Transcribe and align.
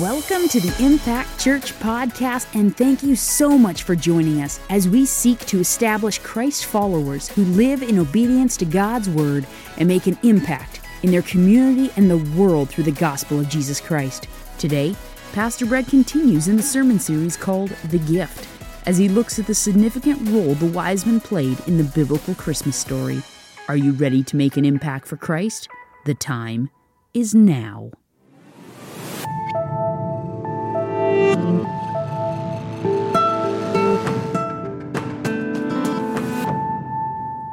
Welcome 0.00 0.46
to 0.50 0.60
the 0.60 0.84
Impact 0.84 1.40
Church 1.40 1.72
podcast, 1.80 2.54
and 2.54 2.76
thank 2.76 3.02
you 3.02 3.16
so 3.16 3.58
much 3.58 3.82
for 3.82 3.96
joining 3.96 4.42
us 4.42 4.60
as 4.70 4.88
we 4.88 5.04
seek 5.04 5.40
to 5.46 5.58
establish 5.58 6.20
Christ 6.20 6.66
followers 6.66 7.28
who 7.28 7.42
live 7.44 7.82
in 7.82 7.98
obedience 7.98 8.56
to 8.58 8.64
God's 8.64 9.10
Word 9.10 9.44
and 9.76 9.88
make 9.88 10.06
an 10.06 10.16
impact 10.22 10.82
in 11.02 11.10
their 11.10 11.22
community 11.22 11.90
and 11.96 12.08
the 12.08 12.18
world 12.40 12.68
through 12.68 12.84
the 12.84 12.92
gospel 12.92 13.40
of 13.40 13.48
Jesus 13.48 13.80
Christ. 13.80 14.28
Today, 14.56 14.94
Pastor 15.32 15.66
Brett 15.66 15.88
continues 15.88 16.46
in 16.46 16.56
the 16.56 16.62
sermon 16.62 17.00
series 17.00 17.36
called 17.36 17.70
The 17.90 17.98
Gift 17.98 18.46
as 18.86 18.98
he 18.98 19.08
looks 19.08 19.40
at 19.40 19.48
the 19.48 19.54
significant 19.54 20.28
role 20.28 20.54
the 20.54 20.66
wise 20.66 21.06
men 21.06 21.18
played 21.18 21.58
in 21.66 21.76
the 21.76 21.82
biblical 21.82 22.36
Christmas 22.36 22.76
story. 22.76 23.20
Are 23.66 23.76
you 23.76 23.92
ready 23.92 24.22
to 24.22 24.36
make 24.36 24.56
an 24.56 24.64
impact 24.64 25.08
for 25.08 25.16
Christ? 25.16 25.68
The 26.04 26.14
time 26.14 26.70
is 27.14 27.34
now. 27.34 27.90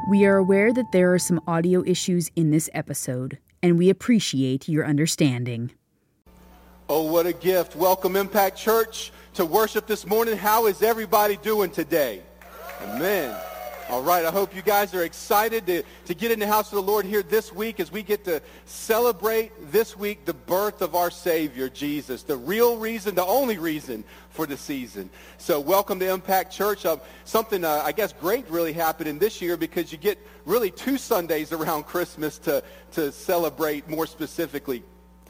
We 0.07 0.25
are 0.25 0.37
aware 0.37 0.71
that 0.71 0.91
there 0.93 1.13
are 1.13 1.19
some 1.19 1.41
audio 1.45 1.83
issues 1.83 2.31
in 2.35 2.49
this 2.49 2.69
episode, 2.73 3.37
and 3.61 3.77
we 3.77 3.89
appreciate 3.89 4.69
your 4.69 4.85
understanding. 4.85 5.71
Oh, 6.87 7.11
what 7.11 7.25
a 7.25 7.33
gift. 7.33 7.75
Welcome, 7.75 8.15
Impact 8.15 8.57
Church, 8.57 9.11
to 9.33 9.45
worship 9.45 9.87
this 9.87 10.05
morning. 10.05 10.37
How 10.37 10.67
is 10.67 10.81
everybody 10.81 11.35
doing 11.37 11.69
today? 11.69 12.21
Amen. 12.83 13.35
All 13.87 14.01
right, 14.01 14.25
I 14.25 14.31
hope 14.31 14.55
you 14.55 14.63
guys 14.63 14.95
are 14.95 15.03
excited 15.03 15.67
to, 15.67 15.83
to 16.05 16.15
get 16.15 16.31
in 16.31 16.39
the 16.39 16.47
house 16.47 16.71
of 16.71 16.77
the 16.77 16.81
Lord 16.81 17.05
here 17.05 17.21
this 17.21 17.53
week 17.53 17.79
as 17.79 17.91
we 17.91 18.01
get 18.01 18.25
to 18.25 18.41
celebrate 18.65 19.51
this 19.71 19.95
week 19.95 20.25
the 20.25 20.33
birth 20.33 20.81
of 20.81 20.95
our 20.95 21.11
Savior, 21.11 21.69
Jesus, 21.69 22.23
the 22.23 22.35
real 22.35 22.77
reason, 22.77 23.13
the 23.13 23.23
only 23.23 23.59
reason 23.59 24.03
for 24.31 24.47
the 24.47 24.57
season. 24.57 25.07
So 25.37 25.59
welcome 25.59 25.99
to 25.99 26.09
Impact 26.09 26.51
Church. 26.51 26.83
Um, 26.83 26.99
something, 27.25 27.63
uh, 27.63 27.83
I 27.85 27.91
guess, 27.91 28.11
great 28.11 28.49
really 28.49 28.73
happened 28.73 29.07
in 29.07 29.19
this 29.19 29.39
year 29.39 29.55
because 29.55 29.91
you 29.91 29.99
get 29.99 30.17
really 30.45 30.71
two 30.71 30.97
Sundays 30.97 31.51
around 31.51 31.83
Christmas 31.83 32.39
to, 32.39 32.63
to 32.93 33.11
celebrate 33.11 33.87
more 33.87 34.07
specifically 34.07 34.83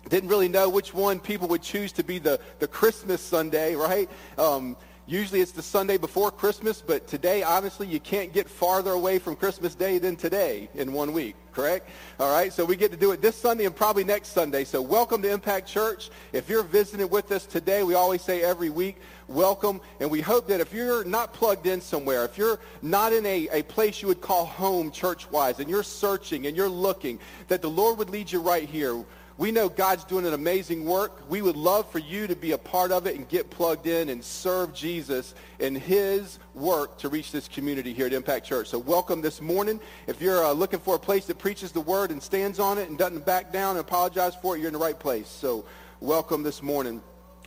didn't 0.07 0.29
really 0.29 0.47
know 0.47 0.69
which 0.69 0.93
one 0.93 1.19
people 1.19 1.47
would 1.47 1.63
choose 1.63 1.91
to 1.91 2.03
be 2.03 2.19
the, 2.19 2.39
the 2.59 2.67
Christmas 2.67 3.21
Sunday, 3.21 3.75
right? 3.75 4.07
Um, 4.37 4.77
Usually 5.07 5.39
it's 5.39 5.51
the 5.51 5.61
Sunday 5.61 5.97
before 5.97 6.31
Christmas, 6.31 6.81
but 6.81 7.05
today, 7.05 7.43
honestly, 7.43 7.85
you 7.85 7.99
can't 7.99 8.33
get 8.33 8.49
farther 8.49 8.89
away 8.89 9.19
from 9.19 9.35
Christmas 9.35 9.75
Day 9.75 9.99
than 9.99 10.15
today 10.15 10.67
in 10.73 10.93
one 10.93 11.13
week, 11.13 11.35
correct? 11.53 11.87
All 12.19 12.33
right, 12.33 12.51
so 12.51 12.65
we 12.65 12.75
get 12.75 12.89
to 12.89 12.97
do 12.97 13.11
it 13.11 13.21
this 13.21 13.35
Sunday 13.35 13.65
and 13.65 13.75
probably 13.75 14.03
next 14.03 14.29
Sunday. 14.29 14.63
So 14.63 14.81
welcome 14.81 15.21
to 15.21 15.29
Impact 15.29 15.67
Church. 15.67 16.09
If 16.33 16.49
you're 16.49 16.63
visiting 16.63 17.07
with 17.07 17.31
us 17.31 17.45
today, 17.45 17.83
we 17.83 17.93
always 17.93 18.23
say 18.23 18.41
every 18.41 18.71
week, 18.71 18.97
welcome. 19.27 19.79
And 19.99 20.09
we 20.09 20.21
hope 20.21 20.47
that 20.47 20.59
if 20.59 20.73
you're 20.73 21.03
not 21.03 21.33
plugged 21.33 21.67
in 21.67 21.81
somewhere, 21.81 22.25
if 22.25 22.35
you're 22.35 22.59
not 22.81 23.13
in 23.13 23.27
a, 23.27 23.47
a 23.51 23.61
place 23.61 24.01
you 24.01 24.07
would 24.07 24.21
call 24.21 24.45
home 24.45 24.89
church-wise, 24.89 25.59
and 25.59 25.69
you're 25.69 25.83
searching 25.83 26.47
and 26.47 26.57
you're 26.57 26.67
looking, 26.67 27.19
that 27.47 27.61
the 27.61 27.69
Lord 27.69 27.99
would 27.99 28.09
lead 28.09 28.31
you 28.31 28.41
right 28.41 28.67
here 28.67 29.05
we 29.37 29.51
know 29.51 29.67
God's 29.67 30.05
doing 30.05 30.25
an 30.25 30.33
amazing 30.33 30.85
work. 30.85 31.29
We 31.29 31.41
would 31.41 31.57
love 31.57 31.91
for 31.91 31.99
you 31.99 32.25
to 32.25 32.35
be 32.35 32.53
a 32.53 32.57
part 32.57 32.91
of 32.91 33.05
it 33.05 33.15
and 33.15 33.27
get 33.27 33.49
plugged 33.49 33.85
in 33.85 34.07
and 34.07 34.23
serve 34.23 34.73
Jesus 34.73 35.35
in 35.59 35.75
his 35.75 36.39
work 36.53 36.97
to 36.99 37.09
reach 37.09 37.33
this 37.33 37.49
community 37.49 37.91
here 37.91 38.05
at 38.05 38.13
Impact 38.13 38.45
Church. 38.45 38.69
So 38.69 38.79
welcome 38.79 39.21
this 39.21 39.41
morning. 39.41 39.81
If 40.07 40.21
you're 40.21 40.43
uh, 40.45 40.53
looking 40.53 40.79
for 40.79 40.95
a 40.95 40.99
place 40.99 41.25
that 41.25 41.37
preaches 41.37 41.73
the 41.73 41.81
word 41.81 42.11
and 42.11 42.23
stands 42.23 42.59
on 42.59 42.77
it 42.77 42.87
and 42.87 42.97
doesn't 42.97 43.25
back 43.25 43.51
down 43.51 43.71
and 43.71 43.79
apologize 43.79 44.35
for 44.35 44.55
it, 44.55 44.59
you're 44.59 44.69
in 44.69 44.73
the 44.73 44.79
right 44.79 44.97
place. 44.97 45.27
So 45.27 45.65
welcome 45.99 46.41
this 46.41 46.63
morning. 46.63 47.01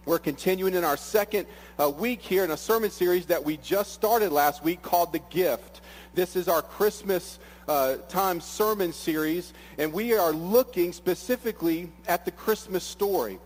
We're 0.05 0.19
continuing 0.19 0.75
in 0.75 0.85
our 0.85 0.97
second 0.99 1.47
uh, 1.79 1.89
week 1.89 2.21
here 2.21 2.45
in 2.45 2.51
a 2.51 2.57
sermon 2.57 2.91
series 2.91 3.27
that 3.27 3.45
we 3.45 3.57
just 3.59 3.95
started 3.95 4.31
last 4.31 4.63
week 4.63 4.83
called 4.83 5.13
The 5.13 5.21
Gift. 5.31 5.81
This 6.19 6.35
is 6.35 6.49
our 6.49 6.63
Christmas 6.63 7.39
uh, 7.69 7.95
time 8.09 8.41
sermon 8.41 8.93
series, 8.93 9.53
and 9.79 9.93
we 9.93 10.15
are 10.15 10.33
looking 10.33 10.93
specifically 10.93 11.93
at 12.09 12.25
the 12.25 12.33
Christmas 12.33 12.83
story. 12.83 13.39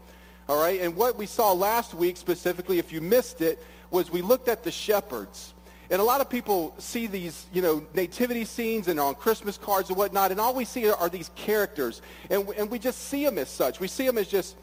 All 0.48 0.58
right, 0.58 0.80
and 0.80 0.96
what 0.96 1.18
we 1.18 1.26
saw 1.26 1.52
last 1.52 1.92
week 1.92 2.16
specifically, 2.16 2.78
if 2.78 2.90
you 2.90 3.02
missed 3.02 3.42
it, 3.42 3.62
was 3.90 4.10
we 4.10 4.22
looked 4.22 4.48
at 4.48 4.64
the 4.64 4.70
shepherds. 4.70 5.52
And 5.90 6.00
a 6.00 6.02
lot 6.02 6.22
of 6.22 6.30
people 6.30 6.74
see 6.78 7.06
these, 7.06 7.44
you 7.52 7.60
know, 7.60 7.84
nativity 7.92 8.46
scenes 8.46 8.88
and 8.88 8.98
on 8.98 9.16
Christmas 9.16 9.58
cards 9.58 9.90
and 9.90 9.98
whatnot, 9.98 10.30
and 10.30 10.40
all 10.40 10.54
we 10.54 10.64
see 10.64 10.88
are 10.88 11.10
these 11.10 11.30
characters. 11.34 12.00
And, 12.30 12.48
and 12.56 12.70
we 12.70 12.78
just 12.78 13.02
see 13.02 13.22
them 13.22 13.36
as 13.36 13.50
such. 13.50 13.80
We 13.80 13.86
see 13.88 14.06
them 14.06 14.16
as 14.16 14.28
just 14.28 14.56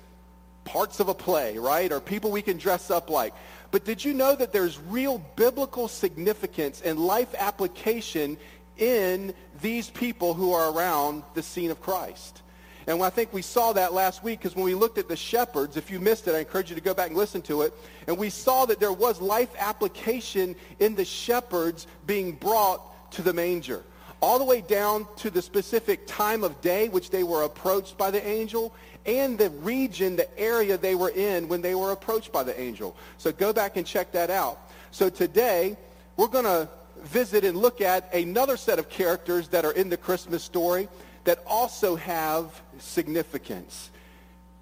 parts 0.66 1.00
of 1.00 1.09
a 1.09 1.14
play, 1.14 1.59
right? 1.59 1.92
Or 1.92 2.00
people 2.00 2.31
we 2.31 2.42
can 2.42 2.58
dress 2.58 2.90
up 2.90 3.12
like. 3.12 3.36
But 3.72 3.85
did 3.85 4.03
you 4.03 4.13
know 4.13 4.35
that 4.35 4.52
there's 4.52 4.80
real 4.80 5.19
biblical 5.35 5.88
significance 5.88 6.81
and 6.84 7.00
life 7.00 7.35
application 7.38 8.38
in 8.80 9.34
these 9.62 9.90
people 9.90 10.34
who 10.34 10.53
are 10.53 10.72
around 10.72 11.24
the 11.35 11.44
scene 11.44 11.69
of 11.69 11.81
Christ. 11.81 12.41
And 12.88 13.03
I 13.03 13.09
think 13.12 13.31
we 13.34 13.44
saw 13.44 13.74
that 13.74 13.94
last 13.94 14.24
week 14.24 14.40
because 14.40 14.56
when 14.56 14.66
we 14.66 14.74
looked 14.74 14.97
at 14.97 15.07
the 15.07 15.16
shepherds, 15.16 15.78
if 15.78 15.91
you 15.91 16.00
missed 16.00 16.28
it, 16.28 16.34
I 16.34 16.40
encourage 16.40 16.69
you 16.69 16.75
to 16.75 16.81
go 16.81 16.94
back 16.94 17.09
and 17.09 17.18
listen 17.18 17.41
to 17.44 17.62
it. 17.62 17.74
And 18.07 18.18
we 18.18 18.31
saw 18.31 18.66
that 18.66 18.80
there 18.80 18.94
was 18.94 19.22
life 19.22 19.53
application 19.59 20.56
in 20.80 20.96
the 20.96 21.06
shepherds 21.06 21.86
being 22.07 22.31
brought 22.31 23.12
to 23.12 23.22
the 23.22 23.34
manger. 23.34 23.84
All 24.22 24.40
the 24.40 24.46
way 24.46 24.62
down 24.62 25.06
to 25.18 25.30
the 25.30 25.41
specific 25.41 26.07
time 26.07 26.44
of 26.44 26.59
day 26.62 26.90
which 26.90 27.09
they 27.09 27.24
were 27.24 27.44
approached 27.44 27.97
by 27.97 28.12
the 28.12 28.25
angel 28.25 28.74
and 29.06 29.38
the 29.38 29.50
region, 29.50 30.16
the 30.16 30.40
area 30.40 30.78
they 30.78 30.96
were 30.96 31.10
in 31.10 31.48
when 31.48 31.62
they 31.62 31.76
were 31.76 31.92
approached 31.92 32.32
by 32.32 32.44
the 32.44 32.60
angel. 32.60 32.96
So 33.18 33.32
go 33.32 33.54
back 33.54 33.78
and 33.78 33.86
check 33.86 34.12
that 34.12 34.30
out. 34.30 34.60
So 34.92 35.10
today, 35.10 35.78
we're 36.18 36.28
going 36.28 36.46
to 36.46 36.70
visit 37.02 37.44
and 37.44 37.58
look 37.58 37.82
at 37.82 38.14
another 38.14 38.58
set 38.58 38.80
of 38.80 38.90
characters 38.90 39.48
that 39.50 39.66
are 39.66 39.72
in 39.72 39.90
the 39.90 39.98
Christmas 39.98 40.44
story 40.44 40.88
that 41.24 41.40
also 41.48 41.96
have 41.96 42.62
significance. 42.80 43.90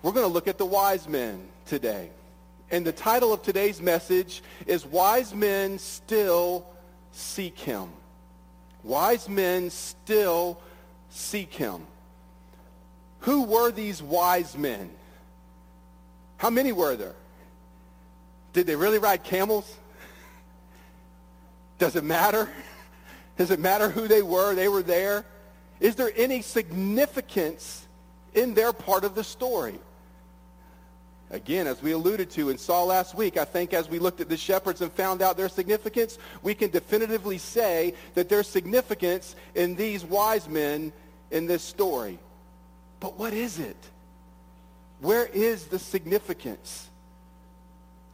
We're 0.04 0.12
going 0.12 0.28
to 0.28 0.34
look 0.34 0.48
at 0.48 0.58
the 0.58 0.66
wise 0.66 1.08
men 1.08 1.48
today. 1.66 2.10
And 2.70 2.86
the 2.86 2.92
title 2.92 3.34
of 3.34 3.42
today's 3.42 3.82
message 3.82 4.44
is 4.66 4.86
Wise 4.86 5.34
Men 5.34 5.80
Still 5.80 6.66
Seek 7.12 7.58
Him. 7.58 7.90
Wise 8.84 9.28
men 9.28 9.70
still 9.70 10.60
seek 11.10 11.54
him. 11.54 11.86
Who 13.28 13.44
were 13.44 13.72
these 13.72 14.02
wise 14.02 14.58
men? 14.58 14.90
How 16.38 16.50
many 16.50 16.72
were 16.72 16.96
there? 16.96 17.16
Did 18.54 18.68
they 18.68 18.76
really 18.78 19.00
ride 19.00 19.26
camels? 19.26 19.76
Does 21.78 21.98
it 21.98 22.06
matter? 22.06 22.48
Does 23.36 23.52
it 23.52 23.60
matter 23.60 23.90
who 23.90 24.08
they 24.08 24.22
were? 24.22 24.56
They 24.56 24.70
were 24.70 24.82
there. 24.82 25.26
Is 25.82 25.96
there 25.96 26.14
any 26.16 26.42
significance 26.42 27.86
in 28.34 28.54
their 28.54 28.72
part 28.72 29.04
of 29.04 29.14
the 29.14 29.26
story? 29.26 29.78
Again, 31.30 31.68
as 31.68 31.84
we 31.84 31.92
alluded 31.92 32.30
to 32.30 32.50
and 32.50 32.58
saw 32.58 32.86
last 32.86 33.14
week, 33.14 33.36
I 33.36 33.44
think 33.44 33.74
as 33.74 33.90
we 33.90 34.00
looked 34.00 34.22
at 34.22 34.30
the 34.30 34.38
shepherds 34.38 34.80
and 34.80 34.90
found 34.90 35.22
out 35.22 35.36
their 35.36 35.50
significance, 35.50 36.18
we 36.44 36.56
can 36.56 36.70
definitively 36.70 37.40
say 37.40 37.94
that 38.14 38.30
there's 38.30 38.48
significance 38.48 39.36
in 39.54 39.76
these 39.76 40.06
wise 40.06 40.48
men 40.48 40.94
in 41.30 41.46
this 41.46 41.62
story. 41.62 42.20
But 43.00 43.18
what 43.18 43.34
is 43.34 43.60
it? 43.60 43.78
Where 45.00 45.26
is 45.26 45.66
the 45.66 45.80
significance? 45.80 46.90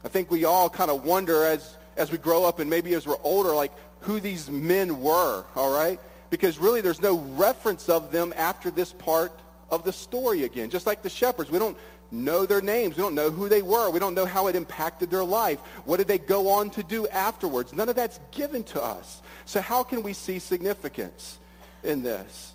I 0.04 0.08
think 0.08 0.30
we 0.30 0.44
all 0.44 0.68
kind 0.68 0.90
of 0.90 1.04
wonder 1.04 1.44
as 1.44 1.76
as 1.96 2.10
we 2.10 2.18
grow 2.18 2.44
up 2.44 2.58
and 2.58 2.68
maybe 2.68 2.94
as 2.94 3.06
we're 3.06 3.20
older, 3.22 3.54
like 3.54 3.72
who 4.00 4.20
these 4.20 4.50
men 4.50 5.00
were, 5.00 5.44
all 5.54 5.72
right? 5.72 5.98
Because 6.30 6.58
really 6.58 6.80
there's 6.80 7.00
no 7.00 7.18
reference 7.18 7.88
of 7.88 8.10
them 8.10 8.34
after 8.36 8.70
this 8.70 8.92
part 8.92 9.32
of 9.70 9.84
the 9.84 9.92
story 9.92 10.44
again. 10.44 10.70
Just 10.70 10.86
like 10.86 11.02
the 11.02 11.08
shepherds, 11.08 11.50
we 11.50 11.58
don't 11.58 11.76
know 12.10 12.46
their 12.46 12.60
names. 12.60 12.96
We 12.96 13.02
don't 13.02 13.14
know 13.14 13.30
who 13.30 13.48
they 13.48 13.62
were. 13.62 13.90
We 13.90 13.98
don't 13.98 14.14
know 14.14 14.26
how 14.26 14.46
it 14.48 14.56
impacted 14.56 15.10
their 15.10 15.24
life. 15.24 15.58
What 15.84 15.98
did 15.98 16.08
they 16.08 16.18
go 16.18 16.48
on 16.48 16.70
to 16.70 16.82
do 16.82 17.06
afterwards? 17.08 17.72
None 17.72 17.88
of 17.88 17.96
that's 17.96 18.20
given 18.30 18.62
to 18.64 18.82
us. 18.82 19.22
So 19.46 19.60
how 19.60 19.82
can 19.82 20.02
we 20.02 20.12
see 20.12 20.38
significance 20.38 21.38
in 21.82 22.02
this? 22.02 22.53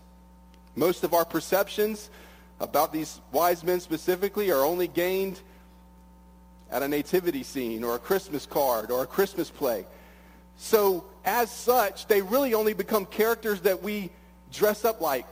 Most 0.79 1.03
of 1.03 1.13
our 1.13 1.25
perceptions 1.25 2.09
about 2.61 2.93
these 2.93 3.19
wise 3.33 3.65
men 3.65 3.81
specifically 3.81 4.49
are 4.49 4.63
only 4.63 4.87
gained 4.87 5.41
at 6.71 6.81
a 6.83 6.87
nativity 6.87 7.43
scene 7.43 7.83
or 7.83 7.95
a 7.95 7.99
Christmas 7.99 8.45
card 8.45 8.89
or 8.89 9.03
a 9.03 9.05
Christmas 9.05 9.49
play. 9.49 9.85
So 10.55 11.03
as 11.25 11.51
such, 11.51 12.07
they 12.07 12.21
really 12.21 12.53
only 12.53 12.73
become 12.73 13.05
characters 13.05 13.59
that 13.61 13.83
we 13.83 14.09
dress 14.53 14.85
up 14.85 15.01
like 15.01 15.27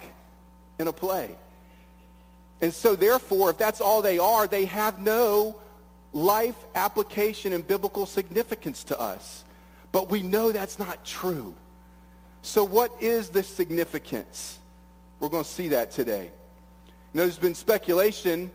in 0.79 0.89
a 0.89 0.93
play. 0.93 1.33
And 2.59 2.73
so 2.73 2.97
therefore, 2.97 3.51
if 3.51 3.57
that's 3.57 3.79
all 3.79 4.01
they 4.01 4.19
are, 4.19 4.47
they 4.47 4.65
have 4.65 4.99
no 4.99 5.55
life 6.11 6.57
application 6.75 7.53
and 7.53 7.65
biblical 7.65 8.05
significance 8.05 8.83
to 8.83 8.99
us. 8.99 9.45
But 9.93 10.09
we 10.09 10.23
know 10.23 10.51
that's 10.51 10.77
not 10.77 11.05
true. 11.05 11.55
So 12.41 12.65
what 12.65 12.91
is 12.99 13.29
the 13.29 13.43
significance? 13.43 14.59
We're 15.19 15.29
going 15.29 15.43
to 15.43 15.49
see 15.49 15.69
that 15.69 15.91
today. 15.91 16.25
You 16.25 16.91
know, 17.13 17.23
there's 17.23 17.39
been 17.39 17.55
speculation 17.55 18.51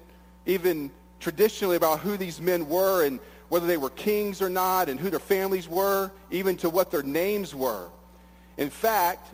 even 0.46 0.90
traditionally 1.20 1.76
about 1.76 2.00
who 2.00 2.16
these 2.16 2.40
men 2.40 2.68
were 2.68 3.04
and 3.04 3.20
whether 3.48 3.66
they 3.66 3.76
were 3.76 3.90
kings 3.90 4.40
or 4.40 4.48
not 4.48 4.88
and 4.88 4.98
who 4.98 5.10
their 5.10 5.18
families 5.18 5.68
were, 5.68 6.10
even 6.30 6.56
to 6.56 6.70
what 6.70 6.90
their 6.90 7.02
names 7.02 7.54
were. 7.54 7.88
In 8.56 8.70
fact, 8.70 9.28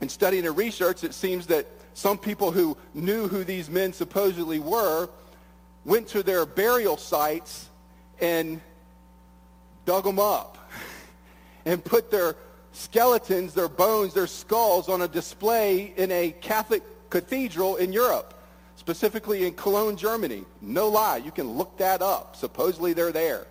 in 0.00 0.08
studying 0.08 0.46
and 0.46 0.56
research, 0.56 1.04
it 1.04 1.14
seems 1.14 1.46
that 1.48 1.66
some 1.94 2.18
people 2.18 2.50
who 2.50 2.76
knew 2.94 3.28
who 3.28 3.44
these 3.44 3.68
men 3.68 3.92
supposedly 3.92 4.58
were 4.58 5.08
went 5.84 6.08
to 6.08 6.22
their 6.22 6.46
burial 6.46 6.96
sites 6.96 7.68
and 8.20 8.60
dug 9.84 10.04
them 10.04 10.18
up 10.18 10.58
and 11.66 11.84
put 11.84 12.10
their 12.10 12.36
skeletons, 12.72 13.54
their 13.54 13.68
bones, 13.68 14.14
their 14.14 14.26
skulls 14.26 14.88
on 14.88 15.02
a 15.02 15.08
display 15.08 15.92
in 15.96 16.10
a 16.10 16.32
Catholic 16.40 16.82
cathedral 17.10 17.76
in 17.76 17.92
Europe, 17.92 18.34
specifically 18.76 19.46
in 19.46 19.54
Cologne, 19.54 19.96
Germany. 19.96 20.44
No 20.60 20.88
lie. 20.88 21.18
You 21.18 21.30
can 21.30 21.52
look 21.52 21.76
that 21.78 22.02
up. 22.02 22.36
Supposedly 22.36 22.92
they're 22.94 23.12
there. 23.12 23.46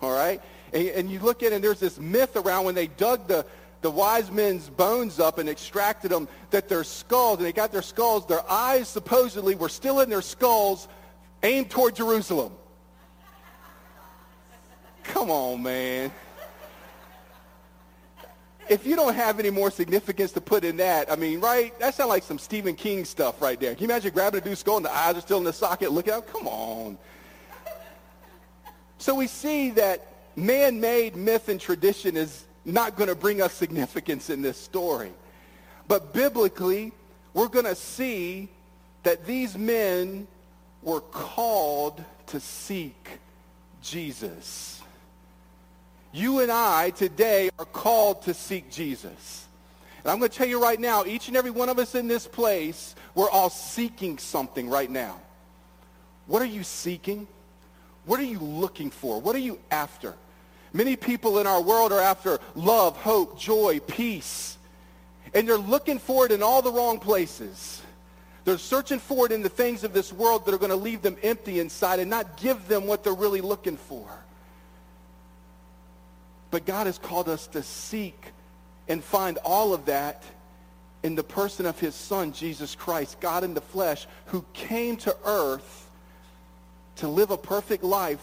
All 0.00 0.12
right? 0.12 0.40
And, 0.72 0.88
and 0.88 1.10
you 1.10 1.20
look 1.20 1.42
at 1.42 1.52
and 1.52 1.62
there's 1.62 1.80
this 1.80 1.98
myth 1.98 2.36
around 2.36 2.64
when 2.64 2.74
they 2.74 2.86
dug 2.86 3.28
the, 3.28 3.44
the 3.82 3.90
wise 3.90 4.30
men's 4.30 4.68
bones 4.68 5.20
up 5.20 5.38
and 5.38 5.48
extracted 5.48 6.10
them 6.10 6.26
that 6.50 6.68
their 6.68 6.84
skulls, 6.84 7.38
and 7.38 7.46
they 7.46 7.52
got 7.52 7.72
their 7.72 7.82
skulls, 7.82 8.26
their 8.26 8.48
eyes 8.50 8.88
supposedly 8.88 9.54
were 9.54 9.68
still 9.68 10.00
in 10.00 10.08
their 10.08 10.22
skulls 10.22 10.88
aimed 11.42 11.70
toward 11.70 11.94
Jerusalem. 11.94 12.52
Come 15.04 15.30
on, 15.30 15.62
man. 15.62 16.12
If 18.68 18.86
you 18.86 18.96
don't 18.96 19.14
have 19.14 19.38
any 19.38 19.50
more 19.50 19.70
significance 19.70 20.32
to 20.32 20.40
put 20.40 20.64
in 20.64 20.76
that, 20.78 21.10
I 21.10 21.16
mean, 21.16 21.40
right? 21.40 21.78
That 21.80 21.94
sounds 21.94 22.08
like 22.08 22.22
some 22.22 22.38
Stephen 22.38 22.74
King 22.74 23.04
stuff 23.04 23.42
right 23.42 23.58
there. 23.58 23.74
Can 23.74 23.82
you 23.82 23.90
imagine 23.90 24.12
grabbing 24.12 24.40
a 24.40 24.44
dude's 24.44 24.60
skull 24.60 24.76
and 24.76 24.86
the 24.86 24.94
eyes 24.94 25.16
are 25.16 25.20
still 25.20 25.38
in 25.38 25.44
the 25.44 25.52
socket? 25.52 25.92
Look 25.92 26.08
out. 26.08 26.32
Come 26.32 26.46
on. 26.46 26.96
So 28.98 29.14
we 29.14 29.26
see 29.26 29.70
that 29.70 30.06
man-made 30.36 31.16
myth 31.16 31.48
and 31.48 31.60
tradition 31.60 32.16
is 32.16 32.44
not 32.64 32.96
going 32.96 33.08
to 33.08 33.16
bring 33.16 33.42
us 33.42 33.52
significance 33.52 34.30
in 34.30 34.42
this 34.42 34.56
story. 34.56 35.10
But 35.88 36.14
biblically, 36.14 36.92
we're 37.34 37.48
going 37.48 37.64
to 37.64 37.74
see 37.74 38.48
that 39.02 39.26
these 39.26 39.58
men 39.58 40.28
were 40.82 41.00
called 41.00 42.02
to 42.26 42.38
seek 42.38 43.18
Jesus. 43.82 44.81
You 46.12 46.40
and 46.40 46.52
I 46.52 46.90
today 46.90 47.50
are 47.58 47.64
called 47.64 48.22
to 48.22 48.34
seek 48.34 48.70
Jesus. 48.70 49.46
And 50.04 50.10
I'm 50.10 50.18
going 50.18 50.30
to 50.30 50.36
tell 50.36 50.46
you 50.46 50.62
right 50.62 50.78
now, 50.78 51.04
each 51.04 51.28
and 51.28 51.36
every 51.36 51.50
one 51.50 51.70
of 51.70 51.78
us 51.78 51.94
in 51.94 52.06
this 52.06 52.26
place, 52.26 52.94
we're 53.14 53.30
all 53.30 53.48
seeking 53.48 54.18
something 54.18 54.68
right 54.68 54.90
now. 54.90 55.20
What 56.26 56.42
are 56.42 56.46
you 56.46 56.64
seeking? 56.64 57.26
What 58.04 58.20
are 58.20 58.24
you 58.24 58.40
looking 58.40 58.90
for? 58.90 59.20
What 59.20 59.34
are 59.36 59.40
you 59.40 59.58
after? 59.70 60.14
Many 60.74 60.96
people 60.96 61.38
in 61.38 61.46
our 61.46 61.62
world 61.62 61.92
are 61.92 62.00
after 62.00 62.38
love, 62.54 62.96
hope, 62.96 63.38
joy, 63.38 63.80
peace. 63.80 64.58
And 65.34 65.48
they're 65.48 65.56
looking 65.56 65.98
for 65.98 66.26
it 66.26 66.32
in 66.32 66.42
all 66.42 66.60
the 66.62 66.72
wrong 66.72 66.98
places. 66.98 67.80
They're 68.44 68.58
searching 68.58 68.98
for 68.98 69.26
it 69.26 69.32
in 69.32 69.42
the 69.42 69.48
things 69.48 69.84
of 69.84 69.92
this 69.92 70.12
world 70.12 70.44
that 70.44 70.54
are 70.54 70.58
going 70.58 70.70
to 70.70 70.76
leave 70.76 71.00
them 71.00 71.16
empty 71.22 71.60
inside 71.60 72.00
and 72.00 72.10
not 72.10 72.36
give 72.36 72.68
them 72.68 72.86
what 72.86 73.04
they're 73.04 73.14
really 73.14 73.40
looking 73.40 73.76
for. 73.76 74.06
But 76.52 76.66
God 76.66 76.86
has 76.86 76.98
called 76.98 77.30
us 77.30 77.46
to 77.48 77.62
seek 77.62 78.26
and 78.86 79.02
find 79.02 79.38
all 79.38 79.72
of 79.72 79.86
that 79.86 80.22
in 81.02 81.14
the 81.14 81.24
person 81.24 81.64
of 81.64 81.80
his 81.80 81.94
son, 81.94 82.32
Jesus 82.32 82.74
Christ, 82.74 83.18
God 83.20 83.42
in 83.42 83.54
the 83.54 83.62
flesh, 83.62 84.06
who 84.26 84.44
came 84.52 84.96
to 84.98 85.16
earth 85.24 85.88
to 86.96 87.08
live 87.08 87.30
a 87.30 87.38
perfect 87.38 87.82
life 87.82 88.22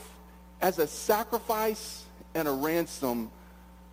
as 0.61 0.77
a 0.77 0.85
sacrifice 0.85 2.05
and 2.35 2.47
a 2.47 2.51
ransom 2.51 3.31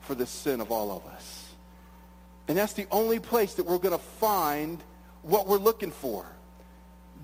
for 0.03 0.15
the 0.15 0.27
sin 0.27 0.61
of 0.61 0.71
all 0.71 0.95
of 0.95 1.07
us. 1.07 1.55
And 2.47 2.59
that's 2.59 2.75
the 2.75 2.87
only 2.91 3.19
place 3.19 3.55
that 3.55 3.65
we're 3.65 3.79
going 3.79 3.97
to 3.97 4.05
find 4.05 4.83
what 5.23 5.49
we're 5.49 5.57
looking 5.57 5.91
for. 5.91 6.27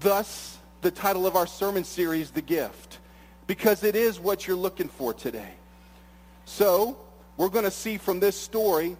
Thus, 0.00 0.58
the 0.81 0.91
title 0.91 1.26
of 1.26 1.37
our 1.37 1.47
sermon 1.47 1.85
series, 1.85 2.31
The 2.31 2.41
Gift, 2.41 3.00
because 3.47 3.85
it 3.85 3.97
is 3.97 4.19
what 4.19 4.47
you're 4.49 4.56
looking 4.56 4.88
for 4.88 5.12
today. 5.12 5.50
So, 6.44 6.97
we're 7.37 7.49
going 7.49 7.64
to 7.64 7.70
see 7.70 7.99
from 7.99 8.20
this 8.20 8.38
story 8.38 8.96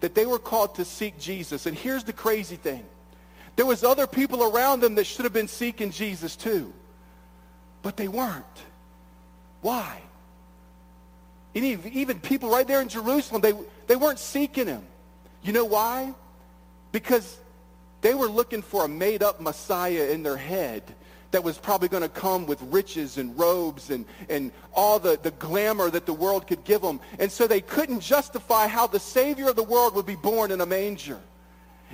that 0.00 0.14
they 0.14 0.26
were 0.26 0.38
called 0.38 0.76
to 0.76 0.84
seek 0.84 1.18
Jesus. 1.18 1.66
And 1.66 1.76
here's 1.76 2.04
the 2.04 2.12
crazy 2.12 2.56
thing. 2.56 2.84
There 3.56 3.66
was 3.66 3.82
other 3.82 4.06
people 4.06 4.44
around 4.44 4.80
them 4.80 4.94
that 4.94 5.04
should 5.04 5.24
have 5.24 5.32
been 5.32 5.48
seeking 5.48 5.90
Jesus 5.90 6.36
too. 6.36 6.72
But 7.82 7.96
they 7.96 8.08
weren't. 8.08 8.44
Why? 9.60 10.00
Even 11.54 12.20
people 12.20 12.50
right 12.50 12.66
there 12.66 12.80
in 12.80 12.88
Jerusalem, 12.88 13.42
they, 13.42 13.52
they 13.88 13.96
weren't 13.96 14.20
seeking 14.20 14.66
him. 14.66 14.82
You 15.42 15.52
know 15.52 15.64
why? 15.64 16.14
Because 16.92 17.36
they 18.00 18.14
were 18.14 18.28
looking 18.28 18.62
for 18.62 18.84
a 18.84 18.88
made-up 18.88 19.40
Messiah 19.40 20.10
in 20.10 20.22
their 20.22 20.36
head 20.36 20.82
that 21.30 21.44
was 21.44 21.58
probably 21.58 21.88
going 21.88 22.02
to 22.02 22.08
come 22.08 22.46
with 22.46 22.60
riches 22.62 23.18
and 23.18 23.38
robes 23.38 23.90
and, 23.90 24.06
and 24.28 24.50
all 24.72 24.98
the, 24.98 25.18
the 25.22 25.30
glamour 25.32 25.90
that 25.90 26.06
the 26.06 26.12
world 26.12 26.46
could 26.46 26.64
give 26.64 26.80
them. 26.80 27.00
And 27.18 27.30
so 27.30 27.46
they 27.46 27.60
couldn't 27.60 28.00
justify 28.00 28.66
how 28.66 28.86
the 28.86 29.00
Savior 29.00 29.48
of 29.50 29.56
the 29.56 29.62
world 29.62 29.94
would 29.94 30.06
be 30.06 30.16
born 30.16 30.50
in 30.50 30.60
a 30.60 30.66
manger. 30.66 31.20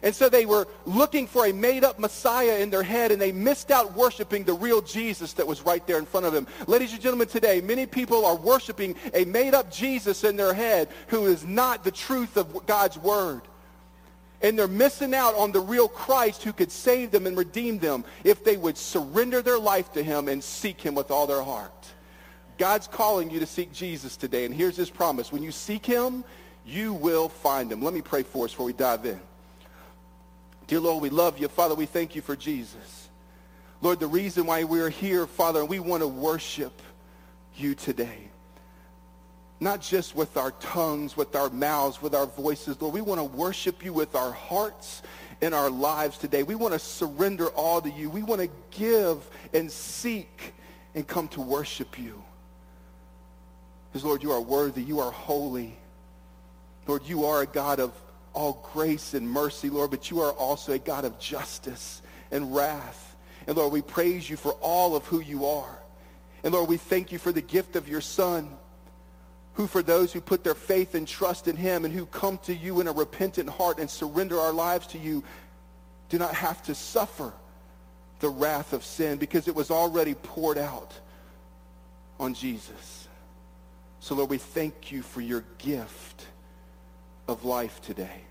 And 0.02 0.14
so 0.14 0.28
they 0.28 0.44
were 0.44 0.66
looking 0.86 1.26
for 1.26 1.46
a 1.46 1.52
made-up 1.52 1.98
Messiah 1.98 2.58
in 2.58 2.68
their 2.68 2.82
head, 2.82 3.10
and 3.10 3.20
they 3.20 3.32
missed 3.32 3.70
out 3.70 3.94
worshiping 3.94 4.44
the 4.44 4.52
real 4.52 4.82
Jesus 4.82 5.32
that 5.34 5.46
was 5.46 5.62
right 5.62 5.86
there 5.86 5.98
in 5.98 6.04
front 6.04 6.26
of 6.26 6.32
them. 6.32 6.46
Ladies 6.66 6.92
and 6.92 7.00
gentlemen, 7.00 7.28
today, 7.28 7.60
many 7.60 7.86
people 7.86 8.26
are 8.26 8.36
worshiping 8.36 8.96
a 9.14 9.24
made-up 9.24 9.70
Jesus 9.70 10.24
in 10.24 10.36
their 10.36 10.52
head 10.52 10.88
who 11.06 11.26
is 11.26 11.44
not 11.44 11.84
the 11.84 11.90
truth 11.90 12.36
of 12.36 12.66
God's 12.66 12.98
word. 12.98 13.42
And 14.44 14.58
they're 14.58 14.68
missing 14.68 15.14
out 15.14 15.34
on 15.36 15.52
the 15.52 15.60
real 15.60 15.88
Christ 15.88 16.42
who 16.42 16.52
could 16.52 16.70
save 16.70 17.10
them 17.10 17.26
and 17.26 17.34
redeem 17.34 17.78
them 17.78 18.04
if 18.24 18.44
they 18.44 18.58
would 18.58 18.76
surrender 18.76 19.40
their 19.40 19.58
life 19.58 19.90
to 19.94 20.02
him 20.02 20.28
and 20.28 20.44
seek 20.44 20.82
him 20.82 20.94
with 20.94 21.10
all 21.10 21.26
their 21.26 21.42
heart. 21.42 21.72
God's 22.58 22.86
calling 22.86 23.30
you 23.30 23.40
to 23.40 23.46
seek 23.46 23.72
Jesus 23.72 24.18
today. 24.18 24.44
And 24.44 24.54
here's 24.54 24.76
his 24.76 24.90
promise. 24.90 25.32
When 25.32 25.42
you 25.42 25.50
seek 25.50 25.86
him, 25.86 26.24
you 26.66 26.92
will 26.92 27.30
find 27.30 27.72
him. 27.72 27.80
Let 27.80 27.94
me 27.94 28.02
pray 28.02 28.22
for 28.22 28.44
us 28.44 28.50
before 28.50 28.66
we 28.66 28.74
dive 28.74 29.06
in. 29.06 29.18
Dear 30.66 30.80
Lord, 30.80 31.02
we 31.02 31.08
love 31.08 31.38
you. 31.38 31.48
Father, 31.48 31.74
we 31.74 31.86
thank 31.86 32.14
you 32.14 32.20
for 32.20 32.36
Jesus. 32.36 33.08
Lord, 33.80 33.98
the 33.98 34.06
reason 34.06 34.44
why 34.44 34.64
we're 34.64 34.90
here, 34.90 35.26
Father, 35.26 35.60
and 35.60 35.70
we 35.70 35.78
want 35.78 36.02
to 36.02 36.08
worship 36.08 36.82
you 37.56 37.74
today 37.74 38.28
not 39.64 39.80
just 39.80 40.14
with 40.14 40.36
our 40.36 40.50
tongues, 40.52 41.16
with 41.16 41.34
our 41.34 41.48
mouths, 41.48 42.00
with 42.02 42.14
our 42.14 42.26
voices, 42.26 42.80
Lord. 42.80 42.92
We 42.92 43.00
want 43.00 43.18
to 43.18 43.24
worship 43.24 43.82
you 43.82 43.94
with 43.94 44.14
our 44.14 44.30
hearts 44.30 45.02
and 45.40 45.54
our 45.54 45.70
lives 45.70 46.18
today. 46.18 46.42
We 46.42 46.54
want 46.54 46.74
to 46.74 46.78
surrender 46.78 47.48
all 47.48 47.80
to 47.80 47.90
you. 47.90 48.10
We 48.10 48.22
want 48.22 48.42
to 48.42 48.50
give 48.70 49.28
and 49.54 49.72
seek 49.72 50.52
and 50.94 51.08
come 51.08 51.28
to 51.28 51.40
worship 51.40 51.98
you. 51.98 52.22
Because, 53.90 54.04
Lord, 54.04 54.22
you 54.22 54.32
are 54.32 54.40
worthy. 54.40 54.82
You 54.82 55.00
are 55.00 55.10
holy. 55.10 55.76
Lord, 56.86 57.02
you 57.06 57.24
are 57.24 57.40
a 57.40 57.46
God 57.46 57.80
of 57.80 57.92
all 58.34 58.68
grace 58.74 59.14
and 59.14 59.28
mercy, 59.28 59.70
Lord, 59.70 59.90
but 59.90 60.10
you 60.10 60.20
are 60.20 60.32
also 60.32 60.72
a 60.72 60.78
God 60.78 61.06
of 61.06 61.18
justice 61.18 62.02
and 62.30 62.54
wrath. 62.54 63.16
And, 63.46 63.56
Lord, 63.56 63.72
we 63.72 63.80
praise 63.80 64.28
you 64.28 64.36
for 64.36 64.52
all 64.60 64.94
of 64.94 65.06
who 65.06 65.20
you 65.20 65.46
are. 65.46 65.78
And, 66.42 66.52
Lord, 66.52 66.68
we 66.68 66.76
thank 66.76 67.12
you 67.12 67.18
for 67.18 67.32
the 67.32 67.40
gift 67.40 67.76
of 67.76 67.88
your 67.88 68.02
Son 68.02 68.58
who 69.54 69.66
for 69.66 69.82
those 69.82 70.12
who 70.12 70.20
put 70.20 70.44
their 70.44 70.54
faith 70.54 70.94
and 70.94 71.06
trust 71.06 71.48
in 71.48 71.56
him 71.56 71.84
and 71.84 71.94
who 71.94 72.06
come 72.06 72.38
to 72.38 72.54
you 72.54 72.80
in 72.80 72.88
a 72.88 72.92
repentant 72.92 73.48
heart 73.48 73.78
and 73.78 73.88
surrender 73.88 74.38
our 74.38 74.52
lives 74.52 74.86
to 74.88 74.98
you 74.98 75.22
do 76.08 76.18
not 76.18 76.34
have 76.34 76.62
to 76.64 76.74
suffer 76.74 77.32
the 78.20 78.28
wrath 78.28 78.72
of 78.72 78.84
sin 78.84 79.18
because 79.18 79.48
it 79.48 79.54
was 79.54 79.70
already 79.70 80.14
poured 80.14 80.58
out 80.58 80.92
on 82.18 82.34
Jesus. 82.34 83.08
So 84.00 84.14
Lord, 84.14 84.30
we 84.30 84.38
thank 84.38 84.92
you 84.92 85.02
for 85.02 85.20
your 85.20 85.44
gift 85.58 86.26
of 87.26 87.44
life 87.44 87.80
today. 87.80 88.22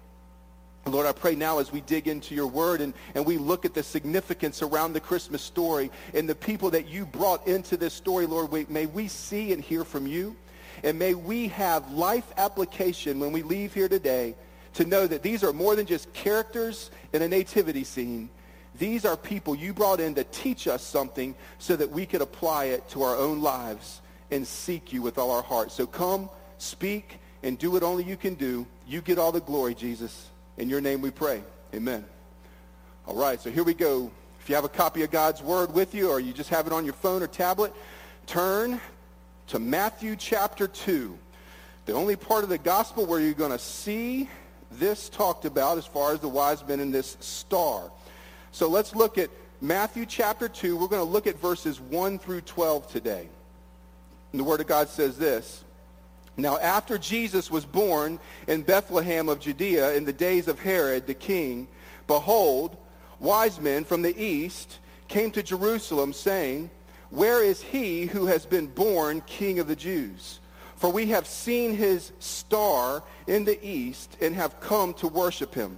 Lord, 0.85 1.07
I 1.07 1.13
pray 1.13 1.35
now 1.35 1.59
as 1.59 1.71
we 1.71 1.79
dig 1.81 2.09
into 2.09 2.35
your 2.35 2.47
word 2.47 2.81
and, 2.81 2.93
and 3.15 3.25
we 3.25 3.37
look 3.37 3.63
at 3.63 3.73
the 3.73 3.83
significance 3.83 4.61
around 4.61 4.91
the 4.91 4.99
Christmas 4.99 5.41
story 5.41 5.89
and 6.13 6.27
the 6.27 6.35
people 6.35 6.69
that 6.71 6.89
you 6.89 7.05
brought 7.05 7.47
into 7.47 7.77
this 7.77 7.93
story, 7.93 8.25
Lord, 8.25 8.51
we, 8.51 8.65
may 8.67 8.85
we 8.85 9.07
see 9.07 9.53
and 9.53 9.63
hear 9.63 9.85
from 9.85 10.05
you. 10.05 10.35
And 10.83 10.99
may 10.99 11.13
we 11.13 11.47
have 11.49 11.91
life 11.91 12.31
application 12.37 13.19
when 13.19 13.31
we 13.31 13.41
leave 13.41 13.73
here 13.73 13.87
today 13.87 14.35
to 14.73 14.85
know 14.85 15.07
that 15.07 15.23
these 15.23 15.43
are 15.43 15.53
more 15.53 15.75
than 15.75 15.85
just 15.85 16.11
characters 16.13 16.91
in 17.13 17.21
a 17.21 17.27
nativity 17.27 17.83
scene. 17.83 18.29
These 18.77 19.05
are 19.05 19.15
people 19.15 19.55
you 19.55 19.73
brought 19.73 19.99
in 19.99 20.15
to 20.15 20.23
teach 20.25 20.67
us 20.67 20.83
something 20.83 21.35
so 21.59 21.75
that 21.75 21.89
we 21.89 22.05
could 22.05 22.21
apply 22.21 22.65
it 22.65 22.87
to 22.89 23.03
our 23.03 23.15
own 23.15 23.41
lives 23.41 24.01
and 24.31 24.45
seek 24.45 24.91
you 24.91 25.01
with 25.01 25.17
all 25.17 25.31
our 25.31 25.43
hearts. 25.43 25.75
So 25.75 25.85
come, 25.85 26.29
speak, 26.57 27.19
and 27.43 27.57
do 27.57 27.71
what 27.71 27.83
only 27.83 28.03
you 28.03 28.17
can 28.17 28.33
do. 28.33 28.65
You 28.87 29.01
get 29.01 29.19
all 29.19 29.31
the 29.31 29.41
glory, 29.41 29.75
Jesus. 29.75 30.27
In 30.57 30.69
your 30.69 30.81
name 30.81 31.01
we 31.01 31.11
pray. 31.11 31.43
Amen. 31.73 32.03
All 33.07 33.15
right, 33.15 33.39
so 33.39 33.51
here 33.51 33.63
we 33.63 33.73
go. 33.73 34.11
If 34.39 34.49
you 34.49 34.55
have 34.55 34.65
a 34.65 34.69
copy 34.69 35.03
of 35.03 35.11
God's 35.11 35.41
Word 35.41 35.73
with 35.73 35.93
you 35.93 36.09
or 36.09 36.19
you 36.19 36.33
just 36.33 36.49
have 36.49 36.67
it 36.67 36.73
on 36.73 36.83
your 36.83 36.93
phone 36.95 37.21
or 37.21 37.27
tablet, 37.27 37.73
turn 38.25 38.81
to 39.47 39.59
Matthew 39.59 40.15
chapter 40.15 40.67
2. 40.67 41.17
The 41.85 41.93
only 41.93 42.15
part 42.15 42.43
of 42.43 42.49
the 42.49 42.57
gospel 42.57 43.05
where 43.05 43.19
you're 43.19 43.33
going 43.33 43.51
to 43.51 43.59
see 43.59 44.29
this 44.71 45.09
talked 45.09 45.45
about 45.45 45.77
as 45.77 45.85
far 45.85 46.13
as 46.13 46.19
the 46.19 46.29
wise 46.29 46.65
men 46.65 46.79
and 46.79 46.93
this 46.93 47.17
star. 47.19 47.91
So 48.51 48.69
let's 48.69 48.95
look 48.95 49.17
at 49.17 49.29
Matthew 49.61 50.05
chapter 50.05 50.47
2. 50.47 50.77
We're 50.77 50.87
going 50.87 51.05
to 51.05 51.11
look 51.11 51.27
at 51.27 51.39
verses 51.39 51.79
1 51.79 52.19
through 52.19 52.41
12 52.41 52.87
today. 52.91 53.27
And 54.31 54.39
the 54.39 54.43
Word 54.43 54.61
of 54.61 54.67
God 54.67 54.89
says 54.89 55.17
this. 55.17 55.63
Now 56.35 56.57
after 56.57 56.97
Jesus 56.97 57.51
was 57.51 57.65
born 57.65 58.19
in 58.47 58.63
Bethlehem 58.63 59.29
of 59.29 59.39
Judea 59.39 59.93
in 59.93 60.05
the 60.05 60.13
days 60.13 60.47
of 60.47 60.59
Herod 60.59 61.05
the 61.05 61.13
king, 61.13 61.67
behold, 62.07 62.75
wise 63.19 63.59
men 63.59 63.83
from 63.83 64.01
the 64.01 64.17
east 64.19 64.79
came 65.07 65.29
to 65.31 65.43
Jerusalem 65.43 66.11
saying, 66.11 66.71
Where 67.13 67.43
is 67.43 67.61
he 67.61 68.07
who 68.07 68.25
has 68.25 68.43
been 68.43 68.65
born 68.65 69.21
king 69.27 69.59
of 69.59 69.67
the 69.67 69.75
Jews? 69.75 70.39
For 70.77 70.89
we 70.89 71.05
have 71.07 71.27
seen 71.27 71.75
his 71.75 72.11
star 72.17 73.03
in 73.27 73.45
the 73.45 73.63
east 73.63 74.17
and 74.19 74.33
have 74.33 74.59
come 74.59 74.95
to 74.95 75.07
worship 75.07 75.53
him. 75.53 75.77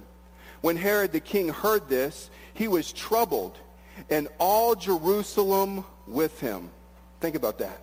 When 0.62 0.78
Herod 0.78 1.12
the 1.12 1.20
king 1.20 1.50
heard 1.50 1.90
this, 1.90 2.30
he 2.54 2.68
was 2.68 2.90
troubled, 2.90 3.58
and 4.08 4.28
all 4.38 4.74
Jerusalem 4.74 5.84
with 6.06 6.40
him. 6.40 6.70
Think 7.20 7.36
about 7.36 7.58
that. 7.58 7.82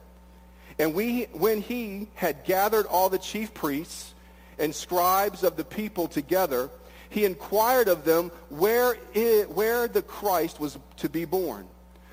And 0.80 0.96
we, 0.96 1.26
when 1.34 1.62
he 1.62 2.08
had 2.16 2.46
gathered 2.46 2.88
all 2.88 3.08
the 3.08 3.20
chief 3.20 3.54
priests 3.54 4.16
and 4.58 4.74
scribes 4.74 5.44
of 5.44 5.58
the 5.58 5.64
people 5.64 6.08
together, 6.08 6.72
he 7.10 7.24
inquired 7.24 7.88
of 7.88 8.04
them 8.04 8.32
where, 8.50 8.98
it, 9.14 9.52
where 9.52 9.88
the 9.88 10.02
Christ 10.02 10.60
was 10.60 10.80
to 10.98 11.08
be 11.08 11.26
born. 11.26 11.68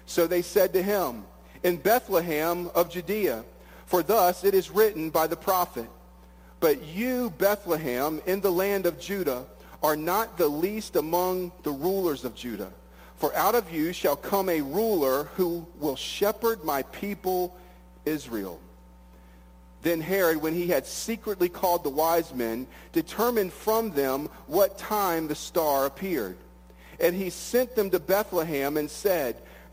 So 0.04 0.26
they 0.26 0.42
said 0.42 0.74
to 0.74 0.82
him, 0.82 1.24
in 1.62 1.76
Bethlehem 1.76 2.70
of 2.74 2.90
Judea, 2.90 3.44
for 3.86 4.02
thus 4.02 4.44
it 4.44 4.54
is 4.54 4.70
written 4.70 5.10
by 5.10 5.26
the 5.26 5.36
prophet, 5.36 5.88
But 6.60 6.82
you, 6.84 7.30
Bethlehem, 7.30 8.20
in 8.26 8.40
the 8.40 8.52
land 8.52 8.86
of 8.86 9.00
Judah, 9.00 9.44
are 9.82 9.96
not 9.96 10.36
the 10.36 10.48
least 10.48 10.96
among 10.96 11.52
the 11.62 11.70
rulers 11.70 12.24
of 12.24 12.34
Judah. 12.34 12.72
For 13.16 13.34
out 13.34 13.54
of 13.54 13.70
you 13.72 13.92
shall 13.92 14.16
come 14.16 14.48
a 14.48 14.60
ruler 14.60 15.24
who 15.36 15.66
will 15.78 15.96
shepherd 15.96 16.64
my 16.64 16.82
people 16.84 17.56
Israel. 18.04 18.60
Then 19.82 20.00
Herod, 20.00 20.38
when 20.38 20.54
he 20.54 20.68
had 20.68 20.86
secretly 20.86 21.48
called 21.48 21.84
the 21.84 21.90
wise 21.90 22.34
men, 22.34 22.66
determined 22.92 23.52
from 23.52 23.90
them 23.90 24.28
what 24.46 24.78
time 24.78 25.28
the 25.28 25.34
star 25.34 25.86
appeared. 25.86 26.36
And 26.98 27.14
he 27.14 27.30
sent 27.30 27.74
them 27.74 27.90
to 27.90 27.98
Bethlehem 27.98 28.76
and 28.76 28.90
said, 28.90 29.36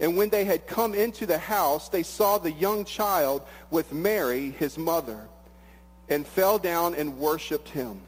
And 0.00 0.16
when 0.16 0.28
they 0.28 0.44
had 0.44 0.66
come 0.66 0.94
into 0.94 1.26
the 1.26 1.38
house, 1.38 1.88
they 1.88 2.02
saw 2.02 2.38
the 2.38 2.52
young 2.52 2.84
child 2.84 3.42
with 3.70 3.92
Mary, 3.92 4.50
his 4.50 4.78
mother, 4.78 5.28
and 6.08 6.26
fell 6.26 6.58
down 6.58 6.94
and 6.94 7.18
worshipped 7.18 7.68
him. 7.68 8.00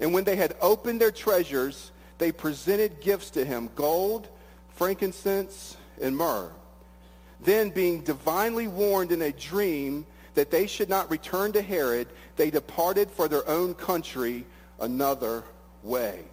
And 0.00 0.12
when 0.12 0.24
they 0.24 0.36
had 0.36 0.56
opened 0.60 1.00
their 1.00 1.12
treasures, 1.12 1.92
they 2.18 2.32
presented 2.32 3.00
gifts 3.00 3.30
to 3.30 3.44
him, 3.44 3.70
gold, 3.74 4.28
frankincense, 4.70 5.76
and 6.00 6.16
myrrh. 6.16 6.50
Then, 7.40 7.70
being 7.70 8.00
divinely 8.02 8.68
warned 8.68 9.12
in 9.12 9.22
a 9.22 9.32
dream 9.32 10.06
that 10.34 10.50
they 10.50 10.66
should 10.66 10.88
not 10.88 11.10
return 11.10 11.52
to 11.52 11.62
Herod, 11.62 12.08
they 12.36 12.50
departed 12.50 13.10
for 13.10 13.28
their 13.28 13.48
own 13.48 13.74
country 13.74 14.44
another 14.80 15.44
way. 15.82 16.24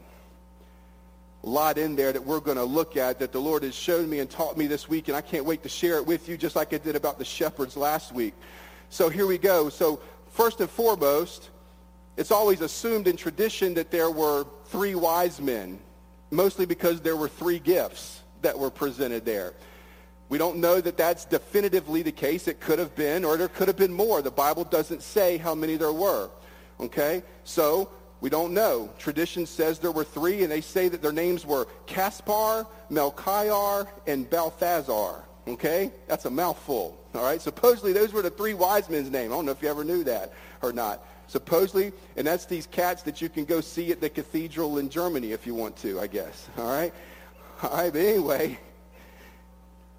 Lot 1.43 1.77
in 1.77 1.95
there 1.95 2.11
that 2.11 2.23
we're 2.23 2.39
going 2.39 2.57
to 2.57 2.63
look 2.63 2.97
at 2.97 3.17
that 3.19 3.31
the 3.31 3.41
Lord 3.41 3.63
has 3.63 3.73
shown 3.73 4.09
me 4.09 4.19
and 4.19 4.29
taught 4.29 4.57
me 4.57 4.67
this 4.67 4.87
week, 4.87 5.07
and 5.07 5.17
I 5.17 5.21
can't 5.21 5.45
wait 5.45 5.63
to 5.63 5.69
share 5.69 5.97
it 5.97 6.05
with 6.05 6.29
you 6.29 6.37
just 6.37 6.55
like 6.55 6.73
I 6.73 6.77
did 6.77 6.95
about 6.95 7.17
the 7.17 7.25
shepherds 7.25 7.75
last 7.75 8.13
week. 8.13 8.33
So 8.89 9.09
here 9.09 9.25
we 9.25 9.37
go. 9.37 9.69
So 9.69 10.01
first 10.29 10.59
and 10.61 10.69
foremost, 10.69 11.49
it's 12.17 12.31
always 12.31 12.61
assumed 12.61 13.07
in 13.07 13.17
tradition 13.17 13.73
that 13.73 13.89
there 13.89 14.11
were 14.11 14.45
three 14.65 14.93
wise 14.93 15.41
men, 15.41 15.79
mostly 16.29 16.65
because 16.65 17.01
there 17.01 17.15
were 17.15 17.29
three 17.29 17.57
gifts 17.57 18.21
that 18.43 18.57
were 18.57 18.69
presented 18.69 19.25
there. 19.25 19.53
We 20.29 20.37
don't 20.37 20.57
know 20.57 20.79
that 20.79 20.95
that's 20.95 21.25
definitively 21.25 22.03
the 22.03 22.11
case. 22.11 22.47
It 22.47 22.59
could 22.59 22.79
have 22.79 22.95
been, 22.95 23.25
or 23.25 23.35
there 23.35 23.47
could 23.47 23.67
have 23.67 23.77
been 23.77 23.93
more. 23.93 24.21
The 24.21 24.31
Bible 24.31 24.63
doesn't 24.63 25.01
say 25.01 25.37
how 25.37 25.55
many 25.55 25.75
there 25.75 25.91
were. 25.91 26.29
Okay? 26.79 27.23
So 27.43 27.89
we 28.21 28.29
don't 28.29 28.53
know. 28.53 28.89
Tradition 28.99 29.47
says 29.47 29.79
there 29.79 29.91
were 29.91 30.03
three, 30.03 30.43
and 30.43 30.51
they 30.51 30.61
say 30.61 30.87
that 30.87 31.01
their 31.01 31.11
names 31.11 31.45
were 31.45 31.67
Caspar, 31.87 32.67
Melchior, 32.89 33.87
and 34.05 34.29
Balthazar. 34.29 35.23
Okay? 35.47 35.91
That's 36.07 36.25
a 36.25 36.29
mouthful. 36.29 36.97
All 37.15 37.23
right? 37.23 37.41
Supposedly 37.41 37.93
those 37.93 38.13
were 38.13 38.21
the 38.21 38.29
three 38.29 38.53
wise 38.53 38.89
men's 38.89 39.09
names. 39.09 39.31
I 39.31 39.35
don't 39.35 39.45
know 39.45 39.51
if 39.51 39.61
you 39.61 39.69
ever 39.69 39.83
knew 39.83 40.03
that 40.03 40.33
or 40.61 40.71
not. 40.71 41.03
Supposedly, 41.27 41.93
and 42.15 42.27
that's 42.27 42.45
these 42.45 42.67
cats 42.67 43.03
that 43.03 43.21
you 43.21 43.29
can 43.29 43.45
go 43.45 43.59
see 43.59 43.91
at 43.91 44.01
the 44.01 44.09
cathedral 44.09 44.77
in 44.77 44.89
Germany 44.89 45.31
if 45.31 45.47
you 45.47 45.55
want 45.55 45.75
to, 45.77 45.99
I 45.99 46.07
guess. 46.07 46.47
All 46.57 46.65
right? 46.65 46.93
All 47.63 47.71
right, 47.71 47.91
but 47.91 48.01
anyway, 48.01 48.59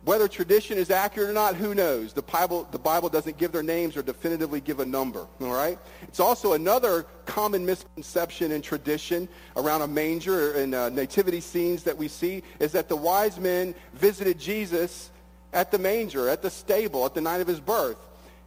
whether 0.04 0.26
tradition 0.26 0.78
is 0.78 0.90
accurate 0.90 1.30
or 1.30 1.32
not, 1.32 1.54
who 1.54 1.74
knows? 1.74 2.12
The 2.12 2.22
Bible, 2.22 2.66
the 2.72 2.78
Bible 2.78 3.08
doesn't 3.08 3.38
give 3.38 3.52
their 3.52 3.62
names 3.62 3.96
or 3.96 4.02
definitively 4.02 4.60
give 4.60 4.80
a 4.80 4.84
number, 4.84 5.28
all 5.40 5.52
right? 5.52 5.78
It's 6.02 6.18
also 6.18 6.54
another 6.54 7.06
common 7.24 7.64
misconception 7.64 8.50
and 8.50 8.64
tradition 8.64 9.28
around 9.56 9.82
a 9.82 9.86
manger 9.86 10.54
and 10.54 10.74
uh, 10.74 10.88
nativity 10.88 11.40
scenes 11.40 11.84
that 11.84 11.96
we 11.96 12.08
see 12.08 12.42
is 12.58 12.72
that 12.72 12.88
the 12.88 12.96
wise 12.96 13.38
men 13.38 13.76
visited 13.94 14.40
Jesus 14.40 15.10
at 15.52 15.70
the 15.70 15.78
manger, 15.78 16.28
at 16.28 16.42
the 16.42 16.50
stable, 16.50 17.06
at 17.06 17.14
the 17.14 17.20
night 17.20 17.40
of 17.40 17.46
his 17.46 17.60
birth. 17.60 17.98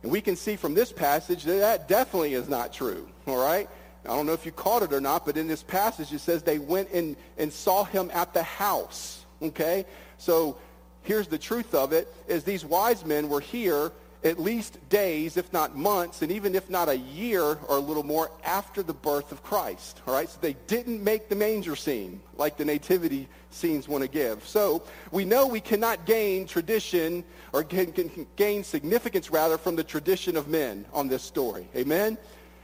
And 0.03 0.12
we 0.12 0.19
can 0.19 0.35
see 0.35 0.57
from 0.57 0.74
this 0.74 0.91
passage 0.91 1.43
that 1.43 1.59
that 1.59 1.88
definitely 1.88 2.33
is 2.33 2.50
not 2.50 2.74
true, 2.74 3.07
all 3.27 3.41
right? 3.41 3.69
I 4.03 4.09
don't 4.09 4.25
know 4.25 4.33
if 4.33 4.45
you 4.45 4.51
caught 4.51 4.83
it 4.83 4.91
or 4.91 5.01
not, 5.01 5.25
but 5.25 5.38
in 5.38 5.47
this 5.47 5.63
passage 5.63 6.12
it 6.12 6.19
says 6.19 6.43
they 6.43 6.59
went 6.59 6.89
in 6.89 7.15
and 7.38 7.51
saw 7.51 7.85
him 7.85 8.12
at 8.13 8.33
the 8.33 8.43
house, 8.43 9.25
okay? 9.41 9.85
So 10.17 10.57
here's 11.05 11.27
the 11.27 11.38
truth 11.38 11.74
of 11.74 11.93
it, 11.93 12.13
is 12.27 12.43
these 12.43 12.65
wise 12.65 13.05
men 13.05 13.29
were 13.29 13.39
here 13.39 13.91
at 14.25 14.39
least 14.39 14.77
days, 14.89 15.38
if 15.38 15.53
not 15.53 15.77
months, 15.77 16.24
and 16.24 16.31
even 16.31 16.55
if 16.55 16.67
not 16.67 16.89
a 16.89 16.97
year 16.97 17.43
or 17.43 17.77
a 17.77 17.79
little 17.79 18.03
more 18.03 18.31
after 18.43 18.81
the 18.81 18.93
birth 18.93 19.31
of 19.31 19.43
Christ. 19.43 20.01
All 20.07 20.15
right, 20.15 20.27
so 20.27 20.39
they 20.41 20.55
didn't 20.65 21.03
make 21.03 21.29
the 21.29 21.35
manger 21.35 21.75
scene 21.75 22.19
like 22.35 22.57
the 22.57 22.65
nativity 22.65 23.29
scenes 23.51 23.88
want 23.88 24.03
to 24.03 24.09
give. 24.09 24.45
So 24.47 24.83
we 25.12 25.25
know 25.25 25.45
we 25.45 25.62
cannot 25.62 26.05
gain 26.05 26.47
tradition 26.47 27.24
or 27.53 27.62
gain, 27.62 28.27
gain 28.35 28.63
significance 28.63 29.29
rather 29.29 29.59
from 29.59 29.75
the 29.75 29.83
tradition 29.83 30.35
of 30.35 30.47
men 30.47 30.85
on 30.91 31.07
this 31.07 31.21
story. 31.21 31.67
Amen? 31.75 32.17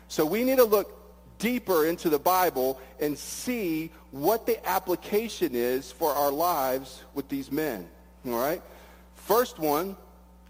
So 0.07 0.25
we 0.25 0.43
need 0.43 0.57
to 0.57 0.65
look 0.65 0.97
deeper 1.37 1.85
into 1.85 2.09
the 2.09 2.19
Bible 2.19 2.79
and 2.99 3.17
see 3.17 3.91
what 4.09 4.47
the 4.47 4.67
application 4.67 5.51
is 5.53 5.91
for 5.91 6.11
our 6.11 6.31
lives 6.31 7.03
with 7.13 7.29
these 7.29 7.51
men. 7.51 7.87
All 8.25 8.33
right? 8.33 8.61
First 9.15 9.59
one 9.59 9.95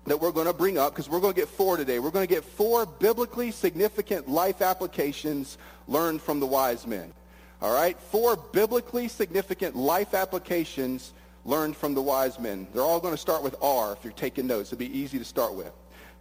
that 0.05 0.19
we're 0.19 0.31
going 0.31 0.47
to 0.47 0.53
bring 0.53 0.77
up, 0.77 0.93
because 0.93 1.07
we're 1.07 1.19
going 1.19 1.33
to 1.33 1.39
get 1.39 1.49
four 1.49 1.77
today. 1.77 1.99
We're 1.99 2.11
going 2.11 2.27
to 2.27 2.33
get 2.33 2.43
four 2.43 2.85
biblically 2.85 3.51
significant 3.51 4.27
life 4.27 4.61
applications 4.61 5.57
learned 5.87 6.21
from 6.21 6.39
the 6.39 6.47
wise 6.47 6.87
men. 6.87 7.13
All 7.61 7.73
right? 7.73 7.99
Four 7.99 8.35
biblically 8.35 9.07
significant 9.07 9.75
life 9.75 10.13
applications 10.13 11.13
learned 11.45 11.77
from 11.77 11.93
the 11.93 12.01
wise 12.01 12.39
men. 12.39 12.67
They're 12.73 12.83
all 12.83 12.99
going 12.99 13.13
to 13.13 13.17
start 13.17 13.43
with 13.43 13.55
R 13.61 13.93
if 13.93 14.03
you're 14.03 14.13
taking 14.13 14.47
notes. 14.47 14.73
It'll 14.73 14.79
be 14.79 14.97
easy 14.97 15.19
to 15.19 15.25
start 15.25 15.53
with. 15.53 15.71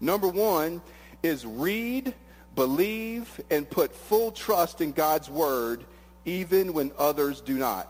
Number 0.00 0.28
one 0.28 0.82
is 1.22 1.44
read, 1.44 2.14
believe, 2.54 3.40
and 3.50 3.68
put 3.68 3.94
full 3.94 4.32
trust 4.32 4.80
in 4.80 4.92
God's 4.92 5.28
word 5.30 5.84
even 6.24 6.72
when 6.74 6.90
others 6.98 7.40
do 7.40 7.56
not. 7.56 7.88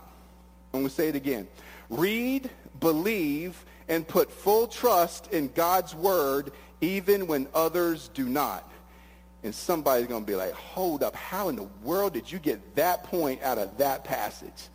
I'm 0.73 0.81
going 0.81 0.89
to 0.89 0.95
say 0.95 1.09
it 1.09 1.15
again. 1.15 1.47
Read, 1.89 2.49
believe, 2.81 3.63
and 3.87 4.05
put 4.05 4.29
full 4.29 4.67
trust 4.67 5.31
in 5.31 5.47
God's 5.53 5.95
word 5.95 6.51
even 6.81 7.27
when 7.27 7.47
others 7.53 8.09
do 8.13 8.27
not. 8.27 8.69
And 9.43 9.55
somebody's 9.55 10.07
going 10.07 10.23
to 10.23 10.27
be 10.27 10.35
like, 10.35 10.51
hold 10.51 11.01
up, 11.03 11.15
how 11.15 11.49
in 11.49 11.55
the 11.55 11.67
world 11.83 12.13
did 12.13 12.31
you 12.31 12.39
get 12.39 12.75
that 12.75 13.03
point 13.05 13.41
out 13.41 13.57
of 13.57 13.77
that 13.77 14.03
passage? 14.03 14.69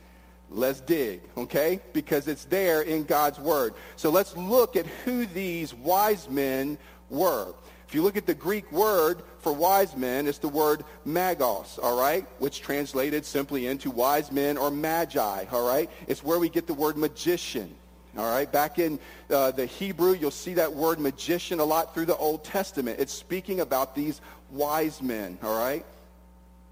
Let's 0.50 0.80
dig, 0.80 1.20
okay? 1.36 1.80
Because 1.92 2.28
it's 2.28 2.44
there 2.44 2.82
in 2.82 3.04
God's 3.04 3.38
word. 3.38 3.74
So 3.96 4.10
let's 4.10 4.36
look 4.36 4.76
at 4.76 4.86
who 4.86 5.26
these 5.26 5.74
wise 5.74 6.28
men 6.28 6.78
were. 7.10 7.52
If 7.88 7.94
you 7.94 8.02
look 8.02 8.16
at 8.16 8.26
the 8.26 8.34
Greek 8.34 8.70
word 8.72 9.22
for 9.38 9.52
wise 9.52 9.96
men, 9.96 10.26
it's 10.26 10.38
the 10.38 10.48
word 10.48 10.84
magos, 11.06 11.78
all 11.80 11.98
right, 11.98 12.26
which 12.40 12.60
translated 12.60 13.24
simply 13.24 13.68
into 13.68 13.90
wise 13.90 14.32
men 14.32 14.56
or 14.56 14.70
magi, 14.72 15.44
all 15.52 15.66
right? 15.66 15.88
It's 16.08 16.24
where 16.24 16.38
we 16.40 16.48
get 16.48 16.66
the 16.66 16.74
word 16.74 16.96
magician, 16.96 17.72
all 18.16 18.30
right? 18.30 18.50
Back 18.50 18.78
in 18.78 18.98
uh, 19.30 19.50
the 19.50 19.66
Hebrew, 19.66 20.14
you'll 20.14 20.30
see 20.30 20.54
that 20.54 20.72
word 20.72 20.98
magician 20.98 21.60
a 21.60 21.64
lot 21.64 21.94
through 21.94 22.06
the 22.06 22.16
Old 22.16 22.44
Testament. 22.44 22.98
It's 23.00 23.12
speaking 23.12 23.60
about 23.60 23.94
these 23.94 24.20
wise 24.50 25.02
men, 25.02 25.38
all 25.42 25.58
right? 25.58 25.84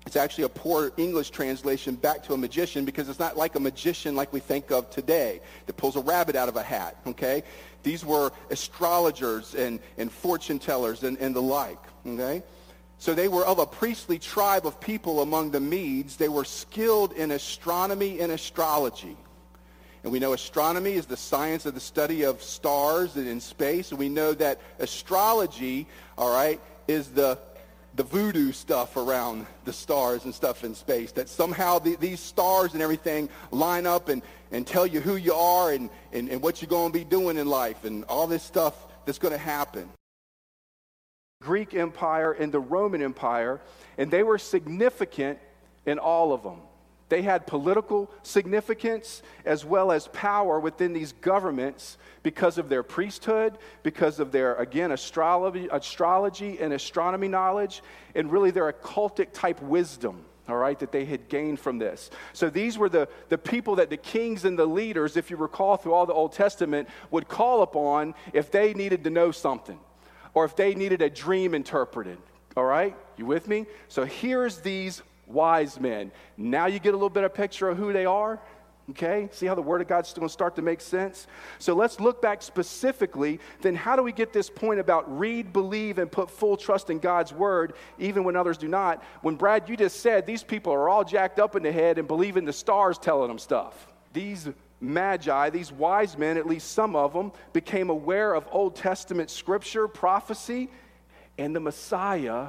It's 0.06 0.16
actually 0.16 0.44
a 0.44 0.50
poor 0.50 0.92
English 0.96 1.30
translation 1.30 1.94
back 1.94 2.22
to 2.24 2.34
a 2.34 2.36
magician 2.36 2.84
because 2.84 3.08
it's 3.08 3.18
not 3.18 3.36
like 3.36 3.54
a 3.54 3.60
magician 3.60 4.14
like 4.14 4.32
we 4.32 4.40
think 4.40 4.70
of 4.70 4.90
today 4.90 5.40
that 5.66 5.76
pulls 5.76 5.96
a 5.96 6.00
rabbit 6.00 6.36
out 6.36 6.48
of 6.48 6.56
a 6.56 6.62
hat, 6.62 6.96
okay? 7.06 7.42
These 7.82 8.04
were 8.04 8.32
astrologers 8.50 9.54
and, 9.54 9.80
and 9.96 10.12
fortune 10.12 10.58
tellers 10.58 11.02
and, 11.04 11.16
and 11.18 11.34
the 11.34 11.42
like, 11.42 11.78
okay? 12.06 12.42
So 12.98 13.14
they 13.14 13.28
were 13.28 13.44
of 13.44 13.58
a 13.58 13.66
priestly 13.66 14.18
tribe 14.18 14.66
of 14.66 14.80
people 14.80 15.22
among 15.22 15.50
the 15.50 15.60
Medes. 15.60 16.16
They 16.16 16.28
were 16.28 16.44
skilled 16.44 17.12
in 17.12 17.30
astronomy 17.30 18.20
and 18.20 18.32
astrology. 18.32 19.16
And 20.04 20.12
we 20.12 20.20
know 20.20 20.34
astronomy 20.34 20.92
is 20.92 21.06
the 21.06 21.16
science 21.16 21.66
of 21.66 21.74
the 21.74 21.80
study 21.80 22.22
of 22.22 22.42
stars 22.42 23.16
in 23.16 23.40
space. 23.40 23.90
And 23.90 23.98
we 23.98 24.08
know 24.08 24.34
that 24.34 24.60
astrology, 24.78 25.86
all 26.16 26.32
right, 26.32 26.60
is 26.86 27.08
the 27.08 27.38
the 27.96 28.02
voodoo 28.02 28.50
stuff 28.52 28.96
around 28.96 29.46
the 29.64 29.72
stars 29.72 30.24
and 30.24 30.34
stuff 30.34 30.64
in 30.64 30.74
space. 30.74 31.12
That 31.12 31.28
somehow 31.28 31.78
the, 31.78 31.96
these 31.96 32.20
stars 32.20 32.72
and 32.74 32.82
everything 32.82 33.28
line 33.50 33.86
up 33.86 34.08
and, 34.08 34.22
and 34.50 34.66
tell 34.66 34.86
you 34.86 35.00
who 35.00 35.16
you 35.16 35.32
are 35.32 35.72
and, 35.72 35.90
and, 36.12 36.28
and 36.28 36.42
what 36.42 36.60
you're 36.60 36.68
going 36.68 36.92
to 36.92 36.98
be 36.98 37.04
doing 37.04 37.36
in 37.36 37.46
life 37.46 37.84
and 37.84 38.04
all 38.04 38.26
this 38.26 38.42
stuff 38.42 38.74
that's 39.04 39.18
going 39.18 39.32
to 39.32 39.38
happen. 39.38 39.88
Greek 41.40 41.74
Empire 41.74 42.32
and 42.32 42.50
the 42.50 42.60
Roman 42.60 43.02
Empire, 43.02 43.60
and 43.98 44.10
they 44.10 44.22
were 44.22 44.38
significant 44.38 45.38
in 45.86 45.98
all 45.98 46.32
of 46.32 46.42
them. 46.42 46.60
They 47.08 47.22
had 47.22 47.46
political 47.46 48.10
significance 48.22 49.22
as 49.44 49.64
well 49.64 49.92
as 49.92 50.08
power 50.08 50.58
within 50.58 50.92
these 50.92 51.12
governments 51.12 51.98
because 52.22 52.56
of 52.56 52.68
their 52.68 52.82
priesthood, 52.82 53.58
because 53.82 54.20
of 54.20 54.32
their, 54.32 54.54
again, 54.54 54.90
astrology, 54.90 55.68
astrology 55.70 56.58
and 56.58 56.72
astronomy 56.72 57.28
knowledge, 57.28 57.82
and 58.14 58.32
really 58.32 58.50
their 58.50 58.72
occultic 58.72 59.28
type 59.32 59.60
wisdom 59.60 60.24
all 60.46 60.56
right, 60.56 60.78
that 60.80 60.92
they 60.92 61.06
had 61.06 61.28
gained 61.28 61.58
from 61.58 61.78
this. 61.78 62.10
So 62.34 62.50
these 62.50 62.76
were 62.76 62.90
the, 62.90 63.08
the 63.30 63.38
people 63.38 63.76
that 63.76 63.88
the 63.88 63.96
kings 63.96 64.44
and 64.44 64.58
the 64.58 64.66
leaders, 64.66 65.16
if 65.16 65.30
you 65.30 65.38
recall 65.38 65.76
through 65.76 65.94
all 65.94 66.04
the 66.04 66.12
Old 66.12 66.32
Testament, 66.32 66.88
would 67.10 67.28
call 67.28 67.62
upon 67.62 68.14
if 68.34 68.50
they 68.50 68.74
needed 68.74 69.04
to 69.04 69.10
know 69.10 69.30
something 69.30 69.78
or 70.34 70.44
if 70.44 70.54
they 70.54 70.74
needed 70.74 71.00
a 71.00 71.08
dream 71.08 71.54
interpreted. 71.54 72.18
All 72.56 72.64
right, 72.64 72.94
you 73.16 73.24
with 73.24 73.48
me? 73.48 73.66
So 73.88 74.04
here's 74.04 74.58
these 74.58 75.02
wise 75.26 75.78
men. 75.80 76.12
Now 76.36 76.66
you 76.66 76.78
get 76.78 76.90
a 76.90 76.96
little 76.96 77.10
bit 77.10 77.24
of 77.24 77.34
picture 77.34 77.68
of 77.68 77.78
who 77.78 77.92
they 77.92 78.06
are. 78.06 78.40
Okay, 78.90 79.30
see 79.32 79.46
how 79.46 79.54
the 79.54 79.62
Word 79.62 79.80
of 79.80 79.88
God's 79.88 80.12
going 80.12 80.28
to 80.28 80.32
start 80.32 80.56
to 80.56 80.62
make 80.62 80.82
sense? 80.82 81.26
So 81.58 81.72
let's 81.72 82.00
look 82.00 82.20
back 82.20 82.42
specifically. 82.42 83.40
Then, 83.62 83.74
how 83.74 83.96
do 83.96 84.02
we 84.02 84.12
get 84.12 84.34
this 84.34 84.50
point 84.50 84.78
about 84.78 85.18
read, 85.18 85.54
believe, 85.54 85.98
and 85.98 86.12
put 86.12 86.30
full 86.30 86.58
trust 86.58 86.90
in 86.90 86.98
God's 86.98 87.32
Word, 87.32 87.74
even 87.98 88.24
when 88.24 88.36
others 88.36 88.58
do 88.58 88.68
not? 88.68 89.02
When 89.22 89.36
Brad, 89.36 89.70
you 89.70 89.76
just 89.78 90.00
said 90.00 90.26
these 90.26 90.42
people 90.42 90.70
are 90.74 90.90
all 90.90 91.02
jacked 91.02 91.38
up 91.38 91.56
in 91.56 91.62
the 91.62 91.72
head 91.72 91.98
and 91.98 92.06
believe 92.06 92.36
in 92.36 92.44
the 92.44 92.52
stars 92.52 92.98
telling 92.98 93.28
them 93.28 93.38
stuff. 93.38 93.90
These 94.12 94.50
magi, 94.80 95.48
these 95.48 95.72
wise 95.72 96.18
men, 96.18 96.36
at 96.36 96.46
least 96.46 96.72
some 96.72 96.94
of 96.94 97.14
them, 97.14 97.32
became 97.54 97.88
aware 97.88 98.34
of 98.34 98.46
Old 98.50 98.76
Testament 98.76 99.30
scripture, 99.30 99.88
prophecy, 99.88 100.68
and 101.38 101.56
the 101.56 101.60
Messiah 101.60 102.48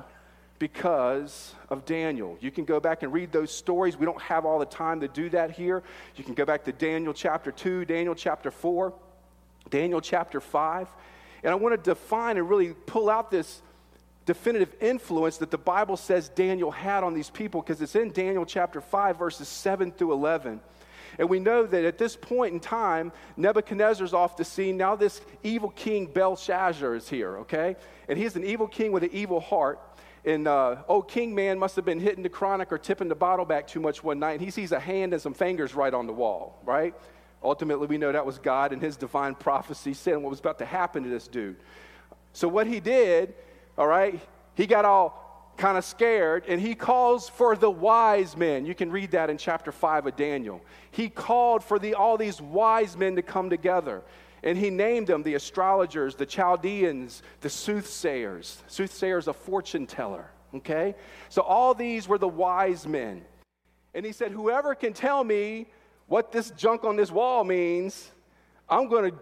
because 0.66 1.54
of 1.70 1.86
Daniel. 1.86 2.40
You 2.42 2.50
can 2.50 2.66
go 2.66 2.80
back 2.80 3.04
and 3.04 3.14
read 3.14 3.32
those 3.32 3.52
stories. 3.52 3.98
We 3.98 4.08
don't 4.08 4.20
have 4.20 4.46
all 4.46 4.58
the 4.58 4.66
time 4.66 5.02
to 5.02 5.08
do 5.08 5.30
that 5.30 5.52
here. 5.52 5.84
You 6.16 6.24
can 6.24 6.34
go 6.34 6.44
back 6.44 6.64
to 6.64 6.72
Daniel 6.72 7.14
chapter 7.14 7.52
2, 7.52 7.86
Daniel 7.86 8.16
chapter 8.16 8.50
4, 8.50 8.92
Daniel 9.70 10.02
chapter 10.02 10.42
5. 10.42 10.88
And 11.44 11.52
I 11.52 11.56
want 11.56 11.76
to 11.76 11.92
define 11.92 12.38
and 12.38 12.50
really 12.50 12.74
pull 12.88 13.12
out 13.12 13.30
this 13.30 13.62
definitive 14.26 14.74
influence 14.82 15.38
that 15.38 15.52
the 15.52 15.58
Bible 15.60 15.98
says 15.98 16.30
Daniel 16.30 16.72
had 16.72 17.04
on 17.04 17.14
these 17.14 17.30
people 17.30 17.62
because 17.62 17.80
it's 17.80 17.96
in 17.96 18.12
Daniel 18.12 18.44
chapter 18.44 18.82
5, 18.82 19.20
verses 19.20 19.48
7 19.48 19.92
through 19.92 20.14
11. 20.14 20.60
And 21.20 21.30
we 21.30 21.40
know 21.40 21.68
that 21.68 21.86
at 21.86 22.00
this 22.00 22.16
point 22.16 22.56
in 22.56 22.60
time, 22.60 23.12
Nebuchadnezzar's 23.38 24.16
off 24.16 24.36
the 24.36 24.44
scene. 24.44 24.78
Now, 24.78 24.96
this 24.96 25.22
evil 25.44 25.70
king 25.70 26.08
Belshazzar 26.08 26.96
is 26.96 27.08
here, 27.08 27.38
okay? 27.42 27.76
And 28.10 28.18
he's 28.18 28.36
an 28.36 28.44
evil 28.44 28.68
king 28.68 28.92
with 28.92 29.04
an 29.04 29.12
evil 29.14 29.40
heart. 29.40 29.80
And 30.26 30.48
uh, 30.48 30.78
old 30.88 31.08
King 31.08 31.36
Man 31.36 31.60
must 31.60 31.76
have 31.76 31.86
been 31.86 32.00
hitting 32.00 32.24
the 32.24 32.30
chronic 32.30 32.72
or 32.72 32.80
tipping 32.80 33.08
the 33.08 33.16
bottle 33.16 33.46
back 33.46 33.68
too 33.68 33.80
much 33.80 34.04
one 34.04 34.18
night. 34.18 34.34
And 34.34 34.42
he 34.42 34.50
sees 34.50 34.72
a 34.72 34.80
hand 34.80 35.14
and 35.14 35.22
some 35.22 35.36
fingers 35.36 35.76
right 35.76 35.94
on 35.94 36.08
the 36.08 36.14
wall, 36.14 36.60
right? 36.66 36.96
Ultimately, 37.44 37.86
we 37.86 38.00
know 38.00 38.12
that 38.12 38.26
was 38.26 38.40
God 38.40 38.74
and 38.74 38.82
his 38.82 38.98
divine 38.98 39.36
prophecy 39.36 39.94
saying 39.94 40.22
what 40.24 40.32
was 40.32 40.40
about 40.40 40.58
to 40.60 40.66
happen 40.66 41.04
to 41.04 41.10
this 41.10 41.28
dude. 41.28 41.58
So, 42.34 42.48
what 42.48 42.66
he 42.66 42.80
did, 42.80 43.36
all 43.78 43.88
right, 43.88 44.20
he 44.56 44.66
got 44.66 44.84
all 44.84 45.54
kind 45.58 45.78
of 45.78 45.86
scared 45.86 46.44
and 46.48 46.60
he 46.60 46.74
calls 46.74 47.30
for 47.30 47.56
the 47.56 47.70
wise 47.70 48.36
men. 48.36 48.66
You 48.66 48.74
can 48.74 48.92
read 48.92 49.12
that 49.12 49.30
in 49.30 49.38
chapter 49.38 49.72
5 49.72 50.08
of 50.08 50.16
Daniel. 50.16 50.60
He 50.90 51.08
called 51.08 51.64
for 51.64 51.78
the, 51.78 51.94
all 51.94 52.18
these 52.18 52.42
wise 52.42 52.98
men 52.98 53.16
to 53.16 53.22
come 53.22 53.50
together. 53.50 54.02
And 54.46 54.58
he 54.58 54.70
named 54.70 55.08
them 55.08 55.24
the 55.24 55.34
astrologers, 55.34 56.16
the 56.16 56.26
Chaldeans, 56.26 57.24
the 57.42 57.50
soothsayers. 57.50 58.64
Soothsayers, 58.68 59.28
a 59.28 59.34
fortune 59.34 59.88
teller. 59.88 60.30
Okay? 60.54 60.96
So 61.30 61.42
all 61.42 61.74
these 61.74 62.08
were 62.08 62.20
the 62.20 62.28
wise 62.28 62.88
men. 62.88 63.26
And 63.96 64.06
he 64.06 64.12
said, 64.12 64.32
Whoever 64.32 64.76
can 64.76 64.94
tell 64.94 65.24
me 65.24 65.66
what 66.08 66.32
this 66.32 66.52
junk 66.52 66.84
on 66.84 66.96
this 66.96 67.12
wall 67.12 67.44
means, 67.44 68.12
I'm 68.70 68.88
going 68.88 69.12
to 69.12 69.18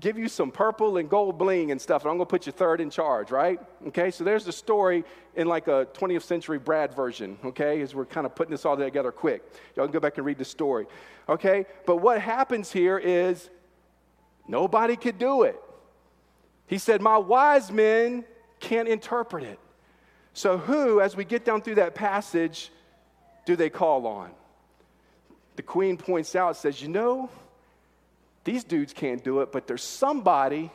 give 0.00 0.18
you 0.18 0.28
some 0.28 0.50
purple 0.50 0.96
and 0.96 1.08
gold 1.08 1.38
bling 1.38 1.70
and 1.70 1.80
stuff, 1.80 2.02
and 2.02 2.10
I'm 2.10 2.16
going 2.16 2.26
to 2.26 2.30
put 2.30 2.46
you 2.46 2.52
third 2.52 2.80
in 2.80 2.90
charge, 2.90 3.30
right? 3.30 3.58
Okay, 3.88 4.10
so 4.10 4.24
there's 4.24 4.44
the 4.44 4.52
story 4.52 5.04
in 5.36 5.46
like 5.46 5.68
a 5.68 5.86
20th 5.94 6.22
century 6.22 6.58
Brad 6.58 6.94
version, 6.94 7.38
okay, 7.44 7.80
as 7.80 7.94
we're 7.94 8.04
kind 8.04 8.26
of 8.26 8.34
putting 8.34 8.50
this 8.50 8.64
all 8.64 8.76
together 8.76 9.12
quick. 9.12 9.42
Y'all 9.74 9.86
can 9.86 9.92
go 9.92 10.00
back 10.00 10.16
and 10.16 10.26
read 10.26 10.38
the 10.38 10.44
story, 10.44 10.86
okay? 11.28 11.66
But 11.86 11.96
what 11.96 12.20
happens 12.20 12.72
here 12.72 12.98
is 12.98 13.50
Nobody 14.48 14.96
could 14.96 15.18
do 15.18 15.42
it. 15.42 15.60
He 16.66 16.78
said, 16.78 17.00
My 17.00 17.18
wise 17.18 17.70
men 17.70 18.24
can't 18.60 18.88
interpret 18.88 19.44
it. 19.44 19.58
So, 20.32 20.58
who, 20.58 21.00
as 21.00 21.16
we 21.16 21.24
get 21.24 21.44
down 21.44 21.62
through 21.62 21.76
that 21.76 21.94
passage, 21.94 22.70
do 23.44 23.56
they 23.56 23.70
call 23.70 24.06
on? 24.06 24.30
The 25.56 25.62
queen 25.62 25.96
points 25.96 26.36
out, 26.36 26.56
says, 26.56 26.82
You 26.82 26.88
know, 26.88 27.30
these 28.44 28.64
dudes 28.64 28.92
can't 28.92 29.22
do 29.24 29.40
it, 29.40 29.50
but 29.50 29.66
there's 29.66 29.82
somebody 29.82 30.70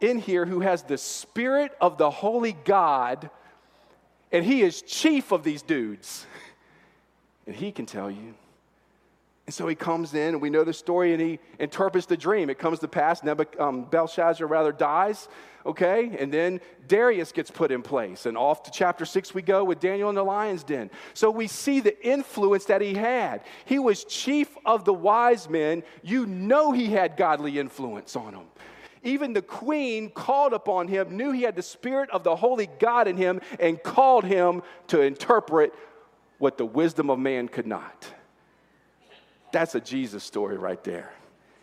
in 0.00 0.18
here 0.18 0.46
who 0.46 0.60
has 0.60 0.82
the 0.82 0.98
spirit 0.98 1.72
of 1.80 1.98
the 1.98 2.10
holy 2.10 2.52
God, 2.64 3.30
and 4.32 4.44
he 4.44 4.62
is 4.62 4.82
chief 4.82 5.32
of 5.32 5.42
these 5.42 5.62
dudes. 5.62 6.26
And 7.46 7.56
he 7.56 7.72
can 7.72 7.86
tell 7.86 8.10
you. 8.10 8.34
And 9.48 9.54
so 9.54 9.66
he 9.66 9.74
comes 9.74 10.12
in, 10.12 10.34
and 10.34 10.42
we 10.42 10.50
know 10.50 10.62
the 10.62 10.74
story, 10.74 11.14
and 11.14 11.22
he 11.22 11.38
interprets 11.58 12.04
the 12.04 12.18
dream. 12.18 12.50
It 12.50 12.58
comes 12.58 12.80
to 12.80 12.86
pass, 12.86 13.22
Nebuch- 13.22 13.58
um, 13.58 13.84
Belshazzar 13.84 14.46
rather 14.46 14.72
dies, 14.72 15.26
okay? 15.64 16.14
And 16.18 16.30
then 16.30 16.60
Darius 16.86 17.32
gets 17.32 17.50
put 17.50 17.72
in 17.72 17.80
place. 17.80 18.26
And 18.26 18.36
off 18.36 18.62
to 18.64 18.70
chapter 18.70 19.06
six 19.06 19.32
we 19.32 19.40
go 19.40 19.64
with 19.64 19.80
Daniel 19.80 20.10
in 20.10 20.16
the 20.16 20.22
lion's 20.22 20.64
den. 20.64 20.90
So 21.14 21.30
we 21.30 21.46
see 21.46 21.80
the 21.80 21.98
influence 22.06 22.66
that 22.66 22.82
he 22.82 22.92
had. 22.92 23.40
He 23.64 23.78
was 23.78 24.04
chief 24.04 24.54
of 24.66 24.84
the 24.84 24.92
wise 24.92 25.48
men. 25.48 25.82
You 26.02 26.26
know 26.26 26.72
he 26.72 26.90
had 26.90 27.16
godly 27.16 27.58
influence 27.58 28.16
on 28.16 28.34
him. 28.34 28.44
Even 29.02 29.32
the 29.32 29.40
queen 29.40 30.10
called 30.10 30.52
upon 30.52 30.88
him, 30.88 31.16
knew 31.16 31.32
he 31.32 31.44
had 31.44 31.56
the 31.56 31.62
spirit 31.62 32.10
of 32.10 32.22
the 32.22 32.36
holy 32.36 32.68
God 32.78 33.08
in 33.08 33.16
him, 33.16 33.40
and 33.58 33.82
called 33.82 34.24
him 34.26 34.60
to 34.88 35.00
interpret 35.00 35.72
what 36.36 36.58
the 36.58 36.66
wisdom 36.66 37.08
of 37.08 37.18
man 37.18 37.48
could 37.48 37.66
not. 37.66 38.12
That's 39.52 39.74
a 39.74 39.80
Jesus 39.80 40.24
story 40.24 40.56
right 40.56 40.82
there. 40.84 41.12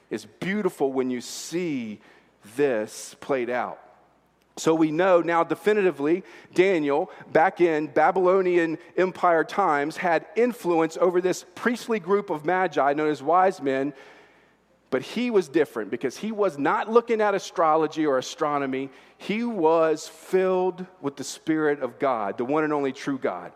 It's 0.10 0.26
beautiful 0.26 0.94
when 0.94 1.10
you 1.10 1.22
see 1.22 2.00
this 2.56 3.16
played 3.20 3.50
out. 3.50 3.80
So 4.58 4.74
we 4.74 4.90
know 4.90 5.20
now 5.22 5.44
definitively 5.44 6.24
Daniel, 6.54 7.12
back 7.34 7.60
in 7.60 7.88
Babylonian 7.88 8.78
Empire 8.96 9.44
times, 9.44 9.98
had 9.98 10.26
influence 10.36 10.98
over 10.98 11.20
this 11.20 11.46
priestly 11.56 12.00
group 12.00 12.30
of 12.30 12.46
magi 12.46 12.94
known 12.94 13.10
as 13.10 13.22
wise 13.22 13.62
men. 13.62 13.94
But 14.92 15.02
he 15.02 15.30
was 15.30 15.50
different 15.50 15.92
because 15.92 16.16
he 16.16 16.32
was 16.32 16.58
not 16.58 16.90
looking 16.90 17.20
at 17.20 17.36
astrology 17.36 18.06
or 18.06 18.18
astronomy. 18.18 18.90
He 19.18 19.44
was 19.44 20.08
filled 20.08 20.86
with 21.02 21.18
the 21.18 21.24
Spirit 21.24 21.82
of 21.82 22.00
God, 22.00 22.38
the 22.38 22.46
one 22.46 22.64
and 22.64 22.72
only 22.72 22.94
true 22.94 23.18
God. 23.18 23.52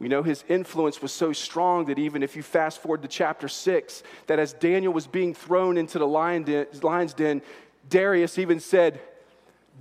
We 0.00 0.08
know 0.08 0.22
his 0.22 0.44
influence 0.48 1.02
was 1.02 1.12
so 1.12 1.32
strong 1.34 1.84
that 1.84 1.98
even 1.98 2.22
if 2.22 2.34
you 2.34 2.42
fast 2.42 2.80
forward 2.80 3.02
to 3.02 3.08
chapter 3.08 3.48
6, 3.48 4.02
that 4.26 4.38
as 4.38 4.54
Daniel 4.54 4.94
was 4.94 5.06
being 5.06 5.34
thrown 5.34 5.76
into 5.76 5.98
the 5.98 6.06
lion 6.06 6.42
den, 6.42 6.66
lion's 6.82 7.12
den, 7.12 7.42
Darius 7.88 8.38
even 8.38 8.60
said, 8.60 8.98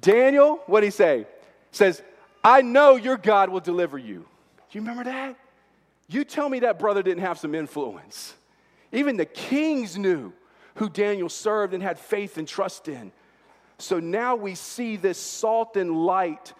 Daniel, 0.02 0.60
what 0.68 0.82
did 0.82 0.88
he 0.88 0.92
say? 0.92 1.26
Says, 1.72 2.04
I 2.44 2.62
know 2.62 2.98
your 2.98 3.16
God 3.16 3.50
will 3.50 3.62
deliver 3.62 3.98
you. 3.98 4.26
Do 4.72 4.78
you 4.78 4.82
remember 4.82 5.06
that? 5.06 5.38
You 6.10 6.26
tell 6.26 6.50
me 6.50 6.60
that 6.60 6.80
brother 6.80 7.02
didn't 7.02 7.24
have 7.24 7.40
some 7.40 7.56
influence. 7.56 8.34
Even 8.92 9.16
the 9.16 9.26
kings 9.26 9.98
knew 9.98 10.34
who 10.76 10.90
Daniel 10.90 11.30
served 11.30 11.74
and 11.74 11.82
had 11.82 11.98
faith 11.98 12.38
and 12.38 12.48
trust 12.48 12.88
in. 12.88 13.12
So 13.78 14.00
now 14.00 14.36
we 14.36 14.56
see 14.56 14.98
this 14.98 15.18
salt 15.18 15.78
and 15.78 16.06
light 16.06 16.54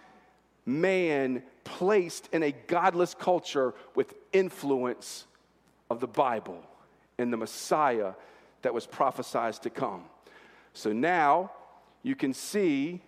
man 0.64 1.42
placed 1.78 2.28
in 2.32 2.42
a 2.42 2.52
godless 2.66 3.14
culture 3.14 3.74
with 3.94 4.14
influence 4.32 5.26
of 5.88 6.00
the 6.00 6.06
Bible 6.06 6.62
and 7.18 7.32
the 7.32 7.36
Messiah 7.36 8.12
that 8.62 8.74
was 8.74 8.86
prophesied 8.86 9.54
to 9.54 9.70
come. 9.70 10.04
So 10.72 10.92
now 10.92 11.52
you 12.02 12.16
can 12.16 12.34
see, 12.34 13.00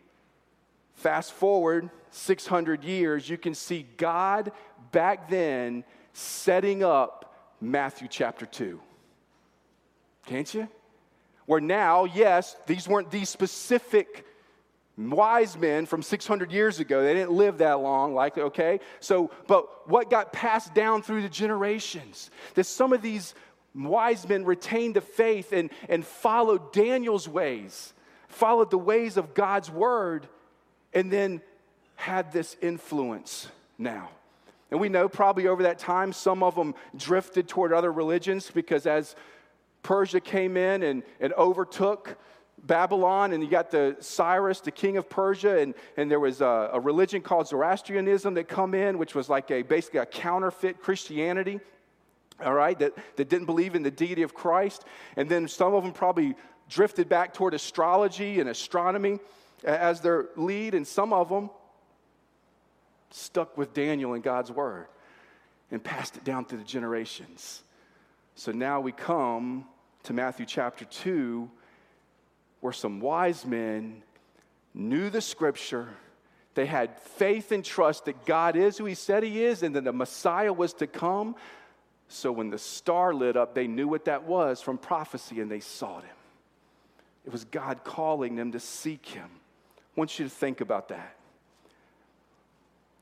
fast 0.94 1.32
forward 1.32 1.90
600 2.12 2.84
years, 2.84 3.28
you 3.28 3.36
can 3.36 3.54
see 3.54 3.86
God 3.96 4.52
back 4.92 5.28
then 5.28 5.84
setting 6.12 6.84
up 6.84 7.34
Matthew 7.60 8.06
chapter 8.08 8.46
2. 8.46 8.80
Can't 10.26 10.52
you? 10.54 10.68
Where 11.46 11.60
now, 11.60 12.04
yes, 12.04 12.56
these 12.66 12.86
weren't 12.86 13.10
these 13.10 13.28
specific 13.28 14.24
wise 14.96 15.56
men 15.56 15.86
from 15.86 16.02
600 16.02 16.52
years 16.52 16.80
ago. 16.80 17.02
They 17.02 17.14
didn't 17.14 17.32
live 17.32 17.58
that 17.58 17.80
long, 17.80 18.14
like, 18.14 18.36
okay? 18.38 18.80
So, 19.00 19.30
but 19.46 19.88
what 19.88 20.10
got 20.10 20.32
passed 20.32 20.74
down 20.74 21.02
through 21.02 21.22
the 21.22 21.28
generations? 21.28 22.30
That 22.54 22.64
some 22.64 22.92
of 22.92 23.02
these 23.02 23.34
wise 23.74 24.28
men 24.28 24.44
retained 24.44 24.96
the 24.96 25.00
faith 25.00 25.52
and, 25.52 25.70
and 25.88 26.04
followed 26.04 26.72
Daniel's 26.72 27.28
ways, 27.28 27.92
followed 28.28 28.70
the 28.70 28.78
ways 28.78 29.16
of 29.16 29.34
God's 29.34 29.70
word, 29.70 30.28
and 30.92 31.10
then 31.10 31.40
had 31.96 32.32
this 32.32 32.56
influence 32.60 33.48
now. 33.78 34.10
And 34.70 34.80
we 34.80 34.88
know 34.88 35.08
probably 35.08 35.48
over 35.48 35.64
that 35.64 35.78
time, 35.78 36.12
some 36.12 36.42
of 36.42 36.54
them 36.54 36.74
drifted 36.96 37.48
toward 37.48 37.72
other 37.72 37.92
religions 37.92 38.50
because 38.50 38.86
as 38.86 39.14
Persia 39.82 40.20
came 40.20 40.56
in 40.56 40.82
and, 40.82 41.02
and 41.20 41.32
overtook 41.34 42.16
Babylon, 42.62 43.32
and 43.32 43.42
you 43.42 43.50
got 43.50 43.70
the 43.70 43.96
Cyrus, 44.00 44.60
the 44.60 44.70
king 44.70 44.96
of 44.96 45.08
Persia, 45.08 45.58
and, 45.58 45.74
and 45.96 46.10
there 46.10 46.20
was 46.20 46.40
a, 46.40 46.70
a 46.72 46.80
religion 46.80 47.20
called 47.20 47.48
Zoroastrianism 47.48 48.34
that 48.34 48.48
come 48.48 48.74
in, 48.74 48.98
which 48.98 49.14
was 49.14 49.28
like 49.28 49.50
a 49.50 49.62
basically 49.62 50.00
a 50.00 50.06
counterfeit 50.06 50.80
Christianity 50.80 51.60
all 52.44 52.54
right, 52.54 52.78
that, 52.78 52.92
that 53.16 53.28
didn't 53.28 53.46
believe 53.46 53.74
in 53.74 53.82
the 53.82 53.90
deity 53.90 54.22
of 54.22 54.34
Christ. 54.34 54.84
And 55.16 55.28
then 55.28 55.48
some 55.48 55.74
of 55.74 55.84
them 55.84 55.92
probably 55.92 56.34
drifted 56.68 57.08
back 57.08 57.34
toward 57.34 57.54
astrology 57.54 58.40
and 58.40 58.48
astronomy 58.48 59.18
as 59.64 60.00
their 60.00 60.26
lead, 60.36 60.74
and 60.74 60.86
some 60.86 61.12
of 61.12 61.28
them 61.28 61.50
stuck 63.10 63.56
with 63.56 63.74
Daniel 63.74 64.14
and 64.14 64.22
God's 64.22 64.50
word 64.50 64.86
and 65.70 65.82
passed 65.82 66.16
it 66.16 66.24
down 66.24 66.44
through 66.44 66.58
the 66.58 66.64
generations. 66.64 67.62
So 68.34 68.52
now 68.52 68.80
we 68.80 68.92
come 68.92 69.66
to 70.04 70.12
Matthew 70.12 70.46
chapter 70.46 70.84
2, 70.84 71.48
where 72.62 72.72
some 72.72 73.00
wise 73.00 73.44
men 73.44 74.02
knew 74.72 75.10
the 75.10 75.20
scripture. 75.20 75.88
They 76.54 76.64
had 76.64 76.98
faith 77.00 77.50
and 77.50 77.64
trust 77.64 78.06
that 78.06 78.24
God 78.24 78.56
is 78.56 78.78
who 78.78 78.84
He 78.84 78.94
said 78.94 79.24
He 79.24 79.44
is 79.44 79.62
and 79.62 79.74
that 79.74 79.84
the 79.84 79.92
Messiah 79.92 80.52
was 80.52 80.72
to 80.74 80.86
come. 80.86 81.34
So 82.06 82.30
when 82.30 82.50
the 82.50 82.58
star 82.58 83.12
lit 83.12 83.36
up, 83.36 83.54
they 83.54 83.66
knew 83.66 83.88
what 83.88 84.04
that 84.04 84.24
was 84.24 84.62
from 84.62 84.78
prophecy 84.78 85.40
and 85.40 85.50
they 85.50 85.60
sought 85.60 86.04
him. 86.04 86.16
It 87.24 87.32
was 87.32 87.44
God 87.44 87.84
calling 87.84 88.36
them 88.36 88.52
to 88.52 88.60
seek 88.60 89.06
him. 89.06 89.28
I 89.76 90.00
want 90.00 90.18
you 90.18 90.24
to 90.24 90.30
think 90.30 90.60
about 90.60 90.88
that. 90.88 91.16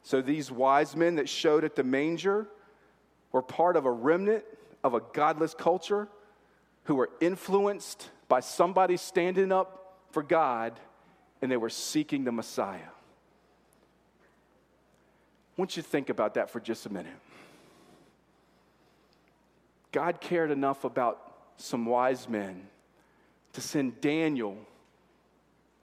So 0.05 0.23
these 0.23 0.51
wise 0.51 0.97
men 0.97 1.17
that 1.17 1.29
showed 1.29 1.65
at 1.65 1.77
the 1.77 1.85
manger 1.85 2.47
were 3.33 3.43
part 3.43 3.77
of 3.77 3.85
a 3.85 3.91
remnant 3.91 4.45
of 4.83 4.95
a 4.95 5.01
godless 5.13 5.55
culture 5.55 6.09
who 6.85 6.95
were 6.95 7.11
influenced 7.21 8.09
by 8.31 8.41
somebody 8.41 8.97
standing 8.97 9.51
up 9.51 9.99
for 10.13 10.23
God 10.23 10.79
and 11.43 11.51
they 11.51 11.57
were 11.57 11.69
seeking 11.69 12.23
the 12.23 12.31
Messiah. 12.31 12.79
I 15.59 15.61
want 15.61 15.77
you 15.77 15.83
to 15.83 15.89
think 15.89 16.11
about 16.11 16.35
that 16.35 16.49
for 16.49 16.61
just 16.61 16.87
a 16.87 16.93
minute. 16.93 17.13
God 19.91 20.21
cared 20.21 20.53
enough 20.53 20.85
about 20.85 21.21
some 21.57 21.85
wise 21.85 22.29
men 22.29 22.69
to 23.55 23.61
send 23.61 24.01
Daniel 24.01 24.57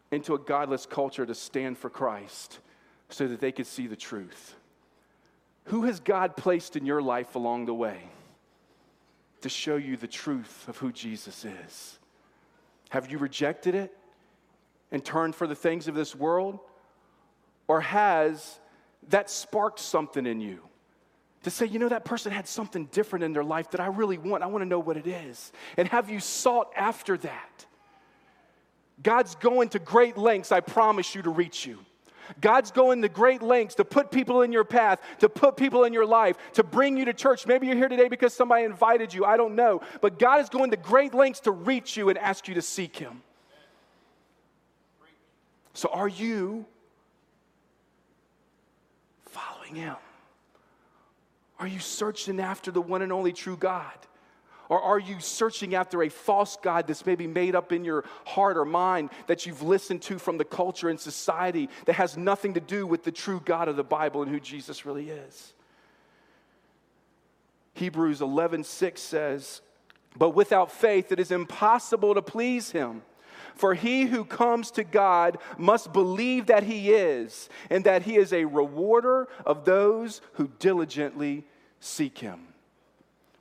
into 0.10 0.34
a 0.34 0.40
godless 0.40 0.86
culture 0.86 1.26
to 1.26 1.36
stand 1.36 1.78
for 1.78 1.90
Christ 1.90 2.60
so 3.10 3.28
that 3.28 3.42
they 3.42 3.52
could 3.52 3.68
see 3.68 3.88
the 3.88 3.98
truth. 3.98 4.56
Who 5.66 5.84
has 5.84 6.00
God 6.00 6.38
placed 6.38 6.78
in 6.78 6.86
your 6.86 7.02
life 7.02 7.36
along 7.36 7.66
the 7.66 7.74
way 7.74 8.00
to 9.42 9.50
show 9.50 9.76
you 9.76 9.98
the 9.98 10.08
truth 10.08 10.66
of 10.70 10.78
who 10.78 10.94
Jesus 10.94 11.44
is? 11.44 12.00
Have 12.90 13.12
you 13.12 13.18
rejected 13.18 13.76
it 13.76 13.96
and 14.92 15.04
turned 15.04 15.36
for 15.36 15.48
the 15.48 15.56
things 15.56 15.88
of 15.88 15.96
this 15.96 16.16
world? 16.16 16.60
Or 17.68 17.82
has 17.82 18.60
that 19.10 19.30
sparked 19.30 19.80
something 19.80 20.26
in 20.26 20.40
you? 20.40 20.62
to 21.44 21.52
say, 21.52 21.66
you 21.66 21.80
know, 21.80 21.88
that 21.88 22.04
person 22.04 22.32
had 22.32 22.46
something 22.46 22.88
different 22.88 23.24
in 23.24 23.32
their 23.32 23.44
life 23.44 23.72
that 23.72 23.80
I 23.80 23.88
really 23.88 24.18
want. 24.18 24.44
I 24.44 24.48
want 24.48 24.64
to 24.64 24.68
know 24.68 24.80
what 24.80 24.98
it 24.98 25.08
is. 25.08 25.54
And 25.78 25.88
have 25.88 26.10
you 26.10 26.20
sought 26.20 26.72
after 26.76 27.18
that? 27.20 27.66
God's 29.02 29.36
going 29.36 29.70
to 29.70 29.80
great 29.80 30.18
lengths, 30.18 30.52
I 30.52 30.60
promise 30.60 31.16
you, 31.16 31.22
to 31.22 31.30
reach 31.30 31.66
you. 31.66 31.80
God's 32.42 32.72
going 32.72 33.02
to 33.02 33.10
great 33.10 33.42
lengths 33.42 33.76
to 33.76 33.86
put 33.86 34.12
people 34.12 34.42
in 34.42 34.52
your 34.52 34.64
path, 34.64 35.02
to 35.20 35.30
put 35.30 35.58
people 35.58 35.84
in 35.84 35.94
your 35.94 36.06
life, 36.06 36.38
to 36.54 36.64
bring 36.64 36.98
you 36.98 37.06
to 37.06 37.14
church. 37.14 37.46
Maybe 37.48 37.68
you're 37.68 37.76
here 37.76 37.90
today 37.90 38.08
because 38.08 38.34
somebody 38.34 38.64
invited 38.64 39.14
you. 39.14 39.26
I 39.26 39.38
don't 39.38 39.56
know. 39.56 39.82
But 40.02 40.20
God 40.20 40.42
is 40.42 40.50
going 40.50 40.72
to 40.72 40.78
great 40.78 41.14
lengths 41.14 41.42
to 41.42 41.52
reach 41.52 41.98
you 41.98 42.10
and 42.10 42.18
ask 42.18 42.48
you 42.48 42.56
to 42.56 42.62
seek 42.62 42.96
Him. 42.96 43.22
So 45.74 45.90
are 45.90 46.08
you 46.08 46.66
following 49.26 49.76
Him? 49.76 49.96
Are 51.60 51.68
you 51.68 51.80
searching 51.80 52.40
after 52.40 52.72
the 52.72 52.82
one 52.82 53.02
and 53.02 53.12
only 53.12 53.34
true 53.34 53.58
God? 53.58 53.94
Or 54.70 54.82
are 54.82 55.00
you 55.00 55.20
searching 55.20 55.76
after 55.76 56.04
a 56.04 56.10
false 56.10 56.58
God 56.62 56.88
that's 56.88 57.06
maybe 57.06 57.26
made 57.28 57.56
up 57.56 57.72
in 57.72 57.86
your 57.86 58.04
heart 58.26 58.58
or 58.58 58.66
mind 58.66 59.10
that 59.28 59.46
you've 59.46 59.62
listened 59.62 60.02
to 60.04 60.20
from 60.20 60.38
the 60.38 60.46
culture 60.46 60.90
and 60.90 61.00
society 61.00 61.70
that 61.86 61.94
has 61.94 62.18
nothing 62.18 62.54
to 62.56 62.60
do 62.60 62.86
with 62.86 63.04
the 63.04 63.12
true 63.12 63.42
God 63.44 63.70
of 63.70 63.78
the 63.78 63.84
Bible 63.84 64.22
and 64.22 64.32
who 64.32 64.40
Jesus 64.40 64.86
really 64.86 65.10
is? 65.10 65.54
Hebrews 67.74 68.22
11:6 68.22 69.02
says, 69.02 69.62
"But 70.16 70.32
without 70.32 70.72
faith 70.72 71.12
it 71.12 71.20
is 71.20 71.32
impossible 71.32 72.14
to 72.16 72.22
please 72.22 72.72
him." 72.72 73.04
For 73.56 73.74
he 73.74 74.06
who 74.06 74.24
comes 74.26 74.70
to 74.72 74.84
God 74.84 75.40
must 75.58 75.94
believe 75.94 76.46
that 76.48 76.64
he 76.64 76.92
is, 76.92 77.50
and 77.70 77.84
that 77.86 78.04
he 78.04 78.18
is 78.18 78.32
a 78.32 78.46
rewarder 78.46 79.28
of 79.46 79.66
those 79.66 80.22
who 80.34 80.48
diligently 80.60 81.46
seek 81.80 82.20
him. 82.20 82.54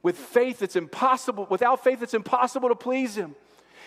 With 0.07 0.19
faith, 0.19 0.62
it's 0.62 0.77
impossible, 0.77 1.49
without 1.51 1.83
faith, 1.83 2.01
it's 2.01 2.14
impossible 2.14 2.69
to 2.69 2.77
please 2.77 3.16
him. 3.16 3.35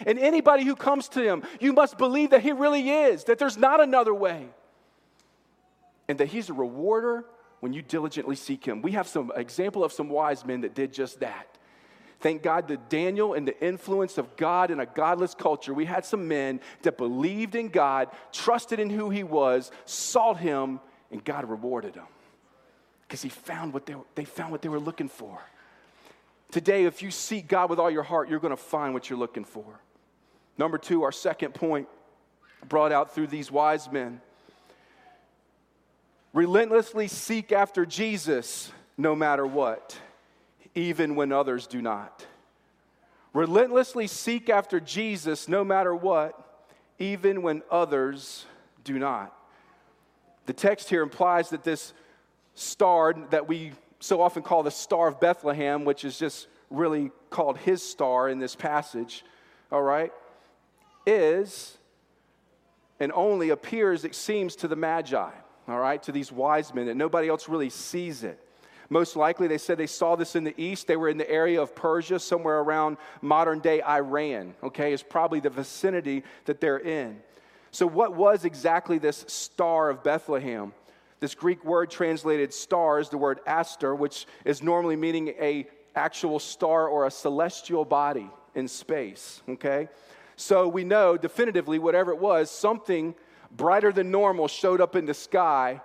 And 0.05 0.19
anybody 0.19 0.65
who 0.65 0.75
comes 0.75 1.07
to 1.07 1.23
him, 1.23 1.43
you 1.61 1.71
must 1.71 1.97
believe 1.97 2.31
that 2.31 2.41
he 2.41 2.51
really 2.51 2.89
is, 2.89 3.23
that 3.23 3.39
there's 3.39 3.55
not 3.55 3.79
another 3.79 4.13
way, 4.13 4.49
and 6.09 6.17
that 6.17 6.25
he's 6.25 6.49
a 6.49 6.53
rewarder 6.53 7.23
when 7.61 7.71
you 7.71 7.81
diligently 7.81 8.35
seek 8.35 8.65
him. 8.65 8.81
We 8.81 8.91
have 8.91 9.07
some 9.07 9.31
example 9.33 9.81
of 9.81 9.93
some 9.93 10.09
wise 10.09 10.43
men 10.43 10.59
that 10.59 10.75
did 10.75 10.91
just 10.91 11.21
that. 11.21 11.57
Thank 12.19 12.43
God 12.43 12.67
that 12.67 12.89
Daniel 12.89 13.33
and 13.33 13.47
the 13.47 13.57
influence 13.65 14.17
of 14.17 14.35
God 14.35 14.71
in 14.71 14.81
a 14.81 14.85
godless 14.85 15.33
culture, 15.33 15.73
we 15.73 15.85
had 15.85 16.03
some 16.03 16.27
men 16.27 16.59
that 16.81 16.97
believed 16.97 17.55
in 17.55 17.69
God, 17.69 18.09
trusted 18.33 18.77
in 18.81 18.89
who 18.89 19.09
He 19.09 19.23
was, 19.23 19.71
sought 19.85 20.35
Him, 20.35 20.81
and 21.11 21.23
God 21.23 21.49
rewarded 21.49 21.93
them 21.93 22.07
because 23.07 23.21
He 23.21 23.29
found 23.29 23.73
what 23.73 23.85
they, 23.85 23.95
they 24.15 24.25
found 24.25 24.51
what 24.51 24.61
they 24.61 24.67
were 24.67 24.81
looking 24.81 25.07
for. 25.07 25.39
Today, 26.51 26.85
if 26.85 27.01
you 27.01 27.11
seek 27.11 27.47
God 27.47 27.69
with 27.69 27.79
all 27.79 27.91
your 27.91 28.03
heart, 28.03 28.29
you're 28.29 28.39
going 28.39 28.51
to 28.51 28.57
find 28.57 28.93
what 28.93 29.09
you're 29.09 29.19
looking 29.19 29.45
for. 29.45 29.81
Number 30.57 30.77
two, 30.77 31.03
our 31.03 31.11
second 31.11 31.53
point 31.53 31.87
brought 32.67 32.91
out 32.91 33.13
through 33.13 33.27
these 33.27 33.51
wise 33.51 33.89
men 33.91 34.21
relentlessly 36.33 37.07
seek 37.07 37.51
after 37.51 37.85
Jesus 37.85 38.71
no 38.97 39.15
matter 39.15 39.47
what 39.47 39.97
even 40.75 41.15
when 41.15 41.31
others 41.31 41.67
do 41.67 41.81
not. 41.81 42.25
Relentlessly 43.33 44.07
seek 44.07 44.49
after 44.49 44.79
Jesus 44.79 45.47
no 45.47 45.63
matter 45.63 45.93
what, 45.93 46.65
even 46.97 47.41
when 47.41 47.61
others 47.69 48.45
do 48.83 48.97
not. 48.97 49.35
The 50.45 50.53
text 50.53 50.89
here 50.89 51.03
implies 51.03 51.49
that 51.49 51.63
this 51.63 51.93
star 52.55 53.13
that 53.29 53.47
we 53.47 53.71
so 53.99 54.21
often 54.21 54.43
call 54.43 54.63
the 54.63 54.71
Star 54.71 55.07
of 55.07 55.19
Bethlehem, 55.19 55.85
which 55.85 56.05
is 56.05 56.17
just 56.17 56.47
really 56.69 57.11
called 57.29 57.57
his 57.57 57.81
star 57.83 58.29
in 58.29 58.39
this 58.39 58.55
passage, 58.55 59.25
all 59.71 59.81
right, 59.81 60.11
is 61.05 61.77
and 62.99 63.11
only 63.13 63.49
appears, 63.49 64.03
it 64.03 64.13
seems, 64.13 64.55
to 64.57 64.67
the 64.67 64.75
Magi, 64.75 65.31
all 65.67 65.79
right, 65.79 66.01
to 66.03 66.11
these 66.11 66.31
wise 66.31 66.73
men, 66.73 66.87
and 66.87 66.99
nobody 66.99 67.29
else 67.29 67.47
really 67.47 67.69
sees 67.69 68.23
it. 68.23 68.39
Most 68.89 69.15
likely, 69.15 69.47
they 69.47 69.57
said 69.57 69.77
they 69.77 69.87
saw 69.87 70.15
this 70.15 70.35
in 70.35 70.43
the 70.43 70.59
east. 70.59 70.87
They 70.87 70.97
were 70.97 71.09
in 71.09 71.17
the 71.17 71.29
area 71.29 71.61
of 71.61 71.75
Persia, 71.75 72.19
somewhere 72.19 72.59
around 72.59 72.97
modern 73.21 73.59
day 73.59 73.81
Iran, 73.83 74.55
okay, 74.63 74.93
is 74.93 75.03
probably 75.03 75.39
the 75.39 75.51
vicinity 75.51 76.23
that 76.45 76.59
they're 76.59 76.79
in. 76.79 77.21
So, 77.71 77.85
what 77.85 78.15
was 78.15 78.45
exactly 78.45 78.97
this 78.97 79.25
star 79.27 79.91
of 79.91 80.03
Bethlehem? 80.03 80.73
This 81.19 81.35
Greek 81.35 81.63
word 81.65 81.89
translated 81.89 82.53
star 82.53 82.99
is 82.99 83.09
the 83.09 83.17
word 83.17 83.39
aster, 83.45 83.93
which 83.93 84.25
is 84.45 84.63
normally 84.63 84.95
meaning 84.95 85.29
a 85.39 85.67
actual 85.95 86.39
star 86.39 86.87
or 86.87 87.05
a 87.05 87.11
celestial 87.11 87.83
body 87.83 88.29
in 88.55 88.67
space, 88.67 89.41
okay? 89.49 89.89
So 90.37 90.67
we 90.67 90.85
know 90.85 91.17
definitively, 91.17 91.79
whatever 91.79 92.11
it 92.11 92.19
was, 92.19 92.49
something 92.49 93.15
brighter 93.51 93.91
than 93.91 94.11
normal 94.11 94.47
showed 94.47 94.79
up 94.79 94.95
in 94.95 95.05
the 95.05 95.13
sky 95.13 95.81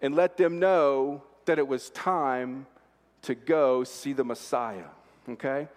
and 0.00 0.14
let 0.14 0.36
them 0.36 0.58
know 0.58 1.22
that 1.44 1.58
it 1.58 1.68
was 1.68 1.90
time 1.90 2.66
to 3.22 3.34
go 3.34 3.84
see 3.84 4.14
the 4.14 4.24
Messiah, 4.24 4.84
okay? 5.28 5.68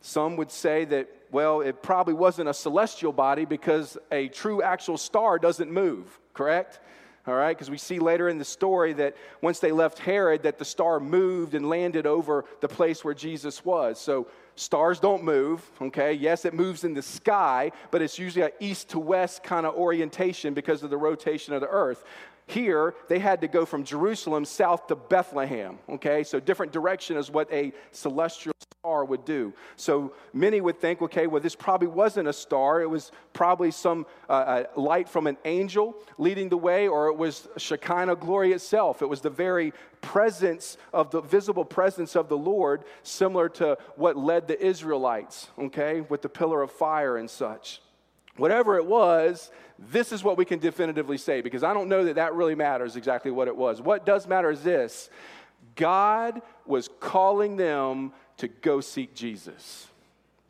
Some 0.00 0.36
would 0.36 0.50
say 0.50 0.84
that, 0.86 1.08
well, 1.30 1.60
it 1.60 1.82
probably 1.82 2.14
wasn't 2.14 2.48
a 2.48 2.54
celestial 2.54 3.12
body 3.12 3.44
because 3.44 3.98
a 4.10 4.28
true 4.28 4.62
actual 4.62 4.96
star 4.96 5.38
doesn't 5.38 5.70
move, 5.70 6.18
correct? 6.32 6.80
All 7.28 7.34
right, 7.34 7.54
because 7.54 7.70
we 7.70 7.76
see 7.76 7.98
later 7.98 8.30
in 8.30 8.38
the 8.38 8.44
story 8.44 8.94
that 8.94 9.14
once 9.42 9.58
they 9.58 9.70
left 9.70 9.98
Herod, 9.98 10.44
that 10.44 10.58
the 10.58 10.64
star 10.64 10.98
moved 10.98 11.54
and 11.54 11.68
landed 11.68 12.06
over 12.06 12.46
the 12.60 12.68
place 12.68 13.04
where 13.04 13.12
Jesus 13.12 13.66
was. 13.66 14.00
So 14.00 14.28
stars 14.54 14.98
don't 14.98 15.22
move, 15.22 15.62
okay? 15.82 16.14
Yes, 16.14 16.46
it 16.46 16.54
moves 16.54 16.84
in 16.84 16.94
the 16.94 17.02
sky, 17.02 17.70
but 17.90 18.00
it's 18.00 18.18
usually 18.18 18.46
an 18.46 18.52
east 18.60 18.88
to 18.90 18.98
west 18.98 19.42
kind 19.42 19.66
of 19.66 19.74
orientation 19.74 20.54
because 20.54 20.82
of 20.82 20.88
the 20.88 20.96
rotation 20.96 21.52
of 21.52 21.60
the 21.60 21.68
earth. 21.68 22.02
Here, 22.48 22.94
they 23.08 23.18
had 23.18 23.42
to 23.42 23.48
go 23.48 23.66
from 23.66 23.84
Jerusalem 23.84 24.46
south 24.46 24.86
to 24.86 24.96
Bethlehem, 24.96 25.78
okay? 25.86 26.24
So, 26.24 26.40
different 26.40 26.72
direction 26.72 27.18
is 27.18 27.30
what 27.30 27.52
a 27.52 27.74
celestial 27.90 28.54
star 28.80 29.04
would 29.04 29.26
do. 29.26 29.52
So, 29.76 30.14
many 30.32 30.62
would 30.62 30.80
think, 30.80 31.02
okay, 31.02 31.26
well, 31.26 31.42
this 31.42 31.54
probably 31.54 31.88
wasn't 31.88 32.26
a 32.26 32.32
star. 32.32 32.80
It 32.80 32.88
was 32.88 33.12
probably 33.34 33.70
some 33.70 34.06
uh, 34.30 34.32
uh, 34.32 34.64
light 34.76 35.10
from 35.10 35.26
an 35.26 35.36
angel 35.44 35.94
leading 36.16 36.48
the 36.48 36.56
way, 36.56 36.88
or 36.88 37.08
it 37.08 37.18
was 37.18 37.48
Shekinah 37.58 38.16
glory 38.16 38.52
itself. 38.52 39.02
It 39.02 39.10
was 39.10 39.20
the 39.20 39.28
very 39.28 39.74
presence 40.00 40.78
of 40.94 41.10
the 41.10 41.20
visible 41.20 41.66
presence 41.66 42.16
of 42.16 42.30
the 42.30 42.38
Lord, 42.38 42.84
similar 43.02 43.50
to 43.50 43.76
what 43.96 44.16
led 44.16 44.48
the 44.48 44.58
Israelites, 44.58 45.48
okay, 45.58 46.00
with 46.00 46.22
the 46.22 46.30
pillar 46.30 46.62
of 46.62 46.70
fire 46.70 47.18
and 47.18 47.28
such. 47.28 47.82
Whatever 48.38 48.76
it 48.76 48.86
was, 48.86 49.50
this 49.78 50.12
is 50.12 50.24
what 50.24 50.38
we 50.38 50.44
can 50.44 50.58
definitively 50.58 51.18
say 51.18 51.40
because 51.40 51.62
I 51.62 51.74
don't 51.74 51.88
know 51.88 52.04
that 52.04 52.14
that 52.14 52.34
really 52.34 52.54
matters 52.54 52.96
exactly 52.96 53.30
what 53.30 53.48
it 53.48 53.56
was. 53.56 53.82
What 53.82 54.06
does 54.06 54.26
matter 54.26 54.50
is 54.50 54.62
this 54.62 55.10
God 55.76 56.40
was 56.66 56.88
calling 57.00 57.56
them 57.56 58.12
to 58.38 58.48
go 58.48 58.80
seek 58.80 59.14
Jesus. 59.14 59.86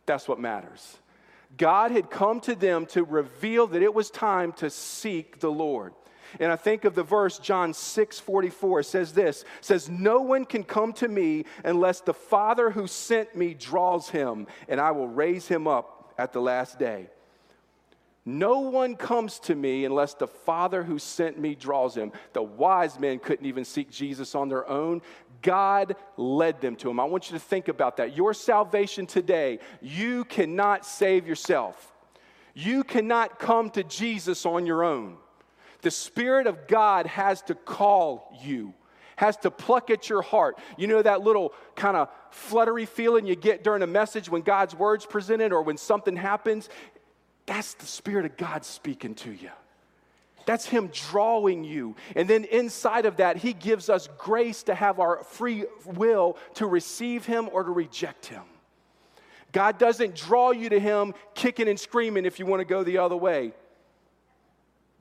That's 0.07 0.29
what 0.29 0.39
matters. 0.39 0.99
God 1.57 1.91
had 1.91 2.11
come 2.11 2.41
to 2.41 2.55
them 2.55 2.87
to 2.87 3.05
reveal 3.05 3.67
that 3.69 3.83
it 3.83 3.93
was 3.93 4.11
time 4.11 4.53
to 4.55 4.71
seek 4.71 5.41
the 5.41 5.51
Lord. 5.51 5.95
And 6.41 6.53
I 6.53 6.57
think 6.57 6.85
of 6.85 6.95
the 6.95 7.03
verse 7.03 7.39
John 7.39 7.73
6 7.73 8.21
44 8.21 8.83
says 8.83 9.13
this 9.13 9.45
says, 9.63 9.89
No 9.89 10.21
one 10.21 10.45
can 10.45 10.63
come 10.63 10.93
to 10.95 11.09
me 11.09 11.47
unless 11.65 12.01
the 12.01 12.13
Father 12.13 12.71
who 12.71 12.87
sent 12.87 13.35
me 13.35 13.55
draws 13.55 14.11
him, 14.11 14.47
and 14.69 14.79
I 14.79 14.91
will 14.91 15.09
raise 15.09 15.49
him 15.49 15.67
up 15.67 16.13
at 16.19 16.35
the 16.35 16.41
last 16.41 16.79
day. 16.79 17.09
No 18.25 18.61
one 18.61 18.95
comes 18.97 19.39
to 19.41 19.55
me 19.55 19.85
unless 19.85 20.15
the 20.15 20.27
Father 20.27 20.83
who 20.83 20.99
sent 20.99 21.39
me 21.39 21.55
draws 21.55 21.97
him. 21.97 22.13
The 22.35 22.43
wise 22.43 22.99
men 22.99 23.19
couldn't 23.19 23.47
even 23.47 23.65
seek 23.65 23.91
Jesus 23.91 24.35
on 24.35 24.49
their 24.49 24.69
own. 24.69 25.01
God 25.41 25.97
led 26.17 26.61
them 26.61 26.77
to 26.77 26.91
him. 26.91 27.01
I 27.01 27.05
want 27.05 27.31
you 27.31 27.39
to 27.39 27.45
think 27.45 27.69
about 27.69 27.97
that. 27.97 28.17
Your 28.17 28.35
salvation 28.35 29.07
today, 29.07 29.61
you 29.81 30.25
cannot 30.25 30.85
save 30.85 31.27
yourself. 31.27 31.95
You 32.55 32.85
cannot 32.85 33.39
come 33.39 33.71
to 33.71 33.85
Jesus 33.85 34.45
on 34.45 34.67
your 34.67 34.83
own. 34.83 35.17
The 35.83 35.91
Spirit 35.91 36.47
of 36.47 36.67
God 36.67 37.07
has 37.07 37.41
to 37.43 37.55
call 37.55 38.37
you 38.43 38.75
has 39.19 39.37
to 39.37 39.51
pluck 39.51 39.91
at 39.91 40.09
your 40.09 40.23
heart. 40.23 40.59
You 40.77 40.87
know 40.87 41.03
that 41.03 41.23
little 41.23 41.53
kind 41.75 41.97
of 41.97 42.09
fluttery 42.31 42.87
feeling 42.87 43.27
you 43.27 43.35
get 43.35 43.65
during 43.65 43.83
a 43.83 43.87
message 43.87 44.29
when 44.29 44.43
God's 44.43 44.77
word's 44.77 45.05
presented 45.05 45.53
or 45.53 45.63
when 45.63 45.77
something 45.77 46.17
happens? 46.17 46.69
That's 47.49 47.73
the 47.75 47.87
Spirit 47.87 48.27
of 48.27 48.37
God 48.37 48.63
speaking 48.63 49.15
to 49.17 49.33
you. 49.33 49.49
That's 50.45 50.67
Him 50.67 50.91
drawing 50.93 51.65
you. 51.65 51.97
And 52.15 52.29
then 52.29 52.45
inside 52.45 53.07
of 53.07 53.17
that, 53.17 53.39
He 53.39 53.55
gives 53.55 53.89
us 53.89 54.07
grace 54.19 54.63
to 54.65 54.75
have 54.75 55.01
our 55.01 55.25
free 55.25 55.65
will 55.87 56.37
to 56.55 56.67
receive 56.67 57.25
Him 57.25 57.49
or 57.51 57.65
to 57.65 57.71
reject 57.71 58.27
Him. 58.27 58.43
God 59.53 59.79
doesn't 59.79 60.15
draw 60.15 60.51
you 60.51 60.69
to 60.69 60.79
Him 60.79 61.15
kicking 61.35 61.69
and 61.69 61.81
screaming 61.81 62.27
if 62.27 62.39
you 62.39 62.45
want 62.45 62.61
to 62.61 62.67
go 62.67 62.85
the 62.85 62.99
other 62.99 63.17
way. 63.17 63.53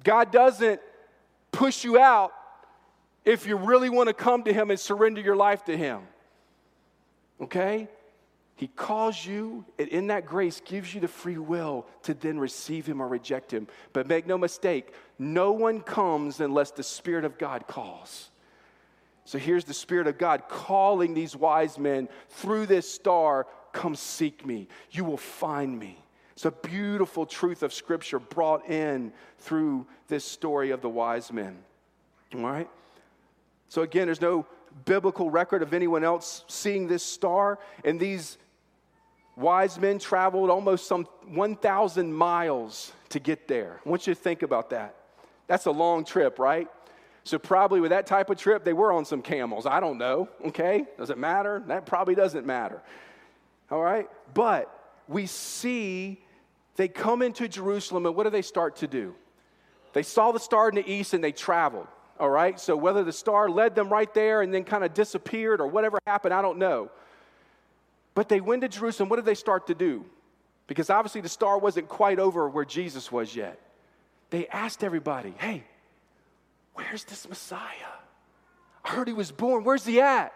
God 0.05 0.31
doesn't 0.31 0.79
push 1.51 1.83
you 1.83 1.99
out 1.99 2.31
if 3.25 3.45
you 3.45 3.57
really 3.57 3.89
want 3.89 4.07
to 4.07 4.13
come 4.13 4.43
to 4.43 4.53
Him 4.53 4.71
and 4.71 4.79
surrender 4.79 5.19
your 5.19 5.35
life 5.35 5.65
to 5.65 5.75
Him. 5.75 5.99
Okay? 7.41 7.89
He 8.57 8.67
calls 8.67 9.23
you, 9.23 9.63
and 9.77 9.87
in 9.89 10.07
that 10.07 10.25
grace 10.25 10.61
gives 10.65 10.93
you 10.93 10.99
the 10.99 11.07
free 11.07 11.37
will 11.37 11.85
to 12.03 12.15
then 12.15 12.39
receive 12.39 12.87
Him 12.87 13.01
or 13.01 13.07
reject 13.07 13.53
Him. 13.53 13.67
But 13.93 14.07
make 14.07 14.25
no 14.25 14.35
mistake, 14.35 14.93
no 15.19 15.51
one 15.51 15.79
comes 15.79 16.39
unless 16.39 16.71
the 16.71 16.81
Spirit 16.81 17.23
of 17.23 17.37
God 17.37 17.67
calls. 17.67 18.31
So 19.25 19.37
here's 19.37 19.63
the 19.63 19.75
Spirit 19.75 20.07
of 20.07 20.17
God 20.17 20.49
calling 20.49 21.13
these 21.13 21.35
wise 21.35 21.77
men 21.77 22.09
through 22.29 22.65
this 22.65 22.91
star 22.91 23.45
come 23.73 23.95
seek 23.95 24.43
me. 24.43 24.67
You 24.89 25.05
will 25.05 25.17
find 25.17 25.77
me. 25.77 26.03
It's 26.31 26.45
a 26.45 26.51
beautiful 26.51 27.27
truth 27.27 27.61
of 27.61 27.71
Scripture 27.71 28.17
brought 28.17 28.67
in 28.67 29.13
through 29.37 29.85
this 30.07 30.25
story 30.25 30.71
of 30.71 30.81
the 30.81 30.89
wise 30.89 31.31
men. 31.31 31.59
All 32.33 32.41
right? 32.41 32.69
So 33.69 33.83
again, 33.83 34.07
there's 34.07 34.21
no 34.21 34.47
biblical 34.85 35.29
record 35.29 35.61
of 35.61 35.73
anyone 35.73 36.03
else 36.03 36.43
seeing 36.47 36.87
this 36.87 37.03
star. 37.03 37.59
And 37.83 37.99
these 37.99 38.37
wise 39.37 39.79
men 39.79 39.99
traveled 39.99 40.49
almost 40.49 40.87
some 40.87 41.07
1,000 41.29 42.11
miles 42.11 42.91
to 43.09 43.19
get 43.19 43.47
there. 43.47 43.79
I 43.85 43.89
want 43.89 44.07
you 44.07 44.13
to 44.13 44.19
think 44.19 44.41
about 44.41 44.71
that. 44.71 44.95
That's 45.45 45.65
a 45.65 45.71
long 45.71 46.03
trip, 46.03 46.39
right? 46.39 46.67
So, 47.23 47.37
probably 47.37 47.81
with 47.81 47.91
that 47.91 48.07
type 48.07 48.29
of 48.29 48.37
trip, 48.37 48.63
they 48.63 48.73
were 48.73 48.91
on 48.91 49.05
some 49.05 49.21
camels. 49.21 49.65
I 49.65 49.79
don't 49.79 49.97
know, 49.97 50.29
okay? 50.45 50.85
Does 50.97 51.09
it 51.09 51.17
matter? 51.17 51.61
That 51.67 51.85
probably 51.85 52.15
doesn't 52.15 52.45
matter. 52.45 52.81
All 53.69 53.81
right? 53.81 54.09
But 54.33 54.73
we 55.07 55.25
see 55.25 56.21
they 56.77 56.87
come 56.87 57.21
into 57.21 57.47
Jerusalem, 57.47 58.05
and 58.05 58.15
what 58.15 58.23
do 58.23 58.29
they 58.29 58.41
start 58.41 58.77
to 58.77 58.87
do? 58.87 59.13
They 59.93 60.03
saw 60.03 60.31
the 60.31 60.39
star 60.39 60.69
in 60.69 60.75
the 60.75 60.89
east 60.89 61.13
and 61.13 61.23
they 61.23 61.31
traveled. 61.31 61.87
All 62.19 62.29
right? 62.29 62.57
So, 62.59 62.77
whether 62.77 63.03
the 63.03 63.11
star 63.11 63.49
led 63.49 63.75
them 63.75 63.89
right 63.89 64.13
there 64.13 64.41
and 64.41 64.53
then 64.53 64.63
kind 64.63 64.85
of 64.85 64.93
disappeared 64.93 65.59
or 65.59 65.67
whatever 65.67 65.99
happened, 66.07 66.33
I 66.33 66.41
don't 66.41 66.57
know. 66.57 66.89
But 68.17 68.29
they 68.29 68.41
went 68.41 68.63
to 68.63 68.67
Jerusalem. 68.67 69.09
What 69.09 69.17
did 69.17 69.25
they 69.25 69.35
start 69.35 69.67
to 69.67 69.75
do? 69.75 70.03
Because 70.65 70.89
obviously 70.89 71.21
the 71.21 71.29
star 71.29 71.59
wasn't 71.59 71.87
quite 71.87 72.17
over 72.17 72.49
where 72.49 72.65
Jesus 72.65 73.11
was 73.11 73.35
yet. 73.35 73.59
They 74.31 74.47
asked 74.47 74.83
everybody, 74.83 75.35
hey, 75.37 75.63
where's 76.73 77.03
this 77.03 77.29
Messiah? 77.29 77.61
I 78.83 78.89
heard 78.89 79.07
he 79.07 79.13
was 79.13 79.31
born. 79.31 79.63
Where's 79.63 79.85
he 79.85 80.01
at? 80.01 80.33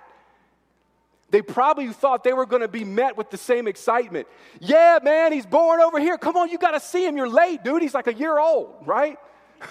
They 1.32 1.42
probably 1.42 1.88
thought 1.88 2.24
they 2.24 2.34
were 2.34 2.46
going 2.46 2.62
to 2.62 2.68
be 2.68 2.84
met 2.84 3.18
with 3.18 3.32
the 3.32 3.38
same 3.38 3.68
excitement. 3.68 4.28
Yeah, 4.60 5.00
man, 5.02 5.34
he's 5.34 5.48
born 5.48 5.82
over 5.82 6.00
here. 6.00 6.20
Come 6.20 6.38
on, 6.38 6.50
you 6.50 6.60
got 6.60 6.72
to 6.72 6.80
see 6.80 7.04
him. 7.04 7.18
You're 7.18 7.28
late, 7.28 7.64
dude. 7.64 7.82
He's 7.82 7.96
like 7.96 8.06
a 8.06 8.14
year 8.14 8.38
old, 8.38 8.76
right? 8.86 9.18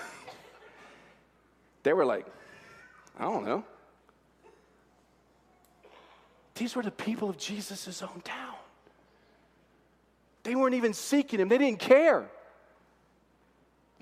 they 1.84 1.92
were 1.92 2.04
like, 2.04 2.26
I 3.16 3.22
don't 3.22 3.44
know. 3.44 3.64
These 6.60 6.76
were 6.76 6.82
the 6.82 6.90
people 6.90 7.30
of 7.30 7.38
Jesus' 7.38 8.02
own 8.02 8.20
town. 8.22 8.54
They 10.42 10.54
weren't 10.54 10.74
even 10.74 10.92
seeking 10.92 11.40
him, 11.40 11.48
they 11.48 11.56
didn't 11.56 11.78
care. 11.78 12.28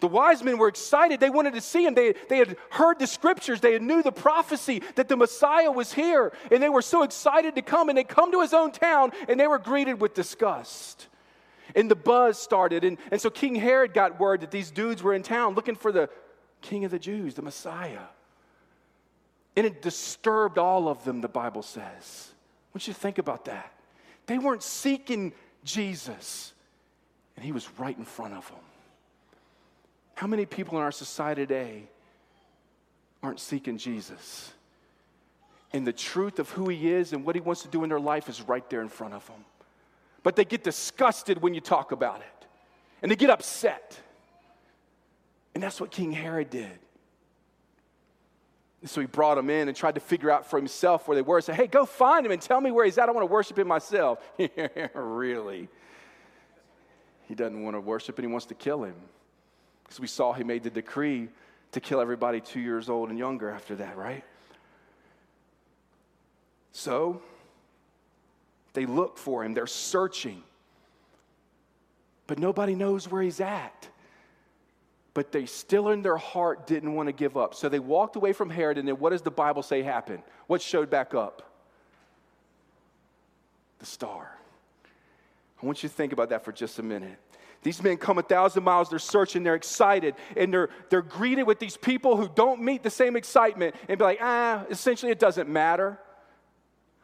The 0.01 0.09
wise 0.09 0.43
men 0.43 0.59
were 0.59 0.67
excited. 0.67 1.21
They 1.21 1.31
wanted 1.31 1.55
to 1.55 1.61
see 1.61 1.85
him. 1.85 1.95
They, 1.95 2.15
they 2.29 2.39
had 2.39 2.57
heard 2.71 2.99
the 2.99 3.07
scriptures. 3.07 3.61
They 3.61 3.79
knew 3.79 4.03
the 4.03 4.11
prophecy 4.11 4.83
that 4.97 5.09
the 5.09 5.17
Messiah 5.17 5.71
was 5.71 5.93
here. 5.93 6.33
And 6.53 6.61
they 6.61 6.69
were 6.69 6.83
so 6.83 7.05
excited 7.05 7.55
to 7.57 7.63
come. 7.63 7.89
And 7.89 7.99
they 7.99 8.05
come 8.05 8.31
to 8.31 8.41
his 8.41 8.53
own 8.53 8.71
town 8.71 9.11
and 9.29 9.41
they 9.41 9.49
were 9.49 9.59
greeted 9.59 10.01
with 10.01 10.15
disgust. 10.15 11.09
And 11.75 11.91
the 11.91 11.97
buzz 11.97 12.39
started. 12.39 12.85
And, 12.85 12.99
and 13.11 13.21
so 13.21 13.29
King 13.29 13.57
Herod 13.57 13.93
got 13.93 14.21
word 14.21 14.43
that 14.43 14.53
these 14.53 14.71
dudes 14.71 15.03
were 15.03 15.15
in 15.15 15.25
town 15.25 15.55
looking 15.55 15.75
for 15.75 15.91
the 15.91 16.09
king 16.61 16.85
of 16.85 16.93
the 16.93 17.01
Jews, 17.01 17.35
the 17.35 17.43
Messiah. 17.43 18.07
And 19.57 19.67
it 19.67 19.83
disturbed 19.83 20.59
all 20.59 20.89
of 20.89 21.05
them, 21.05 21.21
the 21.21 21.29
Bible 21.29 21.63
says 21.63 22.35
want 22.79 22.87
you 22.87 22.95
to 22.95 23.01
think 23.01 23.19
about 23.19 23.47
that. 23.47 23.73
They 24.27 24.39
weren't 24.39 24.63
seeking 24.63 25.33
Jesus, 25.65 26.53
and 27.35 27.45
he 27.45 27.51
was 27.51 27.69
right 27.77 27.99
in 27.99 28.05
front 28.05 28.35
of 28.35 28.47
them. 28.47 28.61
How 30.15 30.29
many 30.29 30.47
people 30.47 30.79
in 30.79 30.85
our 30.85 30.93
society 30.93 31.43
today 31.43 31.89
aren't 33.21 33.41
seeking 33.41 33.79
Jesus? 33.79 34.53
And 35.73 35.85
the 35.85 35.93
truth 35.93 36.39
of 36.39 36.51
who 36.51 36.69
he 36.69 36.93
is 36.93 37.13
and 37.13 37.25
what 37.25 37.35
he 37.35 37.41
wants 37.41 37.63
to 37.63 37.69
do 37.69 37.83
in 37.83 37.89
their 37.89 37.99
life 37.99 38.29
is 38.29 38.43
right 38.43 38.71
there 38.71 38.81
in 38.81 38.89
front 38.89 39.13
of 39.13 39.27
them. 39.27 39.45
But 40.23 40.37
they 40.37 40.45
get 40.45 40.63
disgusted 40.63 41.43
when 41.43 41.55
you 41.55 41.61
talk 41.61 41.91
about 41.91 42.21
it, 42.21 42.47
and 43.03 43.11
they 43.11 43.17
get 43.17 43.29
upset. 43.29 43.99
And 45.53 45.61
that's 45.61 45.81
what 45.81 45.91
King 45.91 46.13
Herod 46.13 46.51
did. 46.51 46.79
So 48.85 49.01
he 49.01 49.07
brought 49.07 49.35
them 49.35 49.51
in 49.51 49.67
and 49.67 49.77
tried 49.77 49.97
to 49.97 50.01
figure 50.01 50.31
out 50.31 50.47
for 50.47 50.57
himself 50.57 51.09
where 51.09 51.17
they 51.17 51.23
were. 51.23 51.41
Said, 51.41 51.57
hey, 51.57 51.67
go 51.67 51.85
find 51.85 52.25
him 52.25 52.31
and 52.31 52.41
tell 52.41 52.61
me 52.61 52.71
where 52.71 52.85
he's 52.85 52.97
at. 52.97 53.09
I 53.09 53.13
want 53.13 53.27
to 53.27 53.33
worship 53.33 53.59
him 53.59 53.67
myself. 53.67 54.21
really? 54.95 55.69
He 57.27 57.35
doesn't 57.35 57.63
want 57.63 57.75
to 57.75 57.81
worship 57.81 58.19
and 58.19 58.27
he 58.27 58.31
wants 58.31 58.47
to 58.47 58.55
kill 58.55 58.85
him. 58.85 58.95
Because 59.83 59.99
we 59.99 60.07
saw 60.07 60.33
he 60.33 60.45
made 60.45 60.63
the 60.63 60.71
decree 60.71 61.29
to 61.73 61.81
kill 61.81 62.01
everybody 62.01 62.41
two 62.41 62.61
years 62.61 62.89
old 62.89 63.11
and 63.11 63.19
younger 63.19 63.51
after 63.51 63.75
that, 63.77 63.97
right? 63.97 64.25
So 66.73 67.21
they 68.75 68.87
look 68.87 69.19
for 69.19 69.45
him, 69.45 69.55
they're 69.55 69.67
searching. 69.67 70.43
But 72.29 72.39
nobody 72.39 72.75
knows 72.75 73.11
where 73.11 73.23
he's 73.23 73.41
at 73.41 73.89
but 75.19 75.33
they 75.33 75.47
still 75.47 75.89
in 75.89 76.01
their 76.01 76.17
heart 76.17 76.65
didn't 76.69 76.95
want 76.95 77.09
to 77.09 77.13
give 77.13 77.37
up. 77.37 77.53
So 77.53 77.69
they 77.69 77.81
walked 77.81 78.15
away 78.15 78.33
from 78.33 78.49
Herod, 78.49 78.79
and 78.79 78.87
then 78.87 79.01
what 79.01 79.11
does 79.11 79.21
the 79.21 79.33
Bible 79.33 79.65
say 79.65 79.83
happened? 79.83 80.23
What 80.47 80.63
showed 80.63 80.91
back 80.91 81.13
up? 81.13 81.43
The 83.81 83.87
star. 83.87 84.39
I 85.61 85.67
want 85.67 85.83
you 85.83 85.89
to 85.89 85.95
think 85.97 86.13
about 86.13 86.29
that 86.29 86.45
for 86.45 86.53
just 86.53 86.79
a 86.79 86.85
minute. 86.85 87.19
These 87.65 87.83
men 87.83 87.97
come 87.97 88.19
a 88.19 88.23
thousand 88.23 88.63
miles, 88.63 88.91
they're 88.91 89.01
searching, 89.01 89.43
they're 89.43 89.57
excited, 89.57 90.15
and 90.37 90.55
they're, 90.55 90.69
they're 90.89 91.03
greeted 91.03 91.49
with 91.49 91.59
these 91.59 91.77
people 91.77 92.17
who 92.17 92.31
don't 92.33 92.63
meet 92.63 92.85
the 92.85 92.91
same 92.91 93.17
excitement 93.17 93.75
and 93.89 93.99
be 93.99 94.05
like, 94.05 94.21
ah, 94.23 94.67
essentially 94.71 95.11
it 95.11 95.19
doesn't 95.19 95.49
matter. 95.49 95.99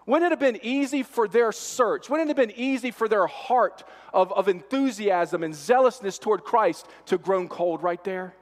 Wouldn't 0.06 0.26
it 0.26 0.32
have 0.32 0.40
been 0.40 0.60
easy 0.62 1.02
for 1.02 1.26
their 1.26 1.50
search? 1.50 2.10
Wouldn't 2.10 2.28
it 2.28 2.36
have 2.36 2.48
been 2.48 2.58
easy 2.58 2.90
for 2.90 3.08
their 3.08 3.26
heart 3.26 3.84
of, 4.12 4.32
of 4.32 4.48
enthusiasm 4.48 5.42
and 5.42 5.54
zealousness 5.54 6.18
toward 6.18 6.44
Christ 6.44 6.86
to 7.06 7.16
grown 7.16 7.48
cold 7.48 7.82
right 7.82 8.02
there? 8.04 8.34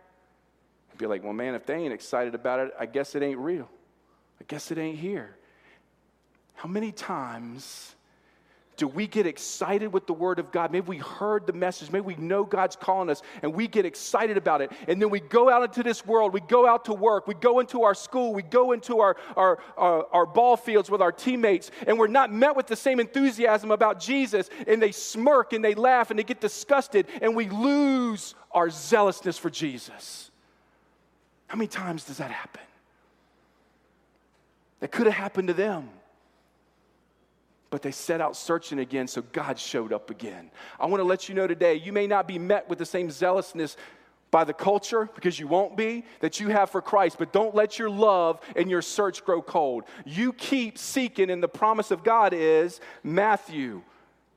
And 0.90 0.98
be 0.98 1.06
like, 1.06 1.22
well, 1.22 1.32
man, 1.32 1.54
if 1.54 1.64
they 1.64 1.74
ain't 1.74 1.92
excited 1.92 2.34
about 2.34 2.60
it, 2.60 2.74
I 2.78 2.86
guess 2.86 3.14
it 3.14 3.22
ain't 3.22 3.38
real. 3.38 3.68
I 4.40 4.44
guess 4.48 4.72
it 4.72 4.78
ain't 4.78 4.98
here. 4.98 5.36
How 6.54 6.68
many 6.68 6.90
times 6.90 7.94
do 8.76 8.88
we 8.88 9.06
get 9.06 9.26
excited 9.26 9.92
with 9.92 10.06
the 10.06 10.12
Word 10.12 10.38
of 10.38 10.50
God? 10.50 10.72
Maybe 10.72 10.86
we 10.88 10.98
heard 10.98 11.46
the 11.46 11.52
message, 11.52 11.90
maybe 11.90 12.06
we 12.06 12.16
know 12.16 12.44
God's 12.44 12.74
calling 12.74 13.10
us, 13.10 13.22
and 13.42 13.52
we 13.54 13.68
get 13.68 13.84
excited 13.84 14.36
about 14.36 14.60
it. 14.60 14.72
And 14.88 15.00
then 15.00 15.10
we 15.10 15.20
go 15.20 15.50
out 15.50 15.62
into 15.62 15.82
this 15.82 16.06
world, 16.06 16.32
we 16.32 16.40
go 16.40 16.66
out 16.66 16.86
to 16.86 16.94
work, 16.94 17.26
we 17.26 17.34
go 17.34 17.60
into 17.60 17.82
our 17.82 17.94
school, 17.94 18.32
we 18.32 18.42
go 18.42 18.72
into 18.72 19.00
our, 19.00 19.16
our, 19.36 19.58
our, 19.76 20.06
our 20.12 20.26
ball 20.26 20.56
fields 20.56 20.90
with 20.90 21.02
our 21.02 21.12
teammates, 21.12 21.70
and 21.86 21.98
we're 21.98 22.06
not 22.06 22.32
met 22.32 22.56
with 22.56 22.66
the 22.66 22.76
same 22.76 22.98
enthusiasm 22.98 23.70
about 23.70 24.00
Jesus, 24.00 24.48
and 24.66 24.80
they 24.80 24.92
smirk 24.92 25.52
and 25.52 25.64
they 25.64 25.74
laugh 25.74 26.10
and 26.10 26.18
they 26.18 26.24
get 26.24 26.40
disgusted, 26.40 27.06
and 27.20 27.36
we 27.36 27.48
lose 27.50 28.34
our 28.52 28.70
zealousness 28.70 29.36
for 29.36 29.50
Jesus. 29.50 30.30
How 31.46 31.56
many 31.56 31.68
times 31.68 32.04
does 32.04 32.16
that 32.16 32.30
happen? 32.30 32.62
That 34.80 34.90
could 34.90 35.06
have 35.06 35.14
happened 35.14 35.48
to 35.48 35.54
them 35.54 35.90
but 37.72 37.80
they 37.80 37.90
set 37.90 38.20
out 38.20 38.36
searching 38.36 38.80
again, 38.80 39.08
so 39.08 39.22
God 39.32 39.58
showed 39.58 39.94
up 39.94 40.10
again. 40.10 40.50
I 40.78 40.84
want 40.84 41.00
to 41.00 41.04
let 41.04 41.26
you 41.30 41.34
know 41.34 41.46
today, 41.46 41.74
you 41.74 41.90
may 41.90 42.06
not 42.06 42.28
be 42.28 42.38
met 42.38 42.68
with 42.68 42.78
the 42.78 42.84
same 42.84 43.10
zealousness 43.10 43.78
by 44.30 44.44
the 44.44 44.52
culture, 44.52 45.08
because 45.14 45.40
you 45.40 45.46
won't 45.46 45.74
be, 45.74 46.04
that 46.20 46.38
you 46.38 46.48
have 46.48 46.68
for 46.68 46.82
Christ, 46.82 47.16
but 47.18 47.32
don't 47.32 47.54
let 47.54 47.78
your 47.78 47.88
love 47.88 48.40
and 48.56 48.70
your 48.70 48.82
search 48.82 49.24
grow 49.24 49.40
cold. 49.40 49.84
You 50.04 50.34
keep 50.34 50.76
seeking, 50.76 51.30
and 51.30 51.42
the 51.42 51.48
promise 51.48 51.90
of 51.90 52.04
God 52.04 52.34
is 52.34 52.78
Matthew 53.02 53.82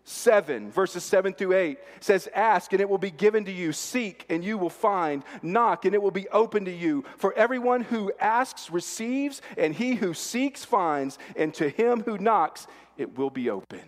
7, 0.08 0.70
verses 0.72 1.04
7 1.04 1.34
through 1.34 1.54
8 1.54 1.80
says, 2.00 2.30
Ask 2.36 2.72
and 2.74 2.80
it 2.80 2.88
will 2.88 3.00
be 3.00 3.10
given 3.10 3.44
to 3.46 3.52
you, 3.52 3.74
seek 3.74 4.24
and 4.30 4.46
you 4.46 4.56
will 4.56 4.70
find, 4.70 5.24
knock 5.42 5.84
and 5.84 5.96
it 5.96 6.02
will 6.02 6.12
be 6.12 6.30
open 6.30 6.66
to 6.66 6.72
you. 6.72 7.04
For 7.18 7.34
everyone 7.34 7.82
who 7.82 8.14
asks 8.20 8.70
receives, 8.70 9.42
and 9.58 9.74
he 9.74 9.96
who 9.96 10.14
seeks 10.14 10.64
finds, 10.64 11.18
and 11.36 11.52
to 11.56 11.70
him 11.70 12.04
who 12.04 12.20
knocks 12.20 12.68
it 12.98 13.18
will 13.18 13.32
be 13.32 13.50
opened. 13.50 13.82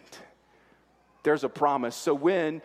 There's 1.21 1.43
a 1.43 1.49
promise. 1.49 1.95
So 1.95 2.15
when 2.15 2.63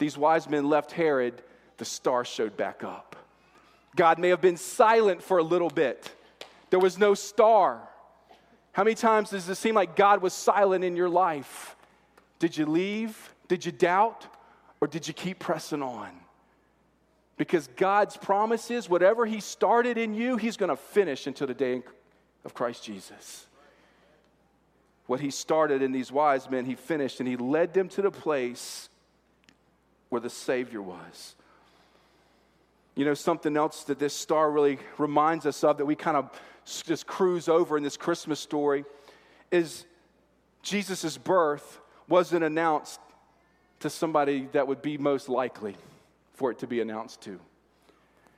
these 0.00 0.18
wise 0.18 0.48
men 0.48 0.68
left 0.68 0.90
Herod, 0.90 1.42
the 1.76 1.84
star 1.84 2.24
showed 2.24 2.56
back 2.56 2.82
up. 2.82 3.14
God 3.94 4.18
may 4.18 4.30
have 4.30 4.40
been 4.40 4.56
silent 4.56 5.22
for 5.22 5.38
a 5.38 5.44
little 5.44 5.70
bit, 5.70 6.10
there 6.70 6.80
was 6.80 6.98
no 6.98 7.14
star. 7.14 7.88
How 8.72 8.82
many 8.82 8.94
times 8.94 9.30
does 9.30 9.48
it 9.48 9.54
seem 9.56 9.76
like 9.76 9.94
God 9.94 10.22
was 10.22 10.32
silent 10.32 10.84
in 10.84 10.96
your 10.96 11.08
life? 11.08 11.76
Did 12.40 12.56
you 12.56 12.66
leave? 12.66 13.32
Did 13.46 13.64
you 13.64 13.70
doubt? 13.70 14.26
Or 14.80 14.88
did 14.88 15.06
you 15.06 15.14
keep 15.14 15.38
pressing 15.38 15.82
on? 15.82 16.10
Because 17.36 17.68
God's 17.76 18.16
promise 18.16 18.70
is 18.70 18.88
whatever 18.88 19.24
He 19.24 19.38
started 19.38 19.96
in 19.96 20.14
you, 20.14 20.36
He's 20.36 20.56
going 20.56 20.70
to 20.70 20.76
finish 20.76 21.28
until 21.28 21.46
the 21.46 21.54
day 21.54 21.82
of 22.44 22.52
Christ 22.52 22.82
Jesus 22.82 23.46
what 25.10 25.18
he 25.18 25.32
started 25.32 25.82
in 25.82 25.90
these 25.90 26.12
wise 26.12 26.48
men, 26.48 26.64
he 26.64 26.76
finished, 26.76 27.18
and 27.18 27.28
he 27.28 27.36
led 27.36 27.74
them 27.74 27.88
to 27.88 28.00
the 28.00 28.12
place 28.12 28.88
where 30.08 30.20
the 30.20 30.30
Savior 30.30 30.80
was. 30.80 31.34
You 32.94 33.04
know, 33.04 33.14
something 33.14 33.56
else 33.56 33.82
that 33.84 33.98
this 33.98 34.14
star 34.14 34.48
really 34.52 34.78
reminds 34.98 35.46
us 35.46 35.64
of 35.64 35.78
that 35.78 35.84
we 35.84 35.96
kind 35.96 36.16
of 36.16 36.30
just 36.84 37.08
cruise 37.08 37.48
over 37.48 37.76
in 37.76 37.82
this 37.82 37.96
Christmas 37.96 38.38
story 38.38 38.84
is 39.50 39.84
Jesus' 40.62 41.18
birth 41.18 41.79
wasn't 42.10 42.44
announced 42.44 43.00
to 43.78 43.88
somebody 43.88 44.48
that 44.52 44.66
would 44.66 44.82
be 44.82 44.98
most 44.98 45.28
likely 45.28 45.74
for 46.34 46.50
it 46.50 46.58
to 46.58 46.66
be 46.66 46.80
announced 46.80 47.22
to. 47.22 47.40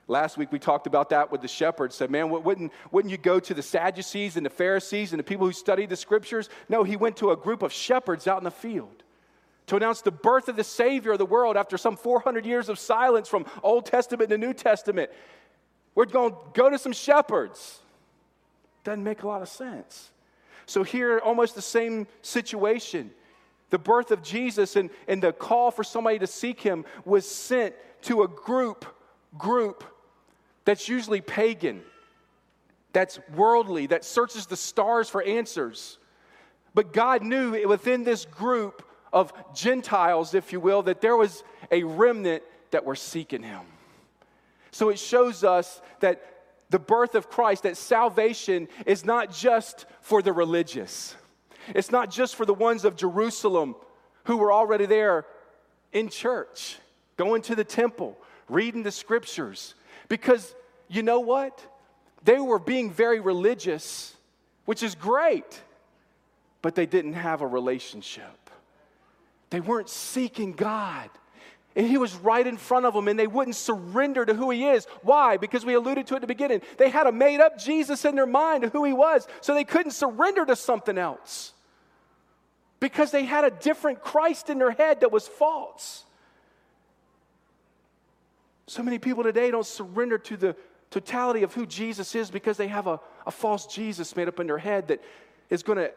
Last 0.07 0.37
week 0.37 0.51
we 0.51 0.59
talked 0.59 0.87
about 0.87 1.09
that 1.09 1.31
with 1.31 1.41
the 1.41 1.47
shepherds. 1.47 1.95
Said, 1.95 2.11
man, 2.11 2.29
wouldn't, 2.29 2.71
wouldn't 2.91 3.11
you 3.11 3.17
go 3.17 3.39
to 3.39 3.53
the 3.53 3.61
Sadducees 3.61 4.37
and 4.37 4.45
the 4.45 4.49
Pharisees 4.49 5.11
and 5.11 5.19
the 5.19 5.23
people 5.23 5.47
who 5.47 5.53
studied 5.53 5.89
the 5.89 5.95
scriptures? 5.95 6.49
No, 6.69 6.83
he 6.83 6.95
went 6.95 7.17
to 7.17 7.31
a 7.31 7.37
group 7.37 7.61
of 7.61 7.73
shepherds 7.73 8.27
out 8.27 8.37
in 8.37 8.43
the 8.43 8.51
field 8.51 9.03
to 9.67 9.77
announce 9.77 10.01
the 10.01 10.11
birth 10.11 10.49
of 10.49 10.57
the 10.57 10.63
Savior 10.63 11.13
of 11.13 11.17
the 11.17 11.25
world 11.25 11.55
after 11.55 11.77
some 11.77 11.95
400 11.95 12.45
years 12.45 12.67
of 12.67 12.77
silence 12.77 13.29
from 13.29 13.45
Old 13.63 13.85
Testament 13.85 14.29
to 14.29 14.37
New 14.37 14.53
Testament. 14.53 15.09
We're 15.95 16.05
going 16.05 16.31
to 16.31 16.37
go 16.53 16.69
to 16.69 16.77
some 16.77 16.93
shepherds. 16.93 17.79
Doesn't 18.83 19.03
make 19.03 19.23
a 19.23 19.27
lot 19.27 19.41
of 19.41 19.47
sense. 19.47 20.09
So, 20.65 20.83
here, 20.83 21.19
almost 21.19 21.55
the 21.55 21.61
same 21.61 22.07
situation. 22.21 23.11
The 23.73 23.79
birth 23.79 24.11
of 24.11 24.21
Jesus 24.21 24.75
and, 24.75 24.91
and 25.07 25.23
the 25.23 25.33
call 25.33 25.71
for 25.71 25.83
somebody 25.83 26.19
to 26.19 26.27
seek 26.27 26.61
him 26.61 26.85
was 27.05 27.27
sent 27.27 27.73
to 28.03 28.21
a 28.21 28.27
group, 28.27 28.85
group 29.35 29.83
that's 30.63 30.87
usually 30.87 31.21
pagan, 31.21 31.81
that's 32.91 33.17
worldly, 33.35 33.87
that 33.87 34.05
searches 34.05 34.45
the 34.45 34.55
stars 34.55 35.09
for 35.09 35.23
answers. 35.23 35.97
But 36.75 36.93
God 36.93 37.23
knew 37.23 37.67
within 37.67 38.03
this 38.03 38.25
group 38.25 38.87
of 39.11 39.33
Gentiles, 39.55 40.35
if 40.35 40.53
you 40.53 40.59
will, 40.59 40.83
that 40.83 41.01
there 41.01 41.17
was 41.17 41.43
a 41.71 41.81
remnant 41.81 42.43
that 42.69 42.85
were 42.85 42.95
seeking 42.95 43.41
Him. 43.41 43.61
So 44.69 44.89
it 44.89 44.99
shows 44.99 45.43
us 45.43 45.81
that 45.99 46.21
the 46.69 46.77
birth 46.77 47.15
of 47.15 47.27
Christ, 47.27 47.63
that 47.63 47.77
salvation 47.77 48.67
is 48.85 49.03
not 49.03 49.33
just 49.33 49.87
for 49.99 50.21
the 50.21 50.31
religious, 50.31 51.15
it's 51.69 51.91
not 51.91 52.09
just 52.09 52.35
for 52.35 52.45
the 52.45 52.53
ones 52.53 52.85
of 52.85 52.95
Jerusalem 52.95 53.75
who 54.25 54.37
were 54.37 54.51
already 54.51 54.85
there 54.85 55.25
in 55.91 56.09
church, 56.09 56.77
going 57.17 57.41
to 57.43 57.55
the 57.55 57.63
temple, 57.63 58.17
reading 58.49 58.83
the 58.83 58.91
scriptures. 58.91 59.75
Because 60.07 60.55
you 60.87 61.03
know 61.03 61.19
what? 61.19 61.65
They 62.23 62.39
were 62.39 62.59
being 62.59 62.91
very 62.91 63.19
religious, 63.19 64.15
which 64.65 64.83
is 64.83 64.95
great, 64.95 65.61
but 66.61 66.75
they 66.75 66.85
didn't 66.85 67.13
have 67.13 67.41
a 67.41 67.47
relationship. 67.47 68.49
They 69.49 69.59
weren't 69.59 69.89
seeking 69.89 70.53
God. 70.53 71.09
And 71.75 71.87
he 71.87 71.97
was 71.97 72.15
right 72.15 72.45
in 72.45 72.57
front 72.57 72.85
of 72.85 72.93
them, 72.93 73.07
and 73.07 73.17
they 73.17 73.27
wouldn't 73.27 73.55
surrender 73.55 74.25
to 74.25 74.33
who 74.33 74.51
he 74.51 74.65
is. 74.65 74.85
Why? 75.01 75.37
Because 75.37 75.65
we 75.65 75.73
alluded 75.73 76.05
to 76.07 76.13
it 76.13 76.17
at 76.17 76.21
the 76.21 76.27
beginning. 76.27 76.61
They 76.77 76.89
had 76.89 77.07
a 77.07 77.11
made 77.11 77.39
up 77.39 77.57
Jesus 77.57 78.05
in 78.05 78.15
their 78.15 78.27
mind 78.27 78.63
of 78.63 78.71
who 78.71 78.83
he 78.83 78.93
was, 78.93 79.27
so 79.41 79.53
they 79.53 79.63
couldn't 79.63 79.91
surrender 79.91 80.45
to 80.45 80.55
something 80.55 80.97
else. 80.97 81.52
Because 82.83 83.11
they 83.11 83.23
had 83.23 83.45
a 83.45 83.49
different 83.49 84.01
Christ 84.01 84.49
in 84.49 84.57
their 84.57 84.71
head 84.71 84.99
that 84.99 85.09
was 85.09 85.25
false. 85.25 86.03
So 88.67 88.83
many 88.83 88.99
people 88.99 89.23
today 89.23 89.49
don't 89.51 89.65
surrender 89.65 90.17
to 90.17 90.35
the 90.35 90.53
totality 90.91 91.43
of 91.43 91.53
who 91.53 91.65
Jesus 91.65 92.13
is 92.13 92.29
because 92.29 92.57
they 92.57 92.67
have 92.67 92.87
a, 92.87 92.99
a 93.25 93.31
false 93.31 93.67
Jesus 93.67 94.17
made 94.17 94.27
up 94.27 94.37
in 94.41 94.47
their 94.47 94.57
head 94.57 94.89
that 94.89 95.01
is 95.49 95.63
going 95.63 95.77
to 95.77 95.93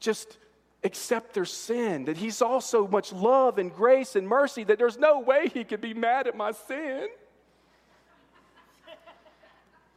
just 0.00 0.38
accept 0.84 1.34
their 1.34 1.44
sin, 1.44 2.06
that 2.06 2.16
He's 2.16 2.40
also 2.40 2.88
much 2.88 3.12
love 3.12 3.58
and 3.58 3.70
grace 3.70 4.16
and 4.16 4.26
mercy 4.26 4.64
that 4.64 4.78
there's 4.78 4.96
no 4.96 5.20
way 5.20 5.50
He 5.52 5.64
could 5.64 5.82
be 5.82 5.92
mad 5.92 6.26
at 6.26 6.34
my 6.34 6.52
sin. 6.52 7.08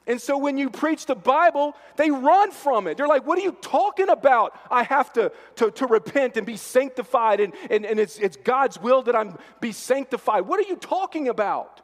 And 0.09 0.19
so 0.19 0.39
when 0.39 0.57
you 0.57 0.71
preach 0.71 1.05
the 1.05 1.13
Bible, 1.13 1.75
they 1.95 2.09
run 2.09 2.49
from 2.49 2.87
it. 2.87 2.97
They're 2.97 3.07
like, 3.07 3.27
What 3.27 3.37
are 3.37 3.43
you 3.43 3.55
talking 3.61 4.09
about? 4.09 4.59
I 4.71 4.81
have 4.81 5.13
to, 5.13 5.31
to, 5.57 5.69
to 5.69 5.85
repent 5.85 6.35
and 6.35 6.47
be 6.47 6.57
sanctified, 6.57 7.39
and, 7.39 7.53
and, 7.69 7.85
and 7.85 7.99
it's, 7.99 8.17
it's 8.17 8.35
God's 8.35 8.81
will 8.81 9.03
that 9.03 9.15
I'm 9.15 9.37
be 9.61 9.71
sanctified. 9.71 10.47
What 10.47 10.59
are 10.59 10.67
you 10.67 10.77
talking 10.77 11.29
about? 11.29 11.81